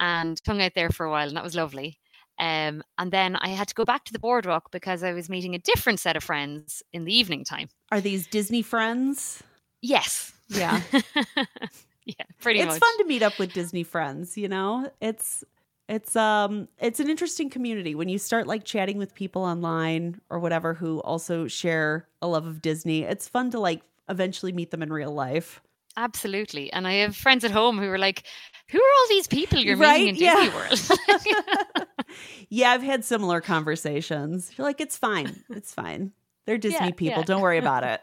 and 0.00 0.40
hung 0.46 0.62
out 0.62 0.72
there 0.74 0.90
for 0.90 1.06
a 1.06 1.10
while, 1.10 1.26
and 1.28 1.36
that 1.36 1.44
was 1.44 1.56
lovely. 1.56 1.98
Um, 2.38 2.82
and 2.98 3.12
then 3.12 3.36
I 3.36 3.48
had 3.48 3.68
to 3.68 3.74
go 3.74 3.84
back 3.84 4.04
to 4.06 4.12
the 4.12 4.18
boardwalk 4.18 4.70
because 4.72 5.02
I 5.02 5.12
was 5.12 5.28
meeting 5.28 5.54
a 5.54 5.58
different 5.58 6.00
set 6.00 6.16
of 6.16 6.24
friends 6.24 6.82
in 6.92 7.04
the 7.04 7.14
evening 7.16 7.44
time. 7.44 7.68
Are 7.92 8.00
these 8.00 8.26
Disney 8.26 8.62
friends? 8.62 9.42
Yes. 9.82 10.32
Yeah. 10.48 10.80
yeah, 12.04 12.14
pretty 12.40 12.60
it's 12.60 12.66
much. 12.66 12.80
fun 12.80 12.98
to 12.98 13.04
meet 13.04 13.22
up 13.22 13.38
with 13.38 13.52
Disney 13.52 13.82
friends, 13.82 14.36
you 14.36 14.48
know? 14.48 14.90
It's 15.00 15.44
it's 15.88 16.16
um 16.16 16.68
it's 16.78 16.98
an 17.00 17.08
interesting 17.10 17.50
community 17.50 17.94
when 17.94 18.08
you 18.08 18.18
start 18.18 18.46
like 18.46 18.64
chatting 18.64 18.96
with 18.98 19.14
people 19.14 19.42
online 19.42 20.20
or 20.30 20.38
whatever 20.38 20.74
who 20.74 21.00
also 21.00 21.46
share 21.46 22.08
a 22.22 22.26
love 22.26 22.46
of 22.46 22.62
Disney. 22.62 23.02
It's 23.02 23.28
fun 23.28 23.50
to 23.52 23.60
like 23.60 23.82
eventually 24.08 24.52
meet 24.52 24.70
them 24.70 24.82
in 24.82 24.92
real 24.92 25.12
life. 25.12 25.60
Absolutely. 25.96 26.72
And 26.72 26.86
I 26.88 26.94
have 26.94 27.14
friends 27.16 27.44
at 27.44 27.52
home 27.52 27.78
who 27.78 27.88
are 27.88 27.98
like, 27.98 28.24
who 28.70 28.78
are 28.78 28.92
all 28.98 29.08
these 29.08 29.26
people 29.28 29.58
you're 29.58 29.76
Right? 29.76 30.00
meeting 30.00 30.16
in 30.16 30.22
Yeah. 30.22 30.50
Disney 30.80 30.96
World? 31.76 31.86
Yeah, 32.48 32.70
I've 32.70 32.82
had 32.82 33.04
similar 33.04 33.40
conversations. 33.40 34.52
You're 34.56 34.66
like, 34.66 34.80
it's 34.80 34.96
fine. 34.96 35.44
It's 35.50 35.72
fine. 35.72 36.12
They're 36.46 36.58
Disney 36.66 36.78
Yeah, 36.86 36.90
people. 36.92 37.18
yeah. 37.20 37.22
Don't 37.22 37.42
worry 37.42 37.58
about 37.58 37.84
it. 37.84 38.00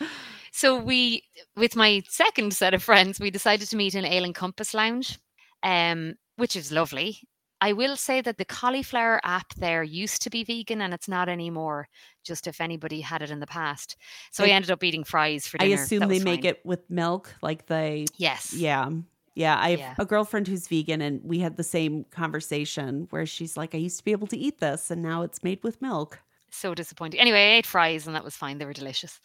so 0.52 0.76
we, 0.78 1.24
with 1.56 1.76
my 1.76 2.02
second 2.08 2.54
set 2.54 2.74
of 2.74 2.82
friends, 2.82 3.20
we 3.20 3.30
decided 3.30 3.68
to 3.68 3.76
meet 3.76 3.94
in 3.94 4.04
Ale 4.04 4.24
and 4.24 4.34
Compass 4.34 4.74
Lounge, 4.74 5.18
um, 5.62 6.14
which 6.36 6.56
is 6.56 6.72
lovely. 6.72 7.18
I 7.60 7.74
will 7.74 7.94
say 7.94 8.20
that 8.22 8.38
the 8.38 8.44
cauliflower 8.44 9.20
app 9.22 9.54
there 9.54 9.84
used 9.84 10.22
to 10.22 10.30
be 10.30 10.42
vegan 10.42 10.80
and 10.82 10.92
it's 10.92 11.06
not 11.06 11.28
anymore, 11.28 11.88
just 12.24 12.48
if 12.48 12.60
anybody 12.60 13.00
had 13.00 13.22
it 13.22 13.30
in 13.30 13.38
the 13.38 13.46
past. 13.46 13.96
So 14.32 14.42
I, 14.42 14.48
I- 14.48 14.50
ended 14.50 14.72
up 14.72 14.82
eating 14.82 15.04
fries 15.04 15.46
for 15.46 15.58
I 15.62 15.66
assume 15.66 16.00
they 16.00 16.16
was 16.16 16.24
make 16.24 16.44
it 16.44 16.60
with 16.64 16.90
milk, 16.90 17.32
like 17.40 17.66
they 17.66 18.06
Yes. 18.16 18.52
Yeah. 18.52 18.90
Yeah. 19.34 19.58
I 19.58 19.70
have 19.70 19.78
Yeah. 19.80 19.94
a 19.98 20.04
girlfriend 20.04 20.48
who's 20.48 20.68
vegan, 20.68 21.00
and 21.00 21.20
we 21.24 21.38
had 21.40 21.56
the 21.56 21.64
same 21.64 22.04
conversation 22.10 23.06
where 23.10 23.26
she's 23.26 23.56
like, 23.56 23.74
I 23.74 23.78
used 23.78 23.98
to 23.98 24.04
be 24.04 24.12
able 24.12 24.26
to 24.28 24.36
eat 24.36 24.58
this, 24.60 24.90
and 24.90 25.02
now 25.02 25.22
it's 25.22 25.42
made 25.42 25.62
with 25.62 25.80
milk. 25.82 26.20
so 26.54 26.74
disappointing. 26.74 27.18
Anyway, 27.18 27.38
I 27.38 27.56
ate 27.56 27.64
fries 27.66 28.06
and 28.06 28.14
that 28.14 28.24
was 28.24 28.36
fine. 28.36 28.58
They 28.58 28.66
were 28.66 28.74
delicious. 28.74 29.18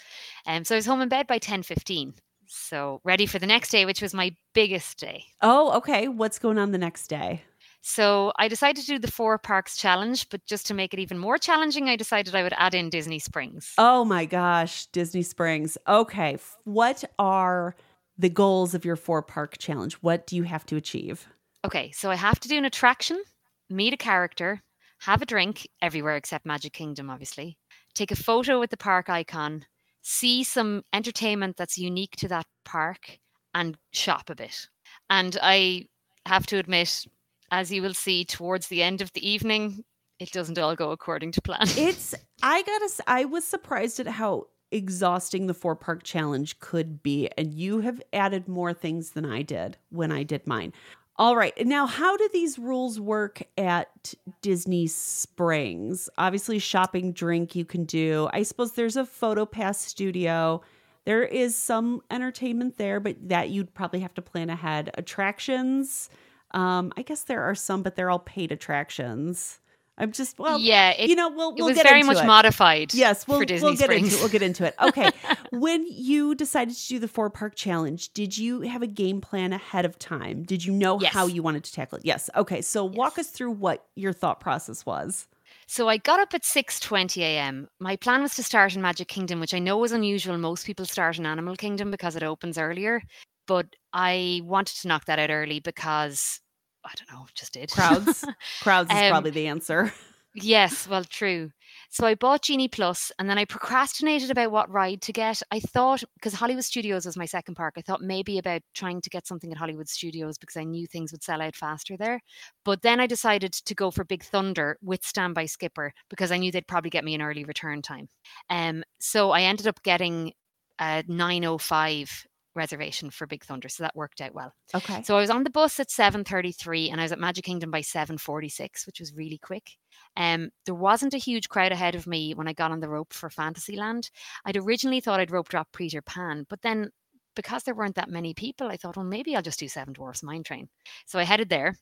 Um, 0.45 0.63
so 0.63 0.75
I 0.75 0.77
was 0.77 0.85
home 0.85 1.01
in 1.01 1.09
bed 1.09 1.27
by 1.27 1.39
ten 1.39 1.61
fifteen. 1.61 2.13
So 2.47 3.01
ready 3.03 3.25
for 3.25 3.37
the 3.37 3.45
next 3.45 3.69
day, 3.69 3.85
which 3.85 4.01
was 4.01 4.13
my 4.13 4.33
biggest 4.53 4.97
day. 4.97 5.25
Oh, 5.41 5.73
okay. 5.79 6.07
What's 6.07 6.39
going 6.39 6.57
on 6.57 6.71
the 6.71 6.77
next 6.77 7.07
day? 7.07 7.41
So 7.81 8.31
I 8.37 8.47
decided 8.47 8.79
to 8.81 8.87
do 8.87 8.97
the 8.99 9.11
four 9.11 9.37
parks 9.37 9.75
challenge, 9.75 10.29
but 10.29 10.45
just 10.45 10.67
to 10.67 10.73
make 10.73 10.93
it 10.93 10.99
even 11.01 11.17
more 11.17 11.37
challenging, 11.37 11.89
I 11.89 11.97
decided 11.97 12.33
I 12.33 12.43
would 12.43 12.53
add 12.55 12.73
in 12.73 12.89
Disney 12.89 13.19
Springs. 13.19 13.73
Oh 13.77 14.05
my 14.05 14.23
gosh, 14.25 14.85
Disney 14.87 15.23
Springs. 15.23 15.77
Okay. 15.85 16.37
What 16.63 17.03
are 17.19 17.75
the 18.17 18.29
goals 18.29 18.73
of 18.73 18.85
your 18.85 18.95
four 18.95 19.21
park 19.21 19.57
challenge? 19.57 19.95
What 19.95 20.27
do 20.27 20.35
you 20.35 20.43
have 20.43 20.65
to 20.67 20.75
achieve? 20.75 21.27
Okay, 21.65 21.91
so 21.91 22.09
I 22.09 22.15
have 22.15 22.39
to 22.41 22.47
do 22.47 22.57
an 22.57 22.65
attraction, 22.65 23.21
meet 23.69 23.93
a 23.93 23.97
character, 23.97 24.61
have 24.99 25.21
a 25.21 25.25
drink 25.25 25.67
everywhere 25.81 26.15
except 26.15 26.45
Magic 26.45 26.73
Kingdom, 26.73 27.09
obviously, 27.09 27.57
take 27.93 28.11
a 28.11 28.15
photo 28.15 28.59
with 28.59 28.69
the 28.69 28.77
park 28.77 29.09
icon, 29.09 29.65
see 30.01 30.43
some 30.43 30.83
entertainment 30.93 31.57
that's 31.57 31.77
unique 31.77 32.15
to 32.17 32.27
that 32.27 32.45
park, 32.65 33.19
and 33.53 33.77
shop 33.91 34.29
a 34.29 34.35
bit. 34.35 34.67
And 35.09 35.37
I 35.41 35.85
have 36.25 36.45
to 36.47 36.57
admit, 36.57 37.05
as 37.51 37.71
you 37.71 37.81
will 37.81 37.93
see 37.93 38.25
towards 38.25 38.67
the 38.67 38.83
end 38.83 39.01
of 39.01 39.11
the 39.13 39.27
evening, 39.27 39.83
it 40.19 40.31
doesn't 40.31 40.57
all 40.57 40.75
go 40.75 40.91
according 40.91 41.31
to 41.33 41.41
plan. 41.41 41.59
It's, 41.77 42.15
I 42.41 42.61
gotta, 42.63 42.89
I 43.07 43.25
was 43.25 43.45
surprised 43.45 43.99
at 43.99 44.07
how 44.07 44.47
exhausting 44.71 45.47
the 45.47 45.53
four 45.53 45.75
park 45.75 46.03
challenge 46.03 46.59
could 46.59 47.01
be. 47.03 47.29
And 47.37 47.53
you 47.53 47.81
have 47.81 48.01
added 48.13 48.47
more 48.47 48.73
things 48.73 49.11
than 49.11 49.25
I 49.25 49.41
did 49.41 49.77
when 49.89 50.11
I 50.11 50.23
did 50.23 50.45
mine. 50.47 50.73
All 51.19 51.35
right. 51.35 51.53
Now, 51.65 51.87
how 51.87 52.15
do 52.15 52.29
these 52.31 52.59
rules 52.59 52.99
work 52.99 53.41
at 53.57 54.13
Disney 54.43 54.85
Springs? 54.85 56.09
Obviously, 56.17 56.59
shopping, 56.59 57.11
drink 57.11 57.55
you 57.55 57.65
can 57.65 57.85
do. 57.85 58.29
I 58.33 58.43
suppose 58.43 58.73
there's 58.73 58.97
a 58.97 59.05
photo 59.05 59.45
pass 59.45 59.79
studio. 59.79 60.61
There 61.05 61.23
is 61.23 61.55
some 61.55 62.01
entertainment 62.11 62.77
there, 62.77 62.99
but 62.99 63.29
that 63.29 63.49
you'd 63.49 63.73
probably 63.73 64.01
have 64.01 64.13
to 64.15 64.21
plan 64.21 64.51
ahead. 64.51 64.91
Attractions, 64.93 66.09
um, 66.51 66.93
I 66.95 67.01
guess 67.01 67.23
there 67.23 67.43
are 67.43 67.55
some, 67.55 67.81
but 67.81 67.95
they're 67.95 68.11
all 68.11 68.19
paid 68.19 68.51
attractions. 68.51 69.59
I'm 69.99 70.11
just 70.11 70.37
well, 70.37 70.59
yeah, 70.59 70.91
it, 70.91 71.09
you 71.09 71.15
know, 71.15 71.29
we'll 71.29 71.49
it 71.51 71.55
we'll 71.57 71.67
was 71.67 71.75
get 71.75 71.87
very 71.87 72.01
into 72.01 72.13
much 72.13 72.23
it. 72.23 72.27
modified. 72.27 72.93
Yes, 72.93 73.27
we'll, 73.27 73.39
we'll 73.39 73.47
get 73.47 73.59
Springs. 73.85 74.13
into 74.13 74.15
it. 74.15 74.19
We'll 74.19 74.29
get 74.29 74.41
into 74.43 74.65
it. 74.65 74.75
Okay. 74.81 75.09
when 75.51 75.85
you 75.89 76.35
decided 76.35 76.75
to 76.75 76.87
do 76.87 76.99
the 76.99 77.07
four 77.07 77.29
park 77.31 77.55
challenge, 77.55 78.13
did 78.13 78.37
you 78.37 78.61
have 78.61 78.83
a 78.83 78.87
game 78.87 79.21
plan 79.21 79.53
ahead 79.53 79.85
of 79.85 79.97
time? 79.97 80.43
Did 80.43 80.63
you 80.63 80.71
know 80.71 80.99
Yes. 81.01 81.13
how 81.13 81.25
you 81.25 81.41
wanted 81.41 81.63
to 81.63 81.73
tackle 81.73 81.97
it? 81.97 82.05
Yes. 82.05 82.29
Okay. 82.35 82.61
So 82.61 82.85
walk 82.85 83.17
us 83.17 83.29
through 83.29 83.51
what 83.51 83.85
your 83.95 84.13
thought 84.13 84.39
process 84.39 84.85
was. 84.85 85.27
So 85.65 85.89
I 85.89 85.97
got 85.97 86.19
up 86.19 86.33
at 86.33 86.43
6:20 86.43 87.21
a.m. 87.21 87.67
My 87.79 87.95
plan 87.95 88.21
was 88.21 88.35
to 88.35 88.43
start 88.43 88.75
in 88.75 88.81
Magic 88.81 89.07
Kingdom, 89.07 89.39
which 89.39 89.53
I 89.53 89.59
know 89.59 89.83
is 89.83 89.91
unusual. 89.91 90.37
Most 90.37 90.65
people 90.65 90.85
start 90.85 91.17
in 91.17 91.25
Animal 91.25 91.55
Kingdom 91.55 91.89
because 91.89 92.15
it 92.15 92.23
opens 92.23 92.57
earlier, 92.57 93.01
but 93.47 93.65
I 93.93 94.41
wanted 94.43 94.75
to 94.81 94.87
knock 94.87 95.05
that 95.05 95.17
out 95.19 95.29
early 95.31 95.59
because 95.59 96.39
I 96.85 96.91
don't 96.95 97.11
know, 97.19 97.25
just 97.35 97.53
did. 97.53 97.71
Crowds. 97.71 98.23
Crowds 98.61 98.91
is 98.91 98.97
Um, 98.97 99.09
probably 99.09 99.31
the 99.31 99.47
answer. 99.47 99.93
yes, 100.35 100.87
well, 100.87 101.03
true. 101.03 101.51
So 101.89 102.05
I 102.05 102.15
bought 102.15 102.43
Genie 102.43 102.67
Plus 102.67 103.11
and 103.17 103.29
then 103.29 103.37
I 103.37 103.45
procrastinated 103.45 104.29
about 104.29 104.51
what 104.51 104.69
ride 104.71 105.01
to 105.03 105.13
get. 105.13 105.41
I 105.51 105.59
thought 105.59 106.03
because 106.15 106.33
Hollywood 106.33 106.63
Studios 106.63 107.05
was 107.05 107.17
my 107.17 107.25
second 107.25 107.55
park, 107.55 107.73
I 107.77 107.81
thought 107.81 108.01
maybe 108.01 108.37
about 108.37 108.61
trying 108.73 109.01
to 109.01 109.09
get 109.09 109.25
something 109.25 109.51
at 109.51 109.57
Hollywood 109.57 109.89
Studios 109.89 110.37
because 110.37 110.57
I 110.57 110.63
knew 110.63 110.85
things 110.87 111.11
would 111.11 111.23
sell 111.23 111.41
out 111.41 111.55
faster 111.55 111.97
there. 111.97 112.21
But 112.63 112.81
then 112.83 112.99
I 112.99 113.07
decided 113.07 113.53
to 113.53 113.75
go 113.75 113.89
for 113.91 114.03
Big 114.03 114.23
Thunder 114.23 114.77
with 114.81 115.03
Standby 115.05 115.45
Skipper 115.47 115.93
because 116.09 116.31
I 116.31 116.37
knew 116.37 116.51
they'd 116.51 116.67
probably 116.67 116.89
get 116.89 117.03
me 117.05 117.15
an 117.15 117.21
early 117.21 117.43
return 117.43 117.81
time. 117.81 118.07
Um, 118.49 118.83
so 118.99 119.31
I 119.31 119.41
ended 119.41 119.65
up 119.67 119.81
getting 119.83 120.33
a 120.79 121.03
905 121.07 122.26
reservation 122.57 123.09
for 123.09 123.27
Big 123.27 123.43
Thunder, 123.43 123.69
so 123.69 123.83
that 123.83 123.95
worked 123.95 124.21
out 124.21 124.33
well. 124.33 124.53
Okay. 124.75 125.03
So 125.03 125.15
I 125.15 125.21
was 125.21 125.29
on 125.29 125.43
the 125.43 125.49
bus 125.49 125.79
at 125.79 125.89
7:33 125.89 126.91
and 126.91 126.99
I 126.99 127.03
was 127.03 127.11
at 127.11 127.19
Magic 127.19 127.45
Kingdom 127.45 127.71
by 127.71 127.81
7:46, 127.81 128.85
which 128.85 128.99
was 128.99 129.13
really 129.13 129.37
quick. 129.37 129.77
Um, 130.15 130.49
there 130.65 130.75
wasn't 130.75 131.13
a 131.13 131.19
huge 131.19 131.49
crowd 131.49 131.71
ahead 131.71 131.95
of 131.95 132.07
me 132.07 132.33
when 132.33 132.47
I 132.47 132.53
got 132.53 132.71
on 132.71 132.79
the 132.79 132.89
rope 132.89 133.13
for 133.13 133.29
Fantasyland. 133.29 134.09
I'd 134.45 134.57
originally 134.57 134.99
thought 134.99 135.19
I'd 135.19 135.31
rope 135.31 135.49
drop 135.49 135.69
Peter 135.71 136.01
Pan, 136.01 136.45
but 136.49 136.61
then 136.61 136.89
because 137.37 137.63
there 137.63 137.75
weren't 137.75 137.95
that 137.95 138.09
many 138.09 138.33
people, 138.33 138.67
I 138.67 138.77
thought, 138.77 138.97
well, 138.97 139.05
maybe 139.05 139.35
I'll 139.35 139.43
just 139.43 139.59
do 139.59 139.67
Seven 139.69 139.93
Dwarfs 139.93 140.23
Mine 140.23 140.43
Train. 140.43 140.67
So 141.05 141.19
I 141.19 141.23
headed 141.23 141.49
there. 141.49 141.75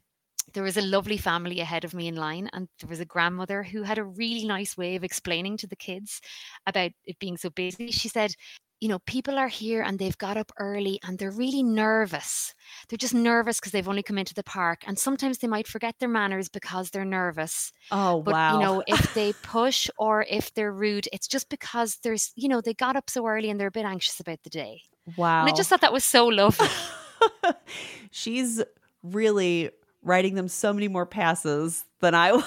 There 0.54 0.64
was 0.64 0.78
a 0.78 0.82
lovely 0.82 1.18
family 1.18 1.60
ahead 1.62 1.86
of 1.86 1.96
me 1.96 2.08
in 2.08 2.16
line, 2.16 2.50
and 2.54 2.68
there 2.80 2.90
was 2.90 3.00
a 3.00 3.06
grandmother 3.06 3.64
who 3.64 3.82
had 3.82 3.98
a 3.98 4.04
really 4.04 4.46
nice 4.46 4.78
way 4.78 4.96
of 4.96 5.04
explaining 5.04 5.58
to 5.58 5.68
the 5.68 5.76
kids 5.76 6.22
about 6.68 6.92
it 7.06 7.18
being 7.20 7.38
so 7.38 7.50
busy. 7.50 7.90
She 7.90 8.10
said, 8.10 8.36
you 8.82 8.90
know, 8.90 9.00
people 9.00 9.38
are 9.40 9.48
here 9.48 9.82
and 9.82 9.98
they've 9.98 10.18
got 10.18 10.38
up 10.38 10.52
early 10.60 11.00
and 11.04 11.18
they're 11.18 11.32
really 11.32 11.64
nervous. 11.64 12.54
They're 12.90 12.98
just 12.98 13.14
nervous 13.14 13.60
because 13.60 13.72
they've 13.72 13.88
only 13.88 14.04
come 14.04 14.18
into 14.18 14.34
the 14.34 14.44
park. 14.44 14.84
And 14.86 15.00
sometimes 15.00 15.38
they 15.40 15.48
might 15.48 15.68
forget 15.68 15.96
their 16.00 16.10
manners 16.10 16.50
because 16.50 16.90
they're 16.90 17.06
nervous. 17.06 17.72
Oh 17.92 18.22
But, 18.22 18.34
wow. 18.34 18.54
you 18.54 18.60
know, 18.60 18.84
if 18.86 19.14
they 19.14 19.34
push 19.44 19.90
or 19.98 20.26
if 20.30 20.54
they're 20.54 20.72
rude, 20.74 21.08
it's 21.14 21.28
just 21.28 21.50
because 21.50 21.98
there's, 22.04 22.32
you 22.36 22.48
know, 22.50 22.62
they 22.62 22.74
got 22.74 22.96
up 22.96 23.10
so 23.10 23.26
early 23.26 23.50
and 23.50 23.60
they're 23.60 23.68
a 23.70 23.72
bit 23.72 23.86
anxious 23.86 24.20
about 24.20 24.44
the 24.44 24.50
day. 24.50 24.82
wow. 25.18 25.42
And 25.42 25.50
I 25.50 25.56
just 25.56 25.70
thought 25.70 25.82
that 25.82 25.94
was 25.94 26.04
so 26.04 26.26
lovely. 26.42 26.68
She's 28.12 28.62
really 29.04 29.72
writing 30.02 30.36
them 30.36 30.48
so 30.48 30.74
many 30.74 30.88
more 30.88 31.06
passes 31.06 31.86
than 32.00 32.14
I 32.14 32.32
would. 32.34 32.44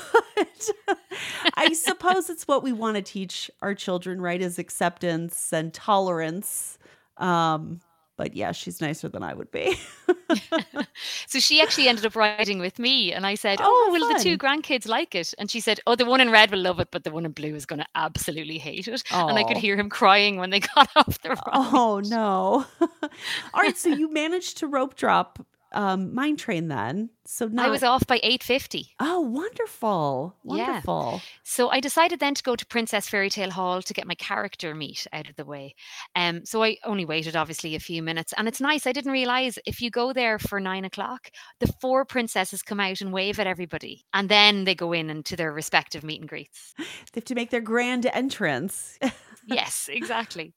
I 1.55 1.73
suppose 1.73 2.31
it's 2.31 2.47
what 2.47 2.63
we 2.63 2.73
want 2.73 2.97
to 2.97 3.03
teach 3.03 3.51
our 3.63 3.75
children, 3.75 4.21
right? 4.21 4.41
Is 4.41 4.59
acceptance 4.59 5.53
and 5.53 5.73
tolerance. 5.73 6.79
Um, 7.17 7.81
but 8.19 8.35
yeah, 8.35 8.51
she's 8.51 8.81
nicer 8.81 9.09
than 9.09 9.23
I 9.23 9.33
would 9.33 9.51
be. 9.53 9.79
so 11.29 11.39
she 11.39 11.63
actually 11.63 11.87
ended 11.87 12.05
up 12.05 12.17
riding 12.17 12.59
with 12.59 12.81
me, 12.81 13.13
and 13.13 13.25
I 13.25 13.37
said, 13.37 13.61
"Oh, 13.63 13.87
oh 13.89 13.93
will 13.93 14.09
fun. 14.09 14.17
the 14.17 14.23
two 14.23 14.37
grandkids 14.37 14.89
like 14.89 15.15
it?" 15.15 15.33
And 15.39 15.49
she 15.49 15.61
said, 15.61 15.79
"Oh, 15.87 15.95
the 15.95 16.05
one 16.05 16.21
in 16.21 16.31
red 16.31 16.51
will 16.51 16.59
love 16.59 16.81
it, 16.81 16.89
but 16.91 17.05
the 17.05 17.13
one 17.13 17.25
in 17.25 17.31
blue 17.31 17.55
is 17.55 17.65
going 17.65 17.79
to 17.79 17.87
absolutely 17.95 18.59
hate 18.59 18.89
it." 18.89 19.05
Oh. 19.13 19.29
And 19.29 19.39
I 19.39 19.45
could 19.45 19.57
hear 19.57 19.77
him 19.77 19.89
crying 19.89 20.37
when 20.37 20.51
they 20.51 20.61
got 20.75 20.91
off 20.97 21.23
the 21.23 21.31
ride. 21.31 21.39
Oh 21.47 22.03
no! 22.05 22.67
All 22.81 23.63
right, 23.63 23.79
so 23.79 23.89
you 23.89 24.13
managed 24.13 24.59
to 24.59 24.67
rope 24.67 24.97
drop 24.97 25.39
um, 25.73 26.15
mine 26.15 26.37
train 26.37 26.69
then. 26.69 27.11
So 27.27 27.47
now 27.47 27.67
I 27.67 27.69
was 27.69 27.83
off 27.83 28.07
by 28.07 28.19
8.50. 28.21 28.87
Oh, 29.01 29.21
wonderful. 29.21 30.35
Wonderful. 30.43 31.11
Yeah. 31.15 31.21
So 31.43 31.69
I 31.69 31.81
decided 31.81 32.21
then 32.21 32.35
to 32.35 32.43
go 32.43 32.57
to 32.57 32.67
Princess 32.67 33.09
Fairy 33.09 33.29
Tale 33.29 33.51
Hall 33.51 33.83
to 33.83 33.93
get 33.95 34.07
my 34.07 34.15
character 34.15 34.75
meet 34.75 35.07
out 35.13 35.29
of 35.29 35.37
the 35.37 35.45
way. 35.45 35.75
Um, 36.17 36.47
so 36.47 36.63
I 36.65 36.79
only 36.85 37.05
waited 37.05 37.37
obviously 37.37 37.75
a 37.75 37.81
few 37.81 38.03
minutes. 38.03 38.33
And 38.37 38.49
it's 38.49 38.61
nice. 38.61 38.87
I 38.87 38.93
didn't 38.93 39.13
realize 39.13 39.59
if 39.67 39.83
you 39.83 39.91
go 39.91 40.15
there 40.15 40.39
for 40.39 40.59
nine 40.59 40.87
o'clock, 40.87 41.31
the 41.61 41.73
four 41.81 42.07
princesses 42.07 42.63
come 42.63 42.81
out 42.81 43.03
and 43.03 43.13
wave 43.13 43.39
at 43.39 43.47
everybody. 43.47 44.07
And 44.15 44.29
then 44.29 44.65
they 44.65 44.75
go 44.75 44.93
in 44.93 45.11
and 45.11 45.25
to 45.27 45.37
their 45.37 45.53
respective 45.53 46.03
meet 46.03 46.21
and 46.21 46.29
greets. 46.29 46.75
They 46.79 46.85
have 47.17 47.25
to 47.25 47.35
make 47.35 47.51
their 47.51 47.61
grand 47.61 48.07
entrance. 48.07 48.99
yes, 49.47 49.89
exactly. 49.93 50.55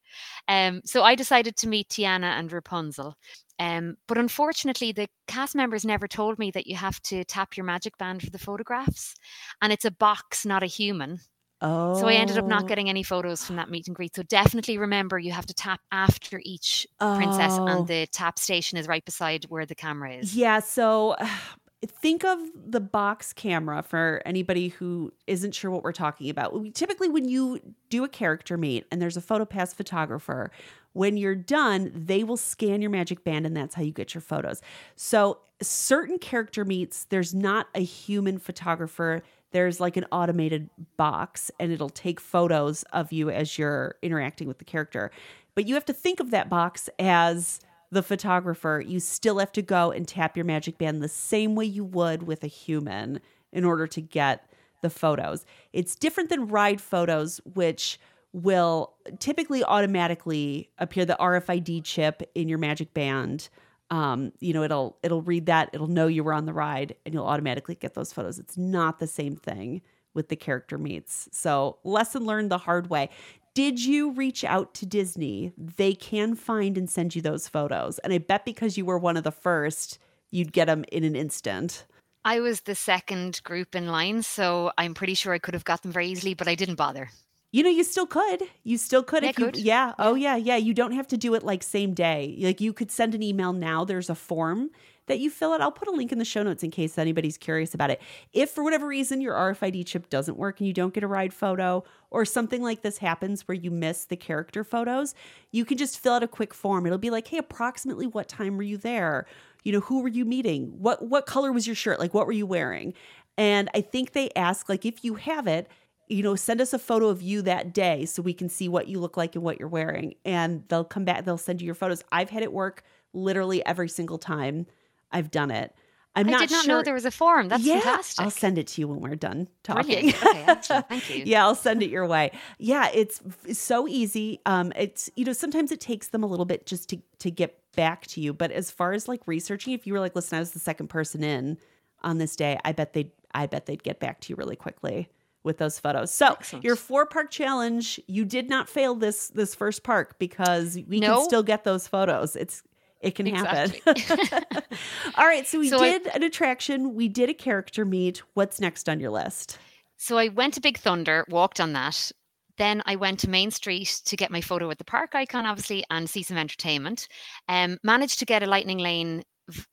Um, 0.47 0.82
so 0.86 1.03
I 1.03 1.16
decided 1.16 1.57
to 1.57 1.68
meet 1.68 1.89
Tiana 1.89 2.39
and 2.39 2.51
Rapunzel. 2.51 3.18
Um, 3.62 3.95
but 4.07 4.18
unfortunately, 4.18 4.91
the 4.91 5.07
cast 5.28 5.53
members 5.53 5.86
never 5.86 6.07
told 6.07 6.39
me 6.39 6.49
that 6.49 6.66
you 6.66 6.76
have 6.76 6.99
to 7.03 7.24
tap 7.24 7.55
your 7.55 7.64
magic 7.64 7.95
band 7.99 8.24
for 8.24 8.32
the 8.32 8.39
photographs. 8.39 9.14
And 9.62 9.72
it's 9.72 9.86
a 9.86 9.91
box, 9.91 10.47
not 10.47 10.64
a 10.64 10.66
human. 10.66 11.20
Oh. 11.62 11.93
So 11.99 12.07
I 12.07 12.14
ended 12.14 12.39
up 12.39 12.47
not 12.47 12.64
oh. 12.64 12.66
getting 12.66 12.89
any 12.89 13.03
photos 13.03 13.45
from 13.45 13.57
that 13.57 13.70
meet 13.70 13.86
and 13.86 13.95
greet. 13.95 14.16
So 14.16 14.24
definitely 14.24 14.80
remember 14.80 15.20
you 15.20 15.32
have 15.32 15.45
to 15.45 15.53
tap 15.53 15.80
after 15.91 16.41
each 16.43 16.88
oh. 17.01 17.16
princess, 17.16 17.55
and 17.55 17.70
oh. 17.70 17.84
the 17.84 18.07
tap 18.07 18.39
station 18.39 18.80
is 18.80 18.88
right 18.88 19.05
beside 19.05 19.45
where 19.45 19.68
the 19.68 19.76
camera 19.76 20.16
is. 20.16 20.36
Yeah. 20.36 20.59
So 20.59 21.16
think 21.86 22.26
of 22.26 22.39
the 22.66 22.80
box 22.80 23.32
camera 23.32 23.84
for 23.84 24.24
anybody 24.26 24.70
who 24.70 25.14
isn't 25.28 25.53
sure 25.53 25.70
what 25.70 25.84
we're 25.84 25.91
talking 25.91 26.32
about. 26.32 26.59
We, 26.59 26.72
typically, 26.72 27.09
when 27.09 27.30
you 27.30 27.59
do 27.91 28.03
a 28.03 28.09
character 28.09 28.57
meet 28.57 28.88
and 28.91 28.99
there's 28.99 29.18
a 29.18 29.22
PhotoPass 29.22 29.76
photographer, 29.76 30.49
when 30.94 31.18
you're 31.18 31.36
done, 31.36 31.92
they 31.94 32.24
will 32.24 32.38
scan 32.38 32.82
your 32.82 32.92
magic 32.92 33.24
band 33.24 33.46
and 33.46 33.56
that's 33.56 33.76
how 33.76 33.82
you 33.82 33.92
get 33.92 34.14
your 34.14 34.22
photos. 34.22 34.62
So, 34.96 35.39
certain 35.62 36.18
character 36.18 36.66
meets, 36.66 37.06
there's 37.06 37.36
not 37.36 37.68
a 37.76 37.84
human 37.84 38.39
photographer. 38.39 39.22
There's 39.52 39.80
like 39.80 39.96
an 39.96 40.06
automated 40.12 40.70
box 40.98 41.52
and 41.60 41.72
it'll 41.72 41.89
take 41.89 42.20
photos 42.20 42.84
of 42.94 43.12
you 43.12 43.30
as 43.30 43.58
you're 43.58 43.96
interacting 44.02 44.48
with 44.48 44.58
the 44.58 44.66
character. 44.66 45.12
But 45.54 45.68
you 45.68 45.76
have 45.76 45.86
to 45.86 45.94
think 45.94 46.20
of 46.20 46.32
that 46.32 46.50
box 46.50 46.89
as 46.98 47.60
the 47.92 48.02
photographer, 48.02 48.84
you 48.86 49.00
still 49.00 49.38
have 49.39 49.52
to 49.52 49.62
go 49.62 49.92
and 49.92 50.08
tap 50.08 50.38
your 50.38 50.46
magic 50.46 50.78
band 50.78 51.04
the 51.04 51.10
same 51.10 51.56
way 51.56 51.66
you 51.66 51.84
would 51.84 52.24
with 52.24 52.44
a 52.44 52.48
human 52.48 53.20
in 53.52 53.66
order 53.66 53.86
to 53.86 54.02
get 54.02 54.50
the 54.82 54.89
photos. 54.89 55.46
It's 55.74 55.96
different 55.96 56.30
than 56.30 56.48
ride 56.48 56.80
photos, 56.80 57.42
which 57.54 58.00
will 58.34 58.94
typically 59.20 59.64
automatically 59.64 60.70
appear 60.78 61.06
the 61.06 61.18
RFID 61.20 61.84
chip 61.84 62.24
in 62.36 62.48
your 62.48 62.58
magic 62.58 62.94
band. 62.94 63.50
Um, 63.90 64.32
you 64.40 64.54
know, 64.54 64.64
it'll 64.64 64.98
it'll 65.04 65.22
read 65.22 65.48
that, 65.48 65.70
it'll 65.74 65.88
know 65.88 66.08
you 66.08 66.24
were 66.24 66.34
on 66.34 66.46
the 66.46 66.54
ride, 66.54 66.96
and 67.06 67.14
you'll 67.14 67.26
automatically 67.26 67.76
get 67.76 67.94
those 67.94 68.14
photos. 68.14 68.40
It's 68.40 68.58
not 68.58 69.00
the 69.00 69.08
same 69.08 69.36
thing 69.36 69.82
with 70.14 70.30
the 70.30 70.36
character 70.36 70.78
meets. 70.78 71.28
So, 71.32 71.78
lesson 71.84 72.26
learned 72.26 72.52
the 72.52 72.58
hard 72.58 72.90
way 72.90 73.10
did 73.54 73.84
you 73.84 74.12
reach 74.12 74.46
out 74.46 74.74
to 74.76 74.86
Disney? 74.86 75.52
They 75.58 75.94
can 75.94 76.36
find 76.36 76.78
and 76.78 76.90
send 76.90 77.16
you 77.16 77.22
those 77.22 77.50
photos. 77.50 78.00
And 78.00 78.14
I 78.14 78.18
bet 78.18 78.46
because 78.46 78.78
you 78.78 78.86
were 78.86 78.98
one 78.98 79.18
of 79.18 79.24
the 79.24 79.32
first, 79.32 80.00
you'd 80.30 80.54
get 80.54 80.66
them 80.66 80.86
in 80.92 81.04
an 81.04 81.18
instant. 81.18 81.86
I 82.24 82.40
was 82.40 82.62
the 82.62 82.76
second 82.76 83.42
group 83.44 83.76
in 83.76 83.88
line, 83.88 84.24
so 84.24 84.72
I'm 84.78 84.94
pretty 84.94 85.16
sure 85.16 85.34
I 85.34 85.40
could 85.40 85.54
have 85.54 85.66
got 85.66 85.82
them 85.82 85.92
very 85.92 86.08
easily, 86.08 86.34
but 86.34 86.48
I 86.48 86.56
didn't 86.56 86.76
bother. 86.76 87.10
You 87.52 87.64
know, 87.64 87.70
you 87.70 87.84
still 87.84 88.08
could. 88.08 88.43
You 88.64 88.78
still 88.78 89.04
could 89.04 89.24
yeah, 89.24 89.30
if 89.30 89.39
you 89.39 89.45
could. 89.45 89.58
Yeah. 89.58 89.93
Oh 89.99 90.16
yeah, 90.16 90.38
yeah. 90.38 90.56
You 90.56 90.74
don't 90.74 90.93
have 90.93 91.08
to 91.08 91.18
do 91.18 91.34
it 91.36 91.43
like 91.43 91.64
same 91.64 91.93
day. 91.93 92.38
Like 92.39 92.62
you 92.62 92.72
could 92.72 92.91
send 92.91 93.14
an 93.14 93.22
email 93.22 93.52
now. 93.52 93.84
There's 93.84 94.10
a 94.10 94.16
form 94.16 94.72
that 95.08 95.20
you 95.20 95.30
fill 95.30 95.52
out. 95.52 95.60
I'll 95.60 95.72
put 95.72 95.89
a 95.89 95.91
link 95.91 96.14
in 96.14 96.20
the 96.20 96.26
show 96.26 96.43
notes 96.43 96.64
in 96.64 96.72
case 96.72 96.97
anybody's 96.97 97.38
curious 97.38 97.74
about 97.74 97.89
it. 97.89 98.02
If 98.32 98.52
for 98.52 98.64
whatever 98.64 98.88
reason 98.88 99.20
your 99.20 99.34
RFID 99.34 99.86
chip 99.86 100.10
doesn't 100.10 100.38
work 100.38 100.60
and 100.60 100.68
you 100.68 100.74
don't 100.74 100.93
get 100.93 101.04
a 101.04 101.08
ride 101.08 101.34
photo 101.34 101.84
or 102.10 102.24
something 102.24 102.62
like 102.64 102.84
this 102.84 102.99
happens 102.99 103.45
where 103.47 103.56
you 103.56 103.70
miss 103.70 104.06
the 104.06 104.16
character 104.16 104.64
photos, 104.64 105.14
you 105.52 105.66
can 105.66 105.78
just 105.78 105.99
fill 105.99 106.14
out 106.14 106.24
a 106.24 106.30
quick 106.30 106.54
form. 106.54 106.86
It'll 106.86 106.97
be 106.97 107.10
like, 107.10 107.28
"Hey, 107.28 107.38
approximately 107.38 108.08
what 108.08 108.30
time 108.30 108.56
were 108.56 108.64
you 108.64 108.78
there? 108.78 109.26
You 109.64 109.74
know, 109.74 109.82
who 109.82 110.02
were 110.02 110.08
you 110.08 110.24
meeting? 110.24 110.80
What 110.80 111.06
what 111.10 111.26
color 111.26 111.52
was 111.52 111.68
your 111.68 111.76
shirt? 111.76 111.99
Like 111.99 112.14
what 112.14 112.26
were 112.28 112.32
you 112.32 112.45
wearing?" 112.45 112.93
And 113.38 113.70
I 113.74 113.82
think 113.82 114.12
they 114.14 114.30
ask 114.36 114.70
like 114.70 114.86
if 114.86 115.04
you 115.04 115.16
have 115.16 115.47
it, 115.47 115.68
you 116.12 116.24
know, 116.24 116.36
send 116.36 116.59
us 116.59 116.74
a 116.74 116.80
photo 116.80 117.07
of 117.07 117.22
you 117.22 117.41
that 117.43 117.74
day 117.74 118.05
so 118.05 118.22
we 118.22 118.34
can 118.34 118.49
see 118.49 118.68
what 118.68 118.88
you 118.88 118.99
look 118.99 119.16
like 119.16 119.36
and 119.36 119.43
what 119.43 119.59
you're 119.59 119.70
wearing. 119.70 120.16
And 120.26 120.64
they'll 120.68 120.84
come 120.84 121.05
back, 121.05 121.24
they'll 121.24 121.38
send 121.38 121.62
you 121.62 121.66
your 121.66 121.76
photos. 121.76 122.03
I've 122.12 122.30
had 122.30 122.43
it 122.43 122.51
work 122.51 122.84
literally 123.14 123.66
every 123.66 123.88
single 123.88 124.18
time 124.18 124.68
I've 125.12 125.32
done 125.32 125.51
it. 125.51 125.74
I'm 126.14 126.28
I 126.28 126.32
not 126.32 126.39
did 126.41 126.51
not 126.51 126.66
sure. 126.66 126.78
know 126.78 126.84
there 126.84 126.93
was 126.93 127.05
a 127.05 127.12
form. 127.12 127.47
That's 127.47 127.64
yeah, 127.64 127.80
fantastic. 127.80 128.26
I'll 128.26 128.32
send 128.32 128.57
it 128.57 128.68
to 128.68 128.82
you 128.82 128.89
when 128.89 128.99
we're 128.99 129.16
done 129.16 129.47
talking. 129.64 130.09
Okay, 130.09 130.55
thank 130.62 131.09
you. 131.09 131.24
yeah, 131.26 131.45
I'll 131.45 131.55
send 131.55 131.82
it 131.82 131.89
your 131.89 132.05
way. 132.05 132.32
Yeah, 132.59 132.89
it's 132.93 133.22
so 133.53 133.88
easy. 133.88 134.41
Um, 134.45 134.74
it's 134.76 135.09
you 135.16 135.24
know 135.24 135.32
sometimes 135.32 135.72
it 135.72 135.80
takes 135.80 136.09
them 136.09 136.22
a 136.22 136.28
little 136.28 136.43
bit 136.43 136.66
just 136.66 136.89
to 136.89 136.97
to 137.20 137.32
get 137.32 137.57
back 137.78 138.07
to 138.07 138.20
you. 138.20 138.34
But 138.34 138.51
as 138.51 138.70
far 138.70 138.91
as 138.91 139.07
like 139.07 139.22
researching, 139.26 139.72
if 139.72 139.88
you 139.88 139.93
were 139.93 140.01
like, 140.01 140.14
listen, 140.14 140.36
I 140.36 140.39
was 140.39 140.51
the 140.51 140.59
second 140.59 140.89
person 140.89 141.24
in 141.24 141.57
on 142.03 142.18
this 142.18 142.36
day, 142.36 142.59
I 142.66 142.74
bet 142.74 142.91
they 142.91 143.14
I 143.34 143.45
bet 143.45 143.66
they'd 143.66 143.82
get 143.82 144.01
back 144.01 144.20
to 144.22 144.32
you 144.32 144.36
really 144.36 144.57
quickly 144.57 145.07
with 145.44 145.58
those 145.58 145.80
photos. 145.80 146.12
So 146.12 146.34
Excellent. 146.34 146.66
your 146.66 146.76
four 146.76 147.06
park 147.06 147.32
challenge, 147.32 148.00
you 148.08 148.26
did 148.26 148.50
not 148.50 148.70
fail 148.70 148.96
this 148.96 149.30
this 149.30 149.56
first 149.56 149.84
park 149.84 150.20
because 150.20 150.78
we 150.88 151.00
no. 151.00 151.18
can 151.18 151.26
still 151.26 151.44
get 151.44 151.64
those 151.64 151.88
photos. 151.88 152.36
It's 152.36 152.64
it 153.02 153.16
can 153.16 153.28
exactly. 153.28 153.82
happen. 153.86 154.64
All 155.16 155.26
right. 155.26 155.48
So 155.48 155.60
we 155.60 155.70
so 155.70 155.80
did 155.80 156.08
I, 156.08 156.12
an 156.12 156.24
attraction, 156.24 156.94
we 156.94 157.08
did 157.08 157.30
a 157.30 157.34
character 157.34 157.86
meet. 157.86 158.22
What's 158.34 158.62
next 158.62 158.88
on 158.88 159.00
your 159.00 159.12
list? 159.12 159.58
So 159.98 160.18
I 160.18 160.30
went 160.30 160.56
to 160.56 160.62
Big 160.62 160.78
Thunder, 160.78 161.26
walked 161.30 161.60
on 161.60 161.74
that. 161.74 162.12
Then 162.58 162.84
I 162.86 162.96
went 162.96 163.20
to 163.22 163.30
Main 163.30 163.50
Street 163.50 164.02
to 164.06 164.16
get 164.16 164.30
my 164.30 164.42
photo 164.42 164.68
with 164.68 164.78
the 164.78 164.84
park 164.84 165.16
icon, 165.16 165.46
obviously, 165.46 165.84
and 165.89 166.10
see 166.10 166.22
some 166.22 166.38
entertainment. 166.38 167.08
Um, 167.48 167.78
managed 167.84 168.20
to 168.20 168.26
get 168.26 168.44
a 168.44 168.48
lightning 168.48 168.78
lane 168.78 169.24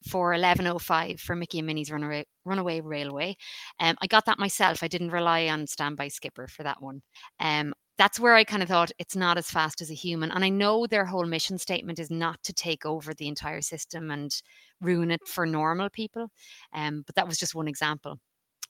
for 0.09 0.33
11.05 0.33 1.21
for 1.21 1.37
Mickey 1.37 1.59
and 1.59 1.67
Minnie's 1.67 1.91
Runaway, 1.91 2.27
Runaway 2.45 2.81
Railway. 2.81 3.37
Um, 3.81 3.97
I 4.01 4.07
got 4.07 4.27
that 4.27 4.39
myself. 4.39 4.83
I 4.83 4.89
didn't 4.89 5.11
rely 5.11 5.49
on 5.49 5.67
Standby 5.67 6.09
Skipper 6.09 6.49
for 6.49 6.63
that 6.63 6.83
one. 6.83 7.03
Um, 7.41 7.75
that's 7.99 8.21
where 8.21 8.35
I 8.35 8.45
kind 8.45 8.63
of 8.63 8.69
thought 8.69 8.93
it's 8.99 9.17
not 9.17 9.39
as 9.39 9.51
fast 9.51 9.81
as 9.81 9.91
a 9.91 9.95
human. 9.95 10.31
And 10.31 10.45
I 10.45 10.49
know 10.49 10.87
their 10.87 11.05
whole 11.05 11.27
mission 11.27 11.59
statement 11.59 11.99
is 11.99 12.11
not 12.11 12.41
to 12.45 12.53
take 12.53 12.87
over 12.87 13.13
the 13.13 13.27
entire 13.27 13.61
system 13.61 14.11
and 14.11 14.31
ruin 14.81 15.11
it 15.11 15.21
for 15.27 15.45
normal 15.45 15.91
people. 15.91 16.29
Um, 16.73 17.03
but 17.05 17.17
that 17.17 17.27
was 17.27 17.39
just 17.39 17.57
one 17.57 17.67
example. 17.67 18.19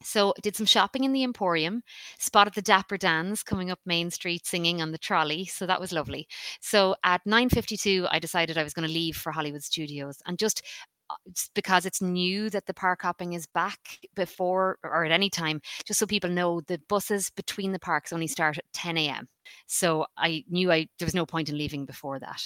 So 0.03 0.33
did 0.43 0.55
some 0.57 0.67
shopping 0.67 1.05
in 1.05 1.13
the 1.13 1.25
Emporium, 1.25 1.83
spotted 2.19 2.55
the 2.55 2.63
Dapper 2.63 2.97
Dans 2.97 3.43
coming 3.43 3.71
up 3.71 3.81
Main 3.85 4.11
Street 4.11 4.47
singing 4.47 4.81
on 4.81 4.93
the 4.93 4.99
trolley. 4.99 5.45
So 5.47 5.67
that 5.67 5.81
was 5.81 5.93
lovely. 5.93 6.29
So 6.61 6.95
at 7.05 7.25
9.52, 7.27 8.07
I 8.11 8.19
decided 8.19 8.57
I 8.57 8.63
was 8.63 8.75
going 8.75 8.87
to 8.87 8.93
leave 8.95 9.17
for 9.17 9.33
Hollywood 9.33 9.65
Studios 9.65 10.19
and 10.27 10.39
just 10.39 10.63
uh, 11.11 11.15
because 11.55 11.87
it's 11.87 12.03
new 12.03 12.51
that 12.51 12.67
the 12.67 12.75
park 12.75 13.03
hopping 13.03 13.33
is 13.33 13.47
back 13.47 13.99
before 14.15 14.79
or 14.85 15.05
at 15.05 15.11
any 15.13 15.31
time, 15.31 15.61
just 15.85 15.99
so 15.99 16.07
people 16.07 16.31
know 16.31 16.61
the 16.61 16.81
buses 16.89 17.31
between 17.31 17.73
the 17.73 17.79
parks 17.79 18.13
only 18.13 18.27
start 18.27 18.59
at 18.59 18.65
10 18.75 18.97
a.m. 18.99 19.29
So 19.67 20.07
I 20.17 20.45
knew 20.49 20.71
I 20.71 20.87
there 20.99 21.07
was 21.07 21.15
no 21.15 21.27
point 21.27 21.49
in 21.49 21.59
leaving 21.59 21.87
before 21.87 22.19
that. 22.21 22.43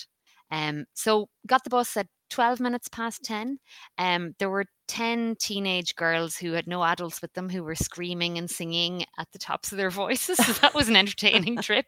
Um, 0.53 0.85
so 0.95 1.29
got 1.49 1.65
the 1.65 1.71
bus 1.71 1.97
at 1.97 2.07
12 2.31 2.61
minutes 2.61 2.89
past 2.89 3.25
10. 3.25 3.59
Um, 3.99 4.35
there 4.39 4.51
were 4.51 4.67
10 4.89 5.37
teenage 5.39 5.95
girls 5.97 6.37
who 6.37 6.53
had 6.53 6.67
no 6.67 6.83
adults 6.85 7.21
with 7.21 7.33
them 7.33 7.49
who 7.49 7.65
were 7.65 7.75
screaming 7.75 8.39
and 8.39 8.51
singing 8.51 9.05
at 9.19 9.29
the 9.33 9.39
tops 9.39 9.73
of 9.73 9.79
their 9.79 9.91
voices. 10.05 10.39
So 10.39 10.53
that 10.55 10.75
was 10.75 10.89
an 10.89 10.97
entertaining 10.97 11.57
trip. 11.63 11.87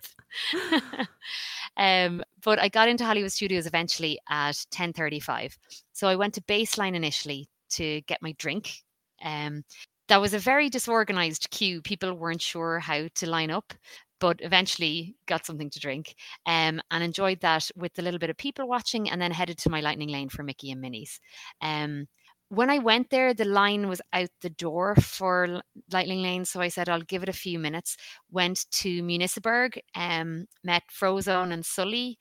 um, 1.76 2.22
but 2.42 2.58
I 2.58 2.68
got 2.68 2.88
into 2.88 3.04
Hollywood 3.04 3.32
Studios 3.32 3.66
eventually 3.66 4.18
at 4.28 4.56
10:35. 4.70 5.56
So 5.92 6.08
I 6.08 6.16
went 6.16 6.34
to 6.34 6.42
Baseline 6.42 6.94
initially 6.94 7.48
to 7.70 8.00
get 8.02 8.22
my 8.22 8.32
drink. 8.38 8.82
Um, 9.22 9.64
that 10.08 10.20
was 10.20 10.34
a 10.34 10.38
very 10.38 10.68
disorganized 10.68 11.48
queue. 11.50 11.80
People 11.80 12.12
weren't 12.14 12.42
sure 12.42 12.78
how 12.78 13.08
to 13.14 13.30
line 13.30 13.50
up, 13.50 13.72
but 14.20 14.38
eventually 14.40 15.16
got 15.26 15.46
something 15.46 15.70
to 15.70 15.80
drink 15.80 16.14
um, 16.46 16.80
and 16.90 17.02
enjoyed 17.04 17.40
that 17.40 17.70
with 17.76 17.98
a 17.98 18.02
little 18.02 18.20
bit 18.20 18.30
of 18.30 18.36
people 18.36 18.68
watching 18.68 19.10
and 19.10 19.20
then 19.20 19.32
headed 19.32 19.58
to 19.58 19.70
my 19.70 19.80
lightning 19.80 20.08
lane 20.08 20.28
for 20.28 20.42
Mickey 20.42 20.70
and 20.70 20.80
Minnie's. 20.80 21.20
Um, 21.60 22.06
when 22.48 22.70
I 22.70 22.78
went 22.78 23.10
there, 23.10 23.34
the 23.34 23.44
line 23.44 23.88
was 23.88 24.00
out 24.12 24.28
the 24.42 24.50
door 24.50 24.94
for 24.96 25.62
Lightning 25.90 26.22
Lane. 26.22 26.44
So 26.44 26.60
I 26.60 26.68
said, 26.68 26.88
I'll 26.88 27.00
give 27.00 27.22
it 27.22 27.28
a 27.28 27.32
few 27.32 27.58
minutes. 27.58 27.96
Went 28.30 28.66
to 28.72 29.02
Municiberg, 29.02 29.78
um, 29.94 30.46
met 30.62 30.82
Frozone 30.90 31.52
and 31.52 31.64
Sully. 31.64 32.18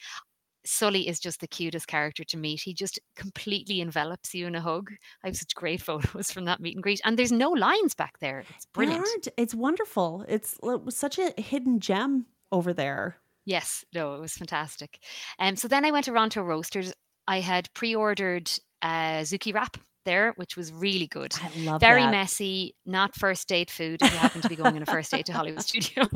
Sully 0.66 1.08
is 1.08 1.20
just 1.20 1.40
the 1.42 1.48
cutest 1.48 1.88
character 1.88 2.24
to 2.24 2.38
meet. 2.38 2.62
He 2.62 2.74
just 2.74 3.00
completely 3.16 3.82
envelops 3.82 4.34
you 4.34 4.48
in 4.48 4.56
a 4.56 4.62
hug. 4.62 4.92
I 5.24 5.28
have 5.28 5.36
such 5.38 5.56
great 5.56 5.82
photos 5.90 6.32
from 6.32 6.46
that 6.46 6.60
meet 6.60 6.76
and 6.76 6.84
greet, 6.84 7.02
and 7.04 7.18
there's 7.18 7.32
no 7.32 7.52
lines 7.52 7.94
back 7.94 8.20
there. 8.20 8.44
It's 8.56 8.66
brilliant. 8.68 9.28
It's 9.38 9.54
wonderful. 9.56 10.26
It's 10.28 10.60
such 10.90 11.20
a 11.20 11.34
hidden 11.40 11.80
gem 11.80 12.26
over 12.52 12.74
there. 12.74 13.18
Yes, 13.46 13.84
no, 13.94 14.16
it 14.16 14.22
was 14.22 14.34
fantastic. 14.34 15.00
Um, 15.38 15.56
so 15.58 15.68
then 15.68 15.84
I 15.84 15.92
went 15.92 16.08
around 16.08 16.30
to 16.32 16.44
Roasters. 16.44 16.94
I 17.28 17.42
had 17.42 17.68
pre-ordered 17.74 18.50
a 18.82 19.22
Zuki 19.24 19.54
wrap 19.54 19.76
there, 20.06 20.34
which 20.38 20.56
was 20.56 20.72
really 20.72 21.08
good. 21.08 21.34
I 21.42 21.50
love 21.60 21.82
Very 21.82 22.02
that. 22.04 22.12
messy, 22.12 22.76
not 22.86 23.16
first 23.16 23.48
date 23.48 23.70
food 23.72 24.02
if 24.02 24.12
you 24.12 24.18
happen 24.18 24.42
to 24.42 24.50
be 24.50 24.56
going 24.56 24.76
on 24.76 24.82
a 24.84 24.86
first 24.86 25.12
date 25.12 25.26
to 25.28 25.34
Hollywood 25.34 25.62
Studios. 25.66 26.08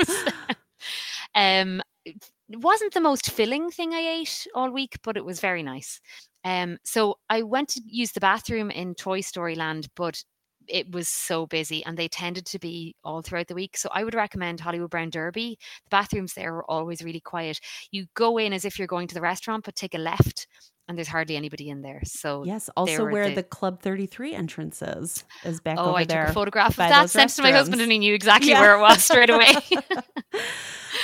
um, 1.35 1.81
it 2.49 2.61
wasn't 2.61 2.93
the 2.93 3.01
most 3.01 3.31
filling 3.31 3.69
thing 3.71 3.93
I 3.93 4.19
ate 4.21 4.47
all 4.55 4.69
week, 4.69 4.97
but 5.03 5.17
it 5.17 5.25
was 5.25 5.39
very 5.39 5.63
nice. 5.63 5.99
Um, 6.43 6.77
so 6.83 7.17
I 7.29 7.41
went 7.41 7.69
to 7.69 7.81
use 7.85 8.11
the 8.11 8.19
bathroom 8.19 8.71
in 8.71 8.95
Toy 8.95 9.21
Story 9.21 9.55
Land, 9.55 9.87
but 9.95 10.23
it 10.67 10.91
was 10.91 11.07
so 11.07 11.45
busy 11.45 11.83
and 11.85 11.97
they 11.97 12.07
tended 12.07 12.45
to 12.45 12.59
be 12.59 12.95
all 13.03 13.21
throughout 13.21 13.47
the 13.47 13.55
week. 13.55 13.77
So 13.77 13.89
I 13.91 14.03
would 14.03 14.15
recommend 14.15 14.59
Hollywood 14.59 14.89
Brown 14.89 15.09
Derby. 15.09 15.57
The 15.85 15.89
bathrooms 15.89 16.33
there 16.33 16.55
are 16.55 16.71
always 16.71 17.01
really 17.01 17.21
quiet. 17.21 17.59
You 17.91 18.05
go 18.15 18.37
in 18.37 18.53
as 18.53 18.65
if 18.65 18.77
you're 18.77 18.87
going 18.87 19.07
to 19.07 19.15
the 19.15 19.21
restaurant, 19.21 19.65
but 19.65 19.75
take 19.75 19.95
a 19.95 19.99
left 19.99 20.47
and 20.88 20.97
there's 20.97 21.07
hardly 21.07 21.35
anybody 21.35 21.69
in 21.69 21.81
there. 21.81 22.01
So 22.05 22.43
yes, 22.43 22.69
also 22.77 23.05
where 23.05 23.29
the- 23.29 23.35
the, 23.35 23.43
Club 23.43 23.81
33 23.81 24.33
entrance 24.33 24.81
is, 24.81 25.23
is 25.43 25.59
back 25.59 25.77
oh, 25.79 25.89
over 25.89 25.97
I 25.97 26.03
took 26.05 26.29
a 26.29 26.33
photograph 26.33 26.71
of 26.71 26.77
that, 26.77 27.09
sent 27.09 27.31
to 27.31 27.41
my 27.41 27.51
husband, 27.51 27.81
and 27.81 27.91
he 27.91 27.99
knew 27.99 28.13
exactly 28.13 28.51
Yeah. 28.51 28.61
where 28.61 28.75
it 28.75 28.79
was 28.79 29.03
straight 29.03 29.29
away. 29.29 29.55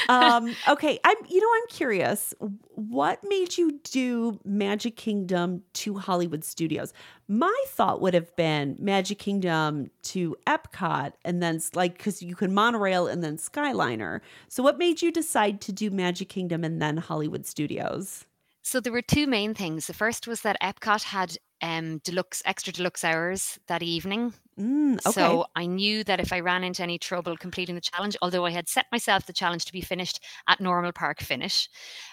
um, 0.09 0.55
okay, 0.67 0.99
I'm. 1.03 1.17
You 1.27 1.41
know, 1.41 1.49
I'm 1.55 1.67
curious. 1.69 2.33
What 2.75 3.19
made 3.27 3.57
you 3.57 3.79
do 3.83 4.39
Magic 4.43 4.95
Kingdom 4.95 5.63
to 5.73 5.97
Hollywood 5.97 6.43
Studios? 6.43 6.93
My 7.27 7.63
thought 7.69 8.01
would 8.01 8.13
have 8.13 8.35
been 8.35 8.75
Magic 8.79 9.19
Kingdom 9.19 9.89
to 10.03 10.35
Epcot, 10.47 11.13
and 11.23 11.41
then 11.41 11.59
like 11.73 11.97
because 11.97 12.21
you 12.21 12.35
can 12.35 12.53
monorail 12.53 13.07
and 13.07 13.23
then 13.23 13.37
Skyliner. 13.37 14.21
So, 14.47 14.63
what 14.63 14.77
made 14.77 15.01
you 15.01 15.11
decide 15.11 15.61
to 15.61 15.71
do 15.71 15.89
Magic 15.89 16.29
Kingdom 16.29 16.63
and 16.63 16.81
then 16.81 16.97
Hollywood 16.97 17.45
Studios? 17.45 18.25
So 18.63 18.79
there 18.79 18.93
were 18.93 19.01
two 19.01 19.27
main 19.27 19.53
things. 19.53 19.87
The 19.87 19.93
first 19.93 20.25
was 20.25 20.41
that 20.41 20.59
Epcot 20.61 21.03
had 21.03 21.37
um, 21.61 21.99
deluxe, 21.99 22.41
extra 22.45 22.71
deluxe 22.71 23.03
hours 23.03 23.59
that 23.67 23.83
evening. 23.83 24.33
Mm, 24.57 24.93
okay. 25.05 25.11
So 25.11 25.45
I 25.55 25.65
knew 25.65 26.03
that 26.05 26.21
if 26.21 26.31
I 26.31 26.39
ran 26.39 26.63
into 26.63 26.81
any 26.81 26.97
trouble 26.97 27.35
completing 27.35 27.75
the 27.75 27.81
challenge, 27.81 28.15
although 28.21 28.45
I 28.45 28.51
had 28.51 28.69
set 28.69 28.85
myself 28.91 29.25
the 29.25 29.33
challenge 29.33 29.65
to 29.65 29.73
be 29.73 29.81
finished 29.81 30.23
at 30.47 30.61
normal 30.61 30.93
park 30.93 31.21
finish, 31.21 31.69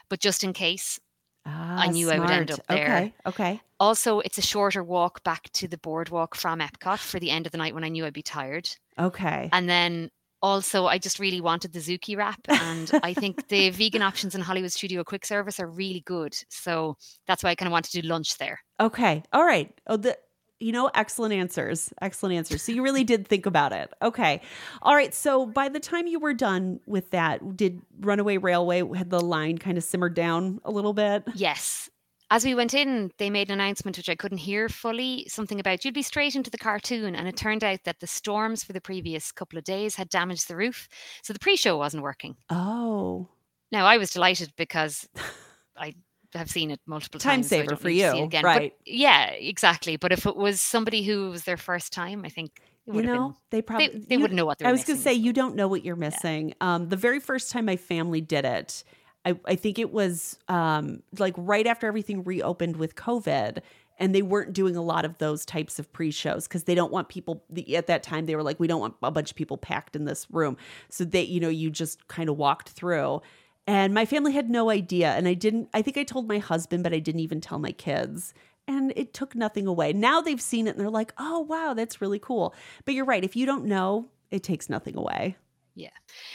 but 0.08 0.20
just 0.20 0.42
in 0.42 0.52
case. 0.52 0.98
Ah, 1.46 1.86
knew 1.86 2.10
I 2.10 2.18
would 2.18 2.30
end 2.30 2.50
up 2.50 2.66
there. 2.68 2.96
Okay. 2.96 3.14
Okay. 3.26 3.60
Also, 3.78 4.20
it's 4.20 4.36
a 4.36 4.42
shorter 4.42 4.84
walk 4.84 5.22
back 5.24 5.50
to 5.52 5.66
the 5.68 5.78
boardwalk 5.78 6.34
from 6.34 6.60
Epcot 6.60 6.98
for 6.98 7.18
the 7.18 7.30
end 7.30 7.46
of 7.46 7.52
the 7.52 7.58
night 7.58 7.74
when 7.74 7.84
I 7.84 7.88
knew 7.88 8.04
I'd 8.04 8.12
be 8.12 8.22
tired. 8.22 8.68
Okay. 8.98 9.48
And 9.52 9.68
then 9.68 10.10
also, 10.42 10.86
I 10.86 10.98
just 10.98 11.18
really 11.18 11.40
wanted 11.40 11.72
the 11.72 11.80
Zuki 11.80 12.16
wrap. 12.16 12.40
And 12.48 12.90
I 13.02 13.14
think 13.14 13.48
the 13.48 13.70
vegan 13.70 14.02
options 14.02 14.34
in 14.34 14.40
Hollywood 14.40 14.72
Studio 14.72 15.04
Quick 15.04 15.26
Service 15.26 15.60
are 15.60 15.66
really 15.66 16.00
good. 16.00 16.34
So 16.48 16.96
that's 17.26 17.42
why 17.42 17.50
I 17.50 17.54
kind 17.54 17.66
of 17.66 17.72
wanted 17.72 17.92
to 17.92 18.02
do 18.02 18.08
lunch 18.08 18.38
there. 18.38 18.60
Okay. 18.80 19.22
All 19.32 19.44
right. 19.44 19.72
Oh, 19.86 19.96
the 19.96 20.16
you 20.60 20.72
know, 20.72 20.90
excellent 20.94 21.32
answers. 21.32 21.92
Excellent 22.02 22.34
answers. 22.36 22.62
So 22.62 22.70
you 22.72 22.82
really 22.82 23.02
did 23.02 23.26
think 23.26 23.46
about 23.46 23.72
it. 23.72 23.90
Okay. 24.02 24.42
All 24.82 24.94
right. 24.94 25.14
So 25.14 25.46
by 25.46 25.70
the 25.70 25.80
time 25.80 26.06
you 26.06 26.20
were 26.20 26.34
done 26.34 26.80
with 26.86 27.10
that, 27.10 27.56
did 27.56 27.80
Runaway 27.98 28.36
Railway 28.36 28.82
had 28.94 29.08
the 29.08 29.20
line 29.20 29.56
kind 29.56 29.78
of 29.78 29.84
simmered 29.84 30.14
down 30.14 30.60
a 30.64 30.70
little 30.70 30.92
bit? 30.92 31.24
Yes. 31.34 31.88
As 32.32 32.44
we 32.44 32.54
went 32.54 32.74
in, 32.74 33.10
they 33.18 33.28
made 33.28 33.48
an 33.48 33.54
announcement 33.60 33.96
which 33.96 34.08
I 34.08 34.14
couldn't 34.14 34.38
hear 34.38 34.68
fully 34.68 35.26
something 35.28 35.58
about 35.58 35.84
you'd 35.84 35.94
be 35.94 36.02
straight 36.02 36.36
into 36.36 36.50
the 36.50 36.58
cartoon. 36.58 37.16
And 37.16 37.26
it 37.26 37.36
turned 37.36 37.64
out 37.64 37.80
that 37.84 37.98
the 38.00 38.06
storms 38.06 38.62
for 38.62 38.72
the 38.72 38.80
previous 38.80 39.32
couple 39.32 39.58
of 39.58 39.64
days 39.64 39.96
had 39.96 40.08
damaged 40.08 40.46
the 40.46 40.54
roof. 40.56 40.88
So 41.22 41.32
the 41.32 41.40
pre 41.40 41.56
show 41.56 41.76
wasn't 41.76 42.04
working. 42.04 42.36
Oh, 42.48 43.26
Now, 43.72 43.84
I 43.86 43.98
was 43.98 44.10
delighted 44.12 44.52
because 44.56 45.08
I 45.76 45.94
have 46.34 46.48
seen 46.50 46.70
it 46.70 46.78
multiple 46.86 47.18
Time 47.18 47.38
times. 47.40 47.48
so 47.48 47.56
I 47.56 47.58
saver 47.60 47.70
don't 47.70 47.80
for 47.80 47.88
need 47.88 47.98
see 47.98 48.04
it 48.04 48.16
you, 48.16 48.24
again. 48.24 48.42
But 48.42 48.48
right. 48.48 48.72
yeah, 48.86 49.30
exactly. 49.30 49.96
But 49.96 50.12
if 50.12 50.24
it 50.26 50.36
was 50.36 50.60
somebody 50.60 51.02
who 51.02 51.30
was 51.30 51.42
their 51.42 51.56
first 51.56 51.92
time, 51.92 52.22
I 52.24 52.28
think 52.28 52.60
you 52.86 53.02
know, 53.02 53.28
been. 53.30 53.34
they 53.50 53.62
probably 53.62 53.88
They, 53.88 53.98
they 53.98 54.14
you- 54.14 54.20
wouldn't 54.20 54.36
know 54.36 54.46
what 54.46 54.58
they 54.58 54.66
I 54.66 54.70
was 54.72 54.84
going 54.84 54.96
to 54.98 55.02
say 55.02 55.12
you 55.14 55.32
don't 55.32 55.56
know 55.56 55.66
what 55.66 55.84
you're 55.84 55.96
missing. 55.96 56.54
Um, 56.60 56.88
the 56.88 56.96
very 56.96 57.18
first 57.18 57.50
time 57.50 57.64
my 57.64 57.76
family 57.76 58.20
did 58.20 58.44
it, 58.44 58.84
I, 59.24 59.38
I 59.44 59.54
think 59.56 59.78
it 59.78 59.92
was 59.92 60.38
um, 60.48 61.02
like 61.18 61.34
right 61.36 61.66
after 61.66 61.86
everything 61.86 62.24
reopened 62.24 62.76
with 62.76 62.94
COVID, 62.94 63.58
and 63.98 64.14
they 64.14 64.22
weren't 64.22 64.54
doing 64.54 64.76
a 64.76 64.82
lot 64.82 65.04
of 65.04 65.18
those 65.18 65.44
types 65.44 65.78
of 65.78 65.92
pre-shows 65.92 66.48
because 66.48 66.64
they 66.64 66.74
don't 66.74 66.90
want 66.90 67.08
people. 67.08 67.44
At 67.74 67.86
that 67.88 68.02
time, 68.02 68.26
they 68.26 68.34
were 68.34 68.42
like, 68.42 68.58
we 68.58 68.66
don't 68.66 68.80
want 68.80 68.94
a 69.02 69.10
bunch 69.10 69.30
of 69.30 69.36
people 69.36 69.58
packed 69.58 69.94
in 69.94 70.06
this 70.06 70.26
room, 70.30 70.56
so 70.88 71.04
they, 71.04 71.22
you 71.22 71.40
know, 71.40 71.50
you 71.50 71.70
just 71.70 72.08
kind 72.08 72.28
of 72.28 72.36
walked 72.36 72.70
through. 72.70 73.20
And 73.66 73.92
my 73.92 74.06
family 74.06 74.32
had 74.32 74.48
no 74.48 74.70
idea, 74.70 75.10
and 75.10 75.28
I 75.28 75.34
didn't. 75.34 75.68
I 75.74 75.82
think 75.82 75.98
I 75.98 76.04
told 76.04 76.26
my 76.26 76.38
husband, 76.38 76.82
but 76.82 76.94
I 76.94 76.98
didn't 76.98 77.20
even 77.20 77.40
tell 77.40 77.58
my 77.58 77.72
kids. 77.72 78.32
And 78.66 78.92
it 78.94 79.12
took 79.12 79.34
nothing 79.34 79.66
away. 79.66 79.92
Now 79.92 80.20
they've 80.20 80.40
seen 80.40 80.66
it 80.66 80.70
and 80.70 80.80
they're 80.80 80.90
like, 80.90 81.12
oh, 81.18 81.40
wow, 81.40 81.74
that's 81.74 82.00
really 82.00 82.20
cool. 82.20 82.54
But 82.84 82.94
you're 82.94 83.04
right. 83.04 83.24
If 83.24 83.34
you 83.34 83.44
don't 83.44 83.64
know, 83.64 84.06
it 84.30 84.44
takes 84.44 84.70
nothing 84.70 84.96
away. 84.96 85.36
Yeah. 85.80 85.88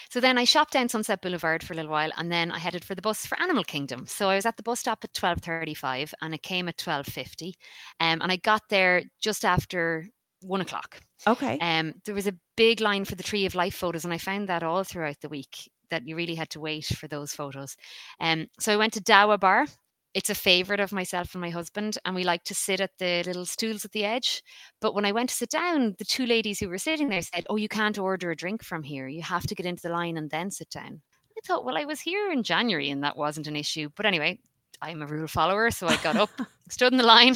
So 0.09 0.19
then 0.19 0.39
I 0.39 0.43
shopped 0.43 0.73
down 0.73 0.89
Sunset 0.89 1.21
Boulevard 1.21 1.61
for 1.61 1.73
a 1.73 1.75
little 1.75 1.91
while 1.91 2.09
and 2.17 2.31
then 2.31 2.51
I 2.51 2.57
headed 2.57 2.83
for 2.83 2.95
the 2.95 3.01
bus 3.03 3.27
for 3.27 3.39
Animal 3.39 3.63
Kingdom. 3.63 4.07
So 4.07 4.27
I 4.27 4.35
was 4.35 4.45
at 4.47 4.57
the 4.57 4.63
bus 4.63 4.79
stop 4.79 5.03
at 5.03 5.13
12.35 5.13 6.13
and 6.19 6.33
it 6.33 6.41
came 6.41 6.67
at 6.67 6.77
12.50. 6.77 7.53
Um, 7.99 8.23
and 8.23 8.31
I 8.31 8.37
got 8.37 8.63
there 8.69 9.03
just 9.21 9.45
after 9.45 10.07
one 10.41 10.61
o'clock. 10.61 10.99
Okay. 11.27 11.59
Um, 11.59 11.93
there 12.05 12.15
was 12.15 12.25
a 12.25 12.35
big 12.57 12.81
line 12.81 13.05
for 13.05 13.13
the 13.13 13.21
Tree 13.21 13.45
of 13.45 13.53
Life 13.53 13.75
photos 13.75 14.03
and 14.03 14.13
I 14.13 14.17
found 14.17 14.49
that 14.49 14.63
all 14.63 14.83
throughout 14.83 15.21
the 15.21 15.29
week 15.29 15.69
that 15.91 16.07
you 16.07 16.15
really 16.15 16.35
had 16.35 16.49
to 16.49 16.59
wait 16.59 16.85
for 16.85 17.07
those 17.07 17.31
photos. 17.31 17.75
Um, 18.19 18.47
so 18.59 18.73
I 18.73 18.77
went 18.77 18.93
to 18.93 19.01
Dawa 19.01 19.39
Bar. 19.39 19.67
It's 20.15 20.29
a 20.29 20.35
favorite 20.35 20.79
of 20.79 20.93
myself 20.93 21.33
and 21.35 21.41
my 21.41 21.49
husband, 21.49 21.97
and 22.05 22.15
we 22.15 22.23
like 22.23 22.45
to 22.45 22.55
sit 22.55 22.79
at 22.79 22.91
the 22.99 23.21
little 23.25 23.45
stools 23.45 23.83
at 23.83 23.91
the 23.91 24.05
edge. 24.05 24.41
But 24.79 24.95
when 24.95 25.03
I 25.03 25.11
went 25.11 25.27
to 25.29 25.35
sit 25.35 25.49
down, 25.49 25.93
the 25.99 26.05
two 26.05 26.25
ladies 26.25 26.57
who 26.57 26.69
were 26.69 26.77
sitting 26.77 27.09
there 27.09 27.21
said, 27.21 27.45
Oh, 27.49 27.57
you 27.57 27.67
can't 27.67 27.99
order 27.99 28.31
a 28.31 28.35
drink 28.35 28.63
from 28.63 28.81
here. 28.83 29.09
You 29.09 29.21
have 29.23 29.45
to 29.47 29.55
get 29.55 29.65
into 29.65 29.83
the 29.83 29.89
line 29.89 30.15
and 30.15 30.29
then 30.29 30.51
sit 30.51 30.69
down. 30.69 31.01
I 31.37 31.41
thought, 31.45 31.65
Well, 31.65 31.77
I 31.77 31.83
was 31.83 31.99
here 31.99 32.31
in 32.31 32.43
January 32.43 32.89
and 32.89 33.03
that 33.03 33.17
wasn't 33.17 33.47
an 33.47 33.57
issue. 33.57 33.89
But 33.93 34.05
anyway, 34.05 34.39
I'm 34.81 35.01
a 35.01 35.05
rule 35.05 35.27
follower. 35.27 35.69
So 35.69 35.85
I 35.87 35.97
got 35.97 36.15
up, 36.15 36.29
stood 36.69 36.93
in 36.93 36.97
the 36.97 37.03
line, 37.03 37.35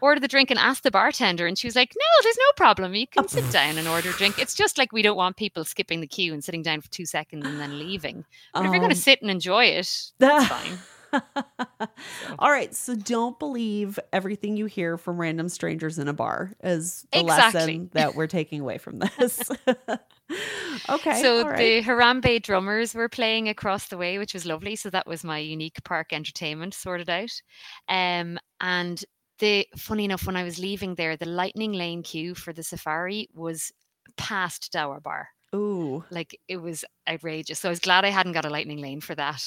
ordered 0.00 0.22
the 0.22 0.28
drink, 0.28 0.52
and 0.52 0.60
asked 0.60 0.84
the 0.84 0.92
bartender. 0.92 1.48
And 1.48 1.58
she 1.58 1.66
was 1.66 1.74
like, 1.74 1.92
No, 1.96 2.22
there's 2.22 2.38
no 2.38 2.52
problem. 2.56 2.94
You 2.94 3.08
can 3.08 3.26
sit 3.26 3.50
down 3.50 3.78
and 3.78 3.88
order 3.88 4.10
a 4.10 4.12
drink. 4.12 4.38
It's 4.38 4.54
just 4.54 4.78
like 4.78 4.92
we 4.92 5.02
don't 5.02 5.16
want 5.16 5.36
people 5.36 5.64
skipping 5.64 6.00
the 6.00 6.06
queue 6.06 6.32
and 6.32 6.44
sitting 6.44 6.62
down 6.62 6.82
for 6.82 6.90
two 6.90 7.04
seconds 7.04 7.44
and 7.44 7.58
then 7.58 7.80
leaving. 7.80 8.24
But 8.52 8.60
if 8.60 8.66
you're 8.66 8.74
going 8.78 8.84
Um, 8.84 8.90
to 8.90 9.02
sit 9.02 9.22
and 9.22 9.30
enjoy 9.30 9.64
it, 9.64 10.12
that's 10.20 10.46
fine. 10.48 10.78
All 12.38 12.50
right. 12.50 12.74
So 12.74 12.94
don't 12.94 13.38
believe 13.38 13.98
everything 14.12 14.56
you 14.56 14.66
hear 14.66 14.96
from 14.96 15.18
random 15.18 15.48
strangers 15.48 15.98
in 15.98 16.08
a 16.08 16.12
bar 16.12 16.52
is 16.62 17.06
the 17.12 17.20
Exactly. 17.20 17.60
lesson 17.60 17.90
that 17.92 18.14
we're 18.14 18.26
taking 18.26 18.60
away 18.60 18.78
from 18.78 18.98
this. 18.98 19.40
okay. 20.88 21.22
so 21.22 21.46
right. 21.46 21.58
the 21.58 21.82
Harambe 21.82 22.42
drummers 22.42 22.94
were 22.94 23.08
playing 23.08 23.48
across 23.48 23.88
the 23.88 23.96
way, 23.96 24.18
which 24.18 24.34
was 24.34 24.46
lovely. 24.46 24.76
So 24.76 24.90
that 24.90 25.06
was 25.06 25.24
my 25.24 25.38
unique 25.38 25.82
park 25.84 26.12
entertainment 26.12 26.74
sorted 26.74 27.10
out. 27.10 27.32
Um, 27.88 28.38
and 28.60 29.02
the 29.38 29.66
funny 29.76 30.04
enough, 30.04 30.26
when 30.26 30.36
I 30.36 30.44
was 30.44 30.58
leaving 30.58 30.94
there, 30.94 31.16
the 31.16 31.26
lightning 31.26 31.72
lane 31.72 32.02
queue 32.02 32.34
for 32.34 32.52
the 32.52 32.62
safari 32.62 33.28
was 33.34 33.72
past 34.16 34.72
Dawa 34.72 35.02
Bar. 35.02 35.28
Ooh. 35.54 36.04
Like 36.10 36.38
it 36.48 36.56
was 36.58 36.84
outrageous. 37.08 37.60
So 37.60 37.68
I 37.68 37.70
was 37.70 37.80
glad 37.80 38.04
I 38.04 38.10
hadn't 38.10 38.32
got 38.32 38.44
a 38.44 38.50
lightning 38.50 38.78
lane 38.78 39.00
for 39.00 39.14
that. 39.14 39.42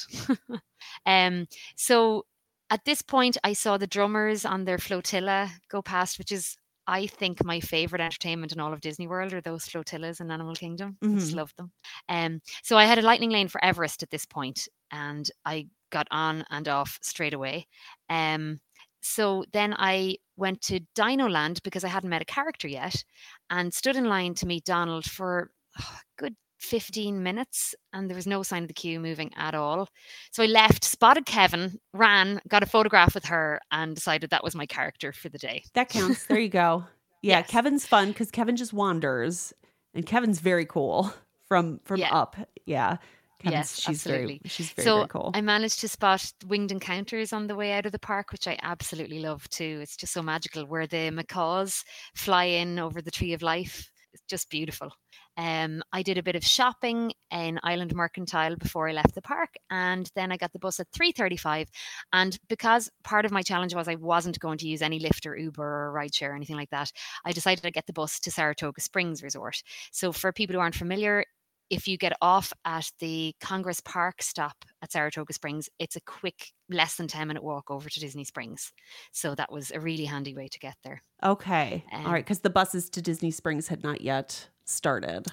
um, 1.05 1.47
so 1.75 2.25
at 2.69 2.85
this 2.85 3.01
point, 3.01 3.37
I 3.43 3.53
saw 3.53 3.77
the 3.77 3.87
drummers 3.87 4.45
on 4.45 4.65
their 4.65 4.77
flotilla 4.77 5.49
go 5.69 5.81
past, 5.81 6.17
which 6.17 6.31
is, 6.31 6.55
I 6.87 7.07
think, 7.07 7.43
my 7.43 7.59
favorite 7.59 8.01
entertainment 8.01 8.51
in 8.51 8.59
all 8.59 8.73
of 8.73 8.81
Disney 8.81 9.07
World 9.07 9.33
are 9.33 9.41
those 9.41 9.65
flotillas 9.65 10.19
in 10.19 10.31
Animal 10.31 10.55
Kingdom. 10.55 10.97
I 11.01 11.15
just 11.15 11.33
Mhm. 11.33 11.35
love 11.35 11.53
them. 11.57 11.71
Um, 12.09 12.41
so 12.63 12.77
I 12.77 12.85
had 12.85 12.99
a 12.99 13.01
lightning 13.01 13.29
lane 13.29 13.47
for 13.47 13.63
Everest 13.63 14.03
at 14.03 14.09
this 14.09 14.25
point, 14.25 14.67
and 14.91 15.29
I 15.45 15.67
got 15.91 16.07
on 16.11 16.45
and 16.49 16.67
off 16.67 16.99
straight 17.01 17.33
away. 17.33 17.67
Um, 18.09 18.59
so 19.01 19.45
then 19.53 19.73
I 19.77 20.17
went 20.35 20.61
to 20.63 20.81
Dino 20.95 21.29
Land 21.29 21.61
because 21.63 21.83
I 21.85 21.89
hadn't 21.89 22.09
met 22.09 22.21
a 22.21 22.25
character 22.25 22.67
yet, 22.67 23.03
and 23.49 23.73
stood 23.73 23.95
in 23.95 24.05
line 24.05 24.33
to 24.35 24.45
meet 24.45 24.65
Donald 24.65 25.05
for 25.05 25.51
oh, 25.79 25.97
good 26.17 26.35
15 26.59 27.21
minutes 27.21 27.75
and 27.93 28.09
there 28.09 28.15
was 28.15 28.25
no 28.27 28.41
sign 28.43 28.63
of 28.63 28.67
the 28.67 28.73
queue 28.73 28.99
moving 28.99 29.31
at 29.35 29.53
all. 29.53 29.87
So 30.31 30.43
I 30.43 30.47
left, 30.47 30.83
spotted 30.83 31.25
Kevin, 31.25 31.79
ran, 31.93 32.41
got 32.47 32.63
a 32.63 32.65
photograph 32.65 33.13
with 33.13 33.25
her, 33.25 33.59
and 33.71 33.95
decided 33.95 34.31
that 34.31 34.43
was 34.43 34.55
my 34.55 34.65
character 34.65 35.11
for 35.13 35.29
the 35.29 35.37
day. 35.37 35.63
That 35.75 35.89
counts. 35.89 36.25
There 36.25 36.39
you 36.39 36.49
go. 36.49 36.85
Yeah, 37.23 37.39
Yes. 37.39 37.49
Kevin's 37.49 37.85
fun 37.85 38.09
because 38.09 38.29
Kevin 38.29 38.55
just 38.55 38.73
wanders, 38.73 39.51
and 39.95 40.05
Kevin's 40.05 40.39
very 40.39 40.65
cool 40.67 41.11
from 41.47 41.79
from 41.83 41.99
Yeah. 41.99 42.13
up. 42.13 42.35
Yeah, 42.67 42.97
yes, 43.43 43.75
she's 43.79 44.05
absolutely. 44.05 44.25
very 44.25 44.41
she's 44.45 44.69
very, 44.71 44.85
so 44.85 44.95
very 44.97 45.07
cool. 45.07 45.31
I 45.33 45.41
managed 45.41 45.79
to 45.81 45.87
spot 45.87 46.31
winged 46.45 46.71
encounters 46.71 47.33
on 47.33 47.47
the 47.47 47.55
way 47.55 47.71
out 47.73 47.87
of 47.87 47.91
the 47.91 47.99
park, 47.99 48.31
which 48.31 48.47
I 48.47 48.57
absolutely 48.61 49.19
love 49.19 49.49
too. 49.49 49.79
It's 49.81 49.97
just 49.97 50.13
so 50.13 50.21
magical 50.21 50.67
where 50.67 50.85
the 50.85 51.09
macaws 51.09 51.83
fly 52.15 52.45
in 52.45 52.77
over 52.77 53.01
the 53.01 53.11
tree 53.11 53.33
of 53.33 53.41
life. 53.41 53.89
It's 54.13 54.23
just 54.29 54.49
beautiful. 54.51 54.91
Um, 55.37 55.83
I 55.93 56.01
did 56.01 56.17
a 56.17 56.23
bit 56.23 56.35
of 56.35 56.43
shopping 56.43 57.13
in 57.31 57.59
Island 57.63 57.93
Mercantile 57.95 58.55
before 58.55 58.89
I 58.89 58.93
left 58.93 59.13
the 59.13 59.21
park, 59.21 59.51
and 59.69 60.09
then 60.15 60.31
I 60.31 60.37
got 60.37 60.51
the 60.51 60.59
bus 60.59 60.79
at 60.79 60.91
3:35. 60.91 61.67
And 62.11 62.37
because 62.49 62.89
part 63.03 63.25
of 63.25 63.31
my 63.31 63.43
challenge 63.43 63.75
was 63.75 63.87
I 63.87 63.95
wasn't 63.95 64.39
going 64.39 64.57
to 64.59 64.67
use 64.67 64.81
any 64.81 64.99
Lyft 64.99 65.27
or 65.27 65.37
Uber 65.37 65.63
or 65.63 65.93
rideshare 65.93 66.29
or 66.31 66.35
anything 66.35 66.55
like 66.55 66.71
that, 66.71 66.91
I 67.25 67.31
decided 67.31 67.61
to 67.63 67.71
get 67.71 67.85
the 67.85 67.93
bus 67.93 68.19
to 68.21 68.31
Saratoga 68.31 68.81
Springs 68.81 69.21
Resort. 69.21 69.61
So 69.91 70.11
for 70.11 70.33
people 70.33 70.55
who 70.55 70.59
aren't 70.59 70.75
familiar, 70.75 71.23
if 71.69 71.87
you 71.87 71.97
get 71.97 72.13
off 72.21 72.53
at 72.65 72.89
the 72.99 73.35
Congress 73.41 73.81
Park 73.81 74.21
stop 74.21 74.65
at 74.81 74.91
Saratoga 74.91 75.33
Springs, 75.33 75.69
it's 75.79 75.95
a 75.95 76.01
quick, 76.01 76.51
less 76.69 76.95
than 76.95 77.07
10 77.07 77.27
minute 77.27 77.43
walk 77.43 77.69
over 77.69 77.89
to 77.89 77.99
Disney 77.99 78.23
Springs. 78.23 78.71
So 79.11 79.35
that 79.35 79.51
was 79.51 79.71
a 79.71 79.79
really 79.79 80.05
handy 80.05 80.33
way 80.33 80.47
to 80.47 80.59
get 80.59 80.75
there. 80.83 81.01
Okay. 81.23 81.83
Um, 81.91 82.05
All 82.05 82.13
right. 82.13 82.23
Because 82.23 82.39
the 82.39 82.49
buses 82.49 82.89
to 82.91 83.01
Disney 83.01 83.31
Springs 83.31 83.67
had 83.67 83.83
not 83.83 84.01
yet 84.01 84.47
started. 84.67 85.27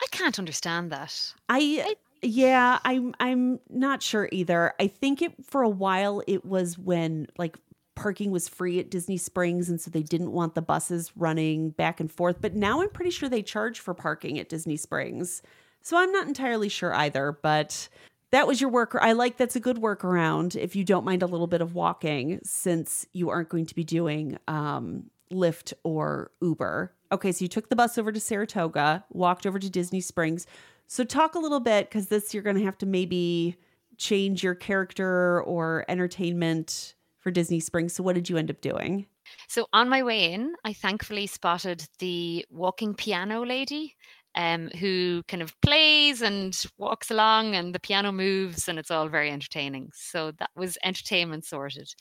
I 0.00 0.06
can't 0.10 0.38
understand 0.38 0.92
that. 0.92 1.34
I, 1.48 1.96
yeah, 2.22 2.78
I'm 2.84 3.14
I'm 3.20 3.60
not 3.68 4.02
sure 4.02 4.28
either. 4.32 4.74
I 4.80 4.88
think 4.88 5.22
it 5.22 5.32
for 5.44 5.62
a 5.62 5.68
while 5.68 6.22
it 6.26 6.44
was 6.44 6.78
when 6.78 7.26
like 7.36 7.56
parking 7.94 8.30
was 8.30 8.48
free 8.48 8.78
at 8.78 8.90
Disney 8.90 9.16
Springs 9.16 9.68
and 9.68 9.80
so 9.80 9.90
they 9.90 10.02
didn't 10.02 10.30
want 10.30 10.54
the 10.54 10.62
buses 10.62 11.12
running 11.16 11.70
back 11.70 11.98
and 11.98 12.10
forth, 12.10 12.40
but 12.40 12.54
now 12.54 12.80
I'm 12.80 12.90
pretty 12.90 13.10
sure 13.10 13.28
they 13.28 13.42
charge 13.42 13.80
for 13.80 13.92
parking 13.92 14.38
at 14.38 14.48
Disney 14.48 14.76
Springs. 14.76 15.42
So 15.82 15.96
I'm 15.96 16.12
not 16.12 16.28
entirely 16.28 16.68
sure 16.68 16.94
either, 16.94 17.36
but 17.42 17.88
that 18.30 18.46
was 18.46 18.60
your 18.60 18.70
work. 18.70 18.96
I 19.00 19.12
like 19.12 19.36
that's 19.36 19.56
a 19.56 19.60
good 19.60 19.78
workaround 19.78 20.54
if 20.54 20.76
you 20.76 20.84
don't 20.84 21.04
mind 21.04 21.22
a 21.22 21.26
little 21.26 21.46
bit 21.46 21.60
of 21.60 21.74
walking 21.74 22.40
since 22.44 23.06
you 23.12 23.30
aren't 23.30 23.48
going 23.48 23.66
to 23.66 23.74
be 23.74 23.84
doing 23.84 24.38
um, 24.46 25.10
Lyft 25.32 25.72
or 25.82 26.30
Uber. 26.40 26.92
Okay, 27.10 27.32
so 27.32 27.42
you 27.44 27.48
took 27.48 27.68
the 27.68 27.76
bus 27.76 27.96
over 27.96 28.12
to 28.12 28.20
Saratoga, 28.20 29.04
walked 29.10 29.46
over 29.46 29.58
to 29.58 29.70
Disney 29.70 30.00
Springs. 30.00 30.46
So 30.86 31.04
talk 31.04 31.34
a 31.34 31.38
little 31.38 31.60
bit 31.60 31.88
because 31.88 32.08
this 32.08 32.34
you're 32.34 32.42
going 32.42 32.56
to 32.56 32.64
have 32.64 32.78
to 32.78 32.86
maybe 32.86 33.56
change 33.96 34.42
your 34.42 34.54
character 34.54 35.42
or 35.42 35.84
entertainment 35.88 36.94
for 37.18 37.30
Disney 37.30 37.60
Springs. 37.60 37.92
So 37.94 38.02
what 38.02 38.14
did 38.14 38.28
you 38.28 38.36
end 38.36 38.50
up 38.50 38.60
doing? 38.60 39.06
So 39.48 39.66
on 39.72 39.88
my 39.88 40.02
way 40.02 40.32
in, 40.32 40.54
I 40.64 40.72
thankfully 40.72 41.26
spotted 41.26 41.86
the 41.98 42.46
walking 42.50 42.94
piano 42.94 43.44
lady 43.44 43.96
um, 44.34 44.68
who 44.78 45.22
kind 45.26 45.42
of 45.42 45.58
plays 45.62 46.22
and 46.22 46.56
walks 46.78 47.10
along, 47.10 47.56
and 47.56 47.74
the 47.74 47.80
piano 47.80 48.12
moves, 48.12 48.68
and 48.68 48.78
it's 48.78 48.90
all 48.90 49.08
very 49.08 49.30
entertaining. 49.30 49.90
So 49.94 50.32
that 50.38 50.50
was 50.54 50.78
entertainment 50.84 51.44
sorted. 51.44 51.92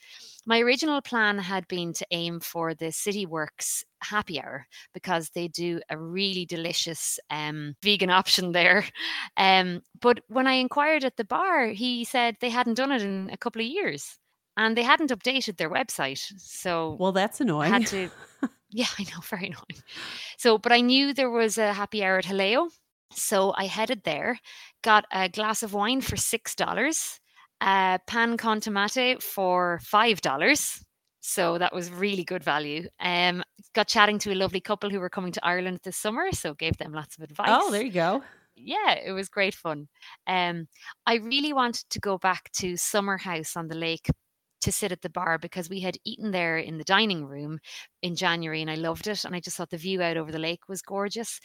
My 0.46 0.60
original 0.60 1.02
plan 1.02 1.40
had 1.40 1.68
been 1.68 1.94
to 1.94 2.06
aim 2.12 2.40
for 2.40 2.76
the 2.76 2.92
City 2.92 3.26
Works 3.26 3.84
happy 4.02 4.42
hour 4.42 4.68
because 4.94 5.30
they 5.30 5.48
do 5.48 5.80
a 5.90 5.98
really 5.98 6.46
delicious 6.46 7.20
um, 7.30 7.76
vegan 7.84 8.10
option 8.22 8.52
there. 8.52 8.86
Um, 9.38 9.82
but 10.02 10.20
when 10.28 10.48
I 10.48 10.54
inquired 10.54 11.04
at 11.04 11.18
the 11.18 11.24
bar, 11.26 11.68
he 11.68 12.04
said 12.04 12.38
they 12.40 12.50
hadn't 12.50 12.76
done 12.76 12.92
it 12.92 13.02
in 13.02 13.30
a 13.32 13.38
couple 13.38 13.62
of 13.62 13.68
years 13.68 14.18
and 14.56 14.76
they 14.76 14.84
hadn't 14.84 15.12
updated 15.12 15.58
their 15.58 15.70
website. 15.70 16.32
So 16.38 16.96
Well, 17.00 17.12
that's 17.12 17.40
annoying. 17.42 17.72
had 17.72 17.88
to 17.88 18.10
yeah, 18.70 18.88
I 18.98 19.04
know, 19.04 19.20
very 19.24 19.48
annoying. 19.48 19.84
So, 20.38 20.58
but 20.58 20.72
I 20.72 20.82
knew 20.82 21.14
there 21.14 21.30
was 21.30 21.58
a 21.58 21.74
happy 21.74 22.04
hour 22.04 22.18
at 22.18 22.26
Jaleo. 22.26 22.70
So 23.14 23.54
I 23.56 23.66
headed 23.68 24.04
there, 24.04 24.40
got 24.84 25.06
a 25.12 25.30
glass 25.30 25.64
of 25.64 25.74
wine 25.74 26.02
for 26.02 26.18
$6, 26.18 27.20
a 27.62 28.00
pan 28.06 28.38
con 28.38 28.60
tomate 28.60 29.24
for 29.24 29.80
$5. 29.84 30.84
So 31.30 31.58
that 31.58 31.76
was 31.76 31.92
really 31.92 32.24
good 32.24 32.42
value. 32.42 32.88
Um, 33.02 33.44
got 33.76 33.90
chatting 33.90 34.18
to 34.20 34.32
a 34.32 34.34
lovely 34.34 34.62
couple 34.62 34.90
who 34.90 35.02
were 35.02 35.10
coming 35.10 35.34
to 35.34 35.46
Ireland 35.46 35.82
this 35.84 35.98
summer, 35.98 36.32
so 36.32 36.54
gave 36.54 36.78
them 36.78 36.94
lots 36.94 37.18
of 37.18 37.24
advice. 37.24 37.50
oh, 37.52 37.70
there 37.70 37.84
you 37.84 37.92
go. 37.92 38.24
yeah, 38.56 38.94
it 38.94 39.12
was 39.12 39.28
great 39.28 39.54
fun. 39.54 39.90
Um, 40.26 40.70
I 41.06 41.16
really 41.16 41.52
wanted 41.52 41.84
to 41.90 42.00
go 42.00 42.18
back 42.18 42.50
to 42.60 42.78
Summer 42.78 43.18
House 43.18 43.58
on 43.58 43.68
the 43.68 43.76
lake 43.76 44.08
to 44.62 44.72
sit 44.72 44.94
at 44.94 45.02
the 45.02 45.10
bar 45.10 45.38
because 45.38 45.70
we 45.70 45.82
had 45.82 45.98
eaten 46.06 46.32
there 46.32 46.58
in 46.58 46.78
the 46.78 46.86
dining 46.86 47.26
room 47.26 47.60
in 48.02 48.16
January 48.16 48.62
and 48.62 48.72
I 48.72 48.76
loved 48.76 49.08
it. 49.08 49.26
And 49.26 49.36
I 49.36 49.42
just 49.42 49.58
thought 49.58 49.70
the 49.70 49.78
view 49.78 50.02
out 50.02 50.16
over 50.16 50.32
the 50.32 50.40
lake 50.40 50.70
was 50.70 50.82
gorgeous. 50.82 51.42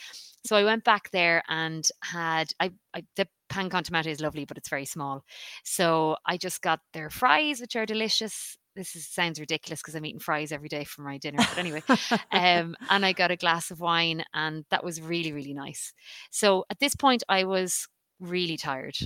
So 0.47 0.55
I 0.55 0.62
went 0.62 0.85
back 0.85 1.11
there 1.11 1.43
and 1.49 1.85
had 2.05 2.53
I, 2.61 2.70
I 2.95 3.03
the 3.16 3.26
pan 3.49 3.68
con 3.68 3.83
tomate 3.83 4.07
is 4.07 4.20
lovely, 4.20 4.45
but 4.45 4.57
it's 4.59 4.70
very 4.70 4.87
small. 4.87 5.24
So 5.64 6.16
I 6.24 6.37
just 6.37 6.62
got 6.62 6.80
their 6.93 7.11
fries, 7.11 7.61
which 7.61 7.74
are 7.74 7.85
delicious. 7.85 8.57
This 8.75 8.97
is, 8.97 9.07
sounds 9.07 9.39
ridiculous 9.39 9.83
because 9.83 9.95
I'm 9.95 10.07
eating 10.07 10.20
fries 10.20 10.51
every 10.51 10.68
day 10.68 10.85
for 10.85 11.03
my 11.03 11.18
dinner. 11.18 11.39
But 11.39 11.59
anyway, 11.59 11.83
um, 12.33 12.75
and 12.89 13.05
I 13.05 13.12
got 13.12 13.31
a 13.31 13.37
glass 13.37 13.70
of 13.70 13.81
wine, 13.81 14.25
and 14.33 14.64
that 14.70 14.83
was 14.83 15.01
really, 15.01 15.33
really 15.33 15.53
nice. 15.53 15.93
So 16.31 16.64
at 16.70 16.79
this 16.81 16.95
point, 16.95 17.23
I 17.29 17.45
was 17.45 17.87
really 18.20 18.57
tired. 18.57 18.97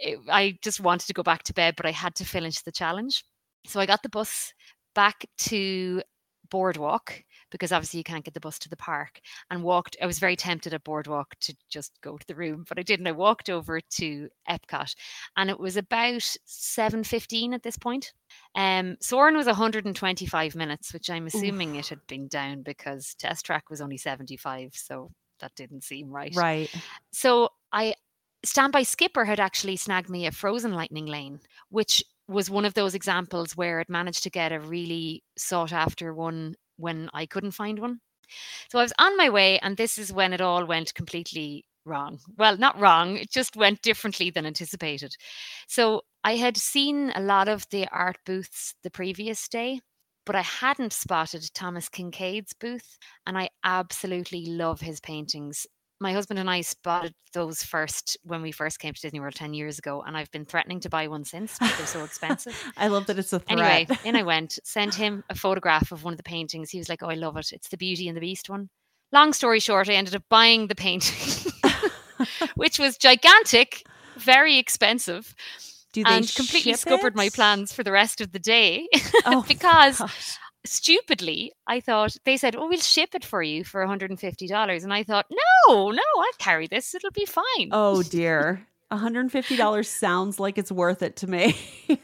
It- 0.00 0.20
I 0.28 0.58
just 0.62 0.80
wanted 0.80 1.06
to 1.06 1.12
go 1.12 1.22
back 1.22 1.42
to 1.44 1.54
bed, 1.54 1.74
but 1.76 1.86
I 1.86 1.92
had 1.92 2.14
to 2.16 2.24
finish 2.24 2.60
the 2.62 2.72
challenge. 2.72 3.24
So 3.66 3.80
I 3.80 3.86
got 3.86 4.02
the 4.02 4.08
bus 4.08 4.52
back 4.94 5.26
to 5.38 6.02
Boardwalk 6.50 7.22
because 7.52 7.70
obviously 7.70 7.98
you 7.98 8.04
can't 8.04 8.24
get 8.24 8.34
the 8.34 8.40
bus 8.40 8.58
to 8.60 8.68
the 8.68 8.76
park 8.76 9.20
and 9.50 9.62
walked. 9.62 9.96
I 10.02 10.06
was 10.06 10.18
very 10.18 10.34
tempted 10.34 10.74
at 10.74 10.82
Boardwalk 10.82 11.36
to 11.42 11.54
just 11.68 11.92
go 12.02 12.16
to 12.16 12.26
the 12.26 12.34
room, 12.34 12.64
but 12.68 12.78
I 12.78 12.82
didn't. 12.82 13.06
I 13.06 13.12
walked 13.12 13.48
over 13.48 13.80
to 13.80 14.28
Epcot 14.50 14.94
and 15.36 15.50
it 15.50 15.60
was 15.60 15.76
about 15.76 16.22
7.15 16.48 17.54
at 17.54 17.62
this 17.62 17.78
point. 17.78 18.12
Um, 18.56 18.96
Soarin' 19.00 19.36
was 19.36 19.46
125 19.46 20.56
minutes, 20.56 20.92
which 20.92 21.10
I'm 21.10 21.26
assuming 21.26 21.76
it 21.76 21.88
had 21.88 22.04
been 22.08 22.26
down 22.26 22.62
because 22.62 23.14
Test 23.14 23.46
Track 23.46 23.70
was 23.70 23.80
only 23.80 23.98
75. 23.98 24.70
So 24.74 25.10
that 25.40 25.52
didn't 25.54 25.84
seem 25.84 26.10
right. 26.10 26.34
Right. 26.34 26.70
So 27.12 27.50
I 27.72 27.94
Standby 28.44 28.82
Skipper 28.82 29.24
had 29.24 29.38
actually 29.38 29.76
snagged 29.76 30.10
me 30.10 30.26
a 30.26 30.32
frozen 30.32 30.72
lightning 30.72 31.06
lane, 31.06 31.40
which 31.68 32.02
was 32.26 32.50
one 32.50 32.64
of 32.64 32.74
those 32.74 32.94
examples 32.94 33.56
where 33.56 33.80
it 33.80 33.88
managed 33.88 34.22
to 34.24 34.30
get 34.30 34.52
a 34.52 34.60
really 34.60 35.22
sought 35.36 35.72
after 35.72 36.14
one 36.14 36.54
when 36.76 37.10
I 37.14 37.26
couldn't 37.26 37.52
find 37.52 37.78
one. 37.78 38.00
So 38.70 38.78
I 38.78 38.82
was 38.82 38.92
on 38.98 39.16
my 39.16 39.28
way, 39.30 39.58
and 39.60 39.76
this 39.76 39.98
is 39.98 40.12
when 40.12 40.32
it 40.32 40.40
all 40.40 40.64
went 40.64 40.94
completely 40.94 41.64
wrong. 41.84 42.20
Well, 42.36 42.56
not 42.56 42.78
wrong, 42.80 43.16
it 43.16 43.30
just 43.30 43.56
went 43.56 43.82
differently 43.82 44.30
than 44.30 44.46
anticipated. 44.46 45.14
So 45.68 46.02
I 46.24 46.36
had 46.36 46.56
seen 46.56 47.12
a 47.14 47.20
lot 47.20 47.48
of 47.48 47.68
the 47.70 47.86
art 47.88 48.18
booths 48.24 48.74
the 48.82 48.90
previous 48.90 49.48
day, 49.48 49.80
but 50.24 50.36
I 50.36 50.42
hadn't 50.42 50.92
spotted 50.92 51.50
Thomas 51.54 51.88
Kinkade's 51.88 52.52
booth, 52.54 52.98
and 53.26 53.36
I 53.36 53.50
absolutely 53.64 54.46
love 54.46 54.80
his 54.80 55.00
paintings. 55.00 55.66
My 56.02 56.12
husband 56.12 56.40
and 56.40 56.50
I 56.50 56.62
spotted 56.62 57.14
those 57.32 57.62
first 57.62 58.18
when 58.24 58.42
we 58.42 58.50
first 58.50 58.80
came 58.80 58.92
to 58.92 59.00
Disney 59.00 59.20
World 59.20 59.36
10 59.36 59.54
years 59.54 59.78
ago, 59.78 60.02
and 60.04 60.16
I've 60.16 60.32
been 60.32 60.44
threatening 60.44 60.80
to 60.80 60.88
buy 60.88 61.06
one 61.06 61.24
since, 61.24 61.56
but 61.60 61.72
they're 61.78 61.86
so 61.86 62.02
expensive. 62.04 62.60
I 62.76 62.88
love 62.88 63.06
that 63.06 63.20
it's 63.20 63.32
a 63.32 63.38
threat. 63.38 63.56
Anyway, 63.56 63.86
in 64.04 64.16
I 64.16 64.24
went, 64.24 64.58
sent 64.64 64.96
him 64.96 65.22
a 65.30 65.36
photograph 65.36 65.92
of 65.92 66.02
one 66.02 66.12
of 66.12 66.16
the 66.16 66.24
paintings. 66.24 66.70
He 66.70 66.78
was 66.78 66.88
like, 66.88 67.04
Oh, 67.04 67.08
I 67.08 67.14
love 67.14 67.36
it. 67.36 67.52
It's 67.52 67.68
the 67.68 67.76
Beauty 67.76 68.08
and 68.08 68.16
the 68.16 68.20
Beast 68.20 68.50
one. 68.50 68.68
Long 69.12 69.32
story 69.32 69.60
short, 69.60 69.88
I 69.88 69.92
ended 69.92 70.16
up 70.16 70.24
buying 70.28 70.66
the 70.66 70.74
painting, 70.74 71.52
which 72.56 72.80
was 72.80 72.98
gigantic, 72.98 73.86
very 74.16 74.58
expensive, 74.58 75.36
Do 75.92 76.02
they 76.02 76.10
and 76.10 76.34
completely 76.34 76.74
scuppered 76.74 77.14
my 77.14 77.28
plans 77.28 77.72
for 77.72 77.84
the 77.84 77.92
rest 77.92 78.20
of 78.20 78.32
the 78.32 78.40
day. 78.40 78.88
Oh, 79.24 79.44
because 79.46 79.98
gosh. 79.98 80.38
Stupidly, 80.64 81.52
I 81.66 81.80
thought 81.80 82.16
they 82.24 82.36
said, 82.36 82.56
"Oh, 82.56 82.68
we'll 82.68 82.80
ship 82.80 83.14
it 83.14 83.24
for 83.24 83.42
you 83.42 83.64
for 83.64 83.82
$150," 83.84 84.82
and 84.84 84.92
I 84.92 85.02
thought, 85.02 85.26
"No, 85.30 85.90
no, 85.90 86.02
I'll 86.18 86.32
carry 86.38 86.66
this. 86.66 86.94
It'll 86.94 87.10
be 87.10 87.26
fine." 87.26 87.68
Oh 87.70 88.02
dear. 88.02 88.66
$150 88.92 89.86
sounds 89.86 90.38
like 90.38 90.58
it's 90.58 90.70
worth 90.70 91.02
it 91.02 91.16
to 91.16 91.26
me. 91.26 91.56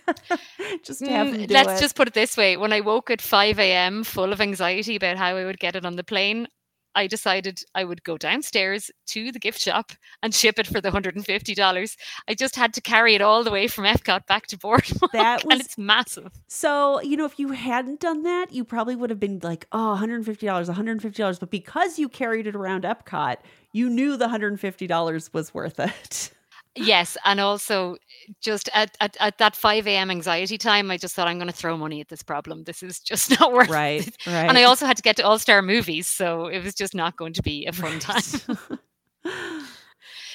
just 0.82 1.04
to 1.04 1.11
have 1.12 1.28
Mm, 1.28 1.46
do 1.46 1.54
let's 1.54 1.68
it. 1.68 1.80
just 1.80 1.96
put 1.96 2.09
it 2.09 2.14
this 2.14 2.36
way: 2.36 2.56
when 2.56 2.72
I 2.72 2.80
woke 2.80 3.11
at 3.11 3.20
five 3.20 3.59
a.m. 3.59 4.04
full 4.04 4.32
of 4.32 4.40
anxiety 4.40 4.96
about 4.96 5.18
how 5.18 5.36
I 5.36 5.44
would 5.44 5.59
get 5.61 5.76
it 5.76 5.84
on 5.84 5.96
the 5.96 6.04
plane, 6.04 6.48
I 6.95 7.07
decided 7.07 7.62
I 7.74 7.84
would 7.84 8.03
go 8.03 8.16
downstairs 8.18 8.91
to 9.09 9.30
the 9.30 9.39
gift 9.39 9.61
shop 9.61 9.93
and 10.22 10.34
ship 10.34 10.59
it 10.59 10.66
for 10.66 10.80
the 10.80 10.91
hundred 10.91 11.16
and 11.16 11.24
fifty 11.24 11.55
dollars. 11.55 11.97
I 12.28 12.34
just 12.34 12.57
had 12.57 12.72
to 12.74 12.80
carry 12.80 13.14
it 13.14 13.20
all 13.20 13.45
the 13.45 13.51
way 13.51 13.68
from 13.68 13.84
Epcot 13.84 14.26
back 14.26 14.47
to 14.49 14.59
Boardwalk, 14.59 15.12
That 15.12 15.43
and 15.45 15.53
was 15.53 15.61
it's 15.61 15.78
massive. 15.78 16.32
so, 16.49 17.01
you 17.03 17.16
know, 17.16 17.24
if 17.24 17.39
you 17.39 17.53
hadn't 17.53 18.01
done 18.01 18.22
that, 18.24 18.53
you 18.53 18.64
probably 18.64 18.97
would 18.97 19.11
have 19.11 19.20
been 19.20 19.39
like, 19.43 19.66
oh, 19.72 19.99
$150, 20.01 20.24
$150. 20.39 21.41
But 21.41 21.51
because 21.51 21.99
you 21.99 22.09
carried 22.09 22.47
it 22.47 22.57
around 22.57 22.84
Epcot, 22.84 23.36
you 23.72 23.89
knew 23.89 24.16
the 24.16 24.26
$150 24.28 25.32
was 25.32 25.55
worth 25.55 25.78
it. 25.78 26.30
Yes, 26.79 27.16
and 27.24 27.41
also 27.41 27.97
just 28.41 28.68
at, 28.74 28.97
at, 29.01 29.16
at 29.20 29.39
that 29.39 29.57
5 29.57 29.87
a.m. 29.87 30.11
anxiety 30.11 30.59
time, 30.59 30.91
I 30.91 30.97
just 30.97 31.14
thought 31.14 31.29
I'm 31.29 31.39
going 31.39 31.51
to 31.51 31.57
throw 31.57 31.76
money 31.76 32.01
at 32.01 32.09
this 32.09 32.22
problem. 32.22 32.64
This 32.64 32.83
is 32.83 33.01
just 33.01 33.31
not 33.41 33.53
worth 33.53 33.68
Right. 33.68 34.07
it. 34.07 34.16
Right. 34.26 34.49
And 34.49 34.57
I 34.59 34.64
also 34.64 34.87
had 34.87 34.97
to 34.97 35.03
get 35.03 35.16
to 35.16 35.22
All 35.24 35.39
Star 35.39 35.62
movies, 35.62 36.07
so 36.07 36.47
it 36.47 36.62
was 36.62 36.74
just 36.74 36.95
not 36.95 37.16
going 37.16 37.33
to 37.35 37.43
be 37.43 37.66
a 37.66 37.72
fun 37.72 37.99
time. 37.99 38.79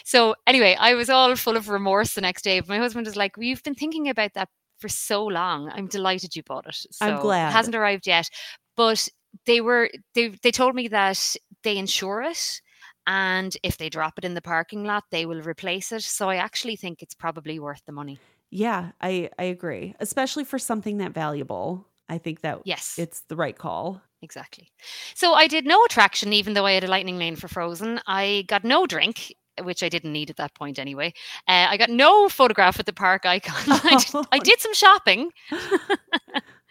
So 0.05 0.35
anyway, 0.45 0.75
I 0.77 0.95
was 0.95 1.09
all 1.09 1.35
full 1.37 1.55
of 1.55 1.69
remorse 1.69 2.13
the 2.13 2.21
next 2.21 2.41
day. 2.43 2.59
But 2.59 2.67
my 2.69 2.77
husband 2.77 3.05
was 3.07 3.15
like, 3.15 3.37
"We've 3.37 3.63
been 3.63 3.73
thinking 3.73 4.09
about 4.09 4.33
that 4.33 4.49
for 4.79 4.89
so 4.89 5.23
long. 5.25 5.69
I'm 5.69 5.87
delighted 5.87 6.35
you 6.35 6.43
bought 6.43 6.67
it. 6.67 6.75
So 6.91 7.05
I'm 7.05 7.21
glad. 7.21 7.49
It 7.49 7.53
hasn't 7.53 7.75
arrived 7.75 8.05
yet, 8.05 8.29
but 8.75 9.07
they 9.45 9.61
were 9.61 9.89
they 10.13 10.27
they 10.43 10.51
told 10.51 10.75
me 10.75 10.89
that 10.89 11.35
they 11.63 11.77
insure 11.77 12.21
it 12.21 12.61
and 13.07 13.57
if 13.63 13.77
they 13.77 13.89
drop 13.89 14.17
it 14.17 14.25
in 14.25 14.33
the 14.33 14.41
parking 14.41 14.83
lot 14.83 15.03
they 15.11 15.25
will 15.25 15.41
replace 15.41 15.91
it. 15.91 16.03
So 16.03 16.29
i 16.29 16.35
actually 16.37 16.75
think 16.75 17.01
it's 17.01 17.13
probably 17.13 17.59
worth 17.59 17.81
the 17.85 17.91
money. 17.91 18.19
Yeah, 18.49 18.91
I 19.01 19.29
I 19.39 19.45
agree. 19.45 19.95
Especially 19.99 20.43
for 20.43 20.59
something 20.59 20.97
that 20.97 21.13
valuable. 21.13 21.87
I 22.09 22.17
think 22.17 22.41
that 22.41 22.61
yes. 22.65 22.99
it's 22.99 23.21
the 23.21 23.35
right 23.35 23.57
call. 23.57 24.01
exactly. 24.21 24.71
So 25.15 25.33
i 25.33 25.47
did 25.47 25.65
no 25.65 25.83
attraction 25.85 26.33
even 26.33 26.53
though 26.53 26.65
i 26.65 26.73
had 26.73 26.83
a 26.83 26.87
lightning 26.87 27.17
lane 27.17 27.35
for 27.35 27.47
frozen. 27.47 27.99
I 28.07 28.45
got 28.47 28.63
no 28.63 28.85
drink 28.85 29.33
which 29.61 29.83
i 29.83 29.89
didn't 29.89 30.11
need 30.11 30.29
at 30.29 30.37
that 30.37 30.53
point 30.55 30.79
anyway. 30.79 31.13
Uh, 31.47 31.67
i 31.69 31.77
got 31.77 31.89
no 31.89 32.29
photograph 32.29 32.79
at 32.79 32.85
the 32.85 32.93
park 32.93 33.25
icon. 33.25 33.63
I, 33.67 33.97
did, 33.97 34.25
I 34.31 34.39
did 34.49 34.59
some 34.59 34.73
shopping 34.73 35.31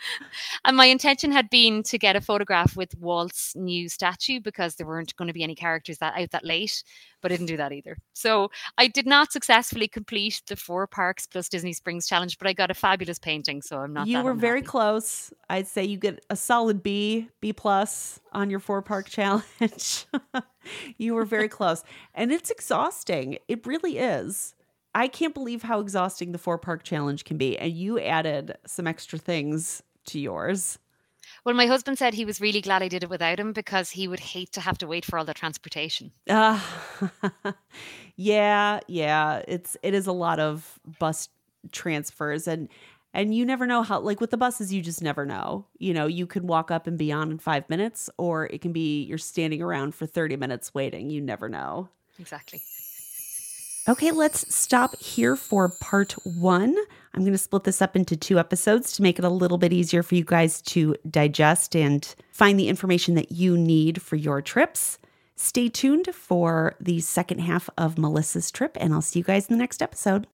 and 0.64 0.76
my 0.76 0.86
intention 0.86 1.32
had 1.32 1.50
been 1.50 1.82
to 1.84 1.98
get 1.98 2.16
a 2.16 2.20
photograph 2.20 2.76
with 2.76 2.96
Walt's 2.98 3.54
new 3.56 3.88
statue 3.88 4.40
because 4.40 4.74
there 4.74 4.86
weren't 4.86 5.14
going 5.16 5.28
to 5.28 5.34
be 5.34 5.42
any 5.42 5.54
characters 5.54 5.98
that 5.98 6.14
out 6.16 6.30
that 6.30 6.44
late, 6.44 6.82
but 7.20 7.32
I 7.32 7.36
didn't 7.36 7.46
do 7.46 7.56
that 7.56 7.72
either. 7.72 7.96
So 8.12 8.50
I 8.78 8.88
did 8.88 9.06
not 9.06 9.32
successfully 9.32 9.88
complete 9.88 10.42
the 10.46 10.56
four 10.56 10.86
parks 10.86 11.26
plus 11.26 11.48
Disney 11.48 11.72
Springs 11.72 12.06
challenge, 12.06 12.38
but 12.38 12.46
I 12.46 12.52
got 12.52 12.70
a 12.70 12.74
fabulous 12.74 13.18
painting, 13.18 13.62
so 13.62 13.78
I'm 13.78 13.92
not. 13.92 14.06
you 14.06 14.22
were 14.22 14.34
very 14.34 14.62
close. 14.62 15.32
I'd 15.48 15.66
say 15.66 15.84
you 15.84 15.96
get 15.96 16.24
a 16.30 16.36
solid 16.36 16.82
B, 16.82 17.28
B 17.40 17.52
plus 17.52 18.20
on 18.32 18.50
your 18.50 18.60
four 18.60 18.82
park 18.82 19.08
challenge. 19.08 20.06
you 20.98 21.14
were 21.14 21.24
very 21.24 21.48
close. 21.48 21.82
And 22.14 22.32
it's 22.32 22.50
exhausting. 22.50 23.38
It 23.48 23.66
really 23.66 23.98
is. 23.98 24.54
I 24.94 25.08
can't 25.08 25.34
believe 25.34 25.62
how 25.62 25.80
exhausting 25.80 26.32
the 26.32 26.38
four 26.38 26.58
park 26.58 26.82
challenge 26.82 27.24
can 27.24 27.38
be. 27.38 27.56
And 27.58 27.72
you 27.72 27.98
added 27.98 28.56
some 28.66 28.86
extra 28.86 29.18
things 29.18 29.82
to 30.06 30.20
yours. 30.20 30.78
Well, 31.44 31.54
my 31.54 31.66
husband 31.66 31.98
said 31.98 32.14
he 32.14 32.24
was 32.24 32.40
really 32.40 32.60
glad 32.60 32.82
I 32.82 32.88
did 32.88 33.02
it 33.02 33.10
without 33.10 33.40
him 33.40 33.52
because 33.52 33.90
he 33.90 34.06
would 34.06 34.20
hate 34.20 34.52
to 34.52 34.60
have 34.60 34.78
to 34.78 34.86
wait 34.86 35.04
for 35.04 35.18
all 35.18 35.24
the 35.24 35.34
transportation. 35.34 36.12
Uh, 36.28 36.60
yeah, 38.16 38.80
yeah. 38.86 39.42
It's 39.48 39.76
it 39.82 39.94
is 39.94 40.06
a 40.06 40.12
lot 40.12 40.38
of 40.38 40.78
bus 40.98 41.28
transfers 41.70 42.48
and 42.48 42.68
and 43.14 43.34
you 43.34 43.44
never 43.44 43.66
know 43.66 43.82
how 43.82 44.00
like 44.00 44.20
with 44.20 44.30
the 44.30 44.36
buses 44.36 44.72
you 44.72 44.82
just 44.82 45.02
never 45.02 45.26
know. 45.26 45.66
You 45.78 45.94
know, 45.94 46.06
you 46.06 46.26
could 46.26 46.44
walk 46.44 46.70
up 46.70 46.86
and 46.86 46.96
be 46.96 47.10
on 47.10 47.32
in 47.32 47.38
5 47.38 47.68
minutes 47.68 48.08
or 48.18 48.46
it 48.46 48.60
can 48.60 48.72
be 48.72 49.02
you're 49.02 49.18
standing 49.18 49.62
around 49.62 49.94
for 49.94 50.06
30 50.06 50.36
minutes 50.36 50.72
waiting. 50.74 51.10
You 51.10 51.20
never 51.20 51.48
know. 51.48 51.88
Exactly. 52.18 52.62
Okay, 53.88 54.12
let's 54.12 54.54
stop 54.54 54.96
here 55.00 55.34
for 55.34 55.68
part 55.68 56.12
one. 56.24 56.76
I'm 57.14 57.22
going 57.22 57.32
to 57.32 57.38
split 57.38 57.64
this 57.64 57.82
up 57.82 57.94
into 57.94 58.16
two 58.16 58.38
episodes 58.38 58.92
to 58.92 59.02
make 59.02 59.18
it 59.18 59.24
a 59.24 59.30
little 59.30 59.58
bit 59.58 59.72
easier 59.72 60.02
for 60.02 60.14
you 60.14 60.24
guys 60.24 60.62
to 60.62 60.96
digest 61.10 61.76
and 61.76 62.14
find 62.32 62.58
the 62.58 62.68
information 62.68 63.14
that 63.16 63.32
you 63.32 63.58
need 63.58 64.00
for 64.00 64.16
your 64.16 64.40
trips. 64.40 64.98
Stay 65.36 65.68
tuned 65.68 66.08
for 66.14 66.74
the 66.80 67.00
second 67.00 67.40
half 67.40 67.68
of 67.76 67.98
Melissa's 67.98 68.50
trip, 68.50 68.76
and 68.80 68.94
I'll 68.94 69.02
see 69.02 69.18
you 69.18 69.24
guys 69.24 69.48
in 69.48 69.56
the 69.56 69.60
next 69.60 69.82
episode. 69.82 70.26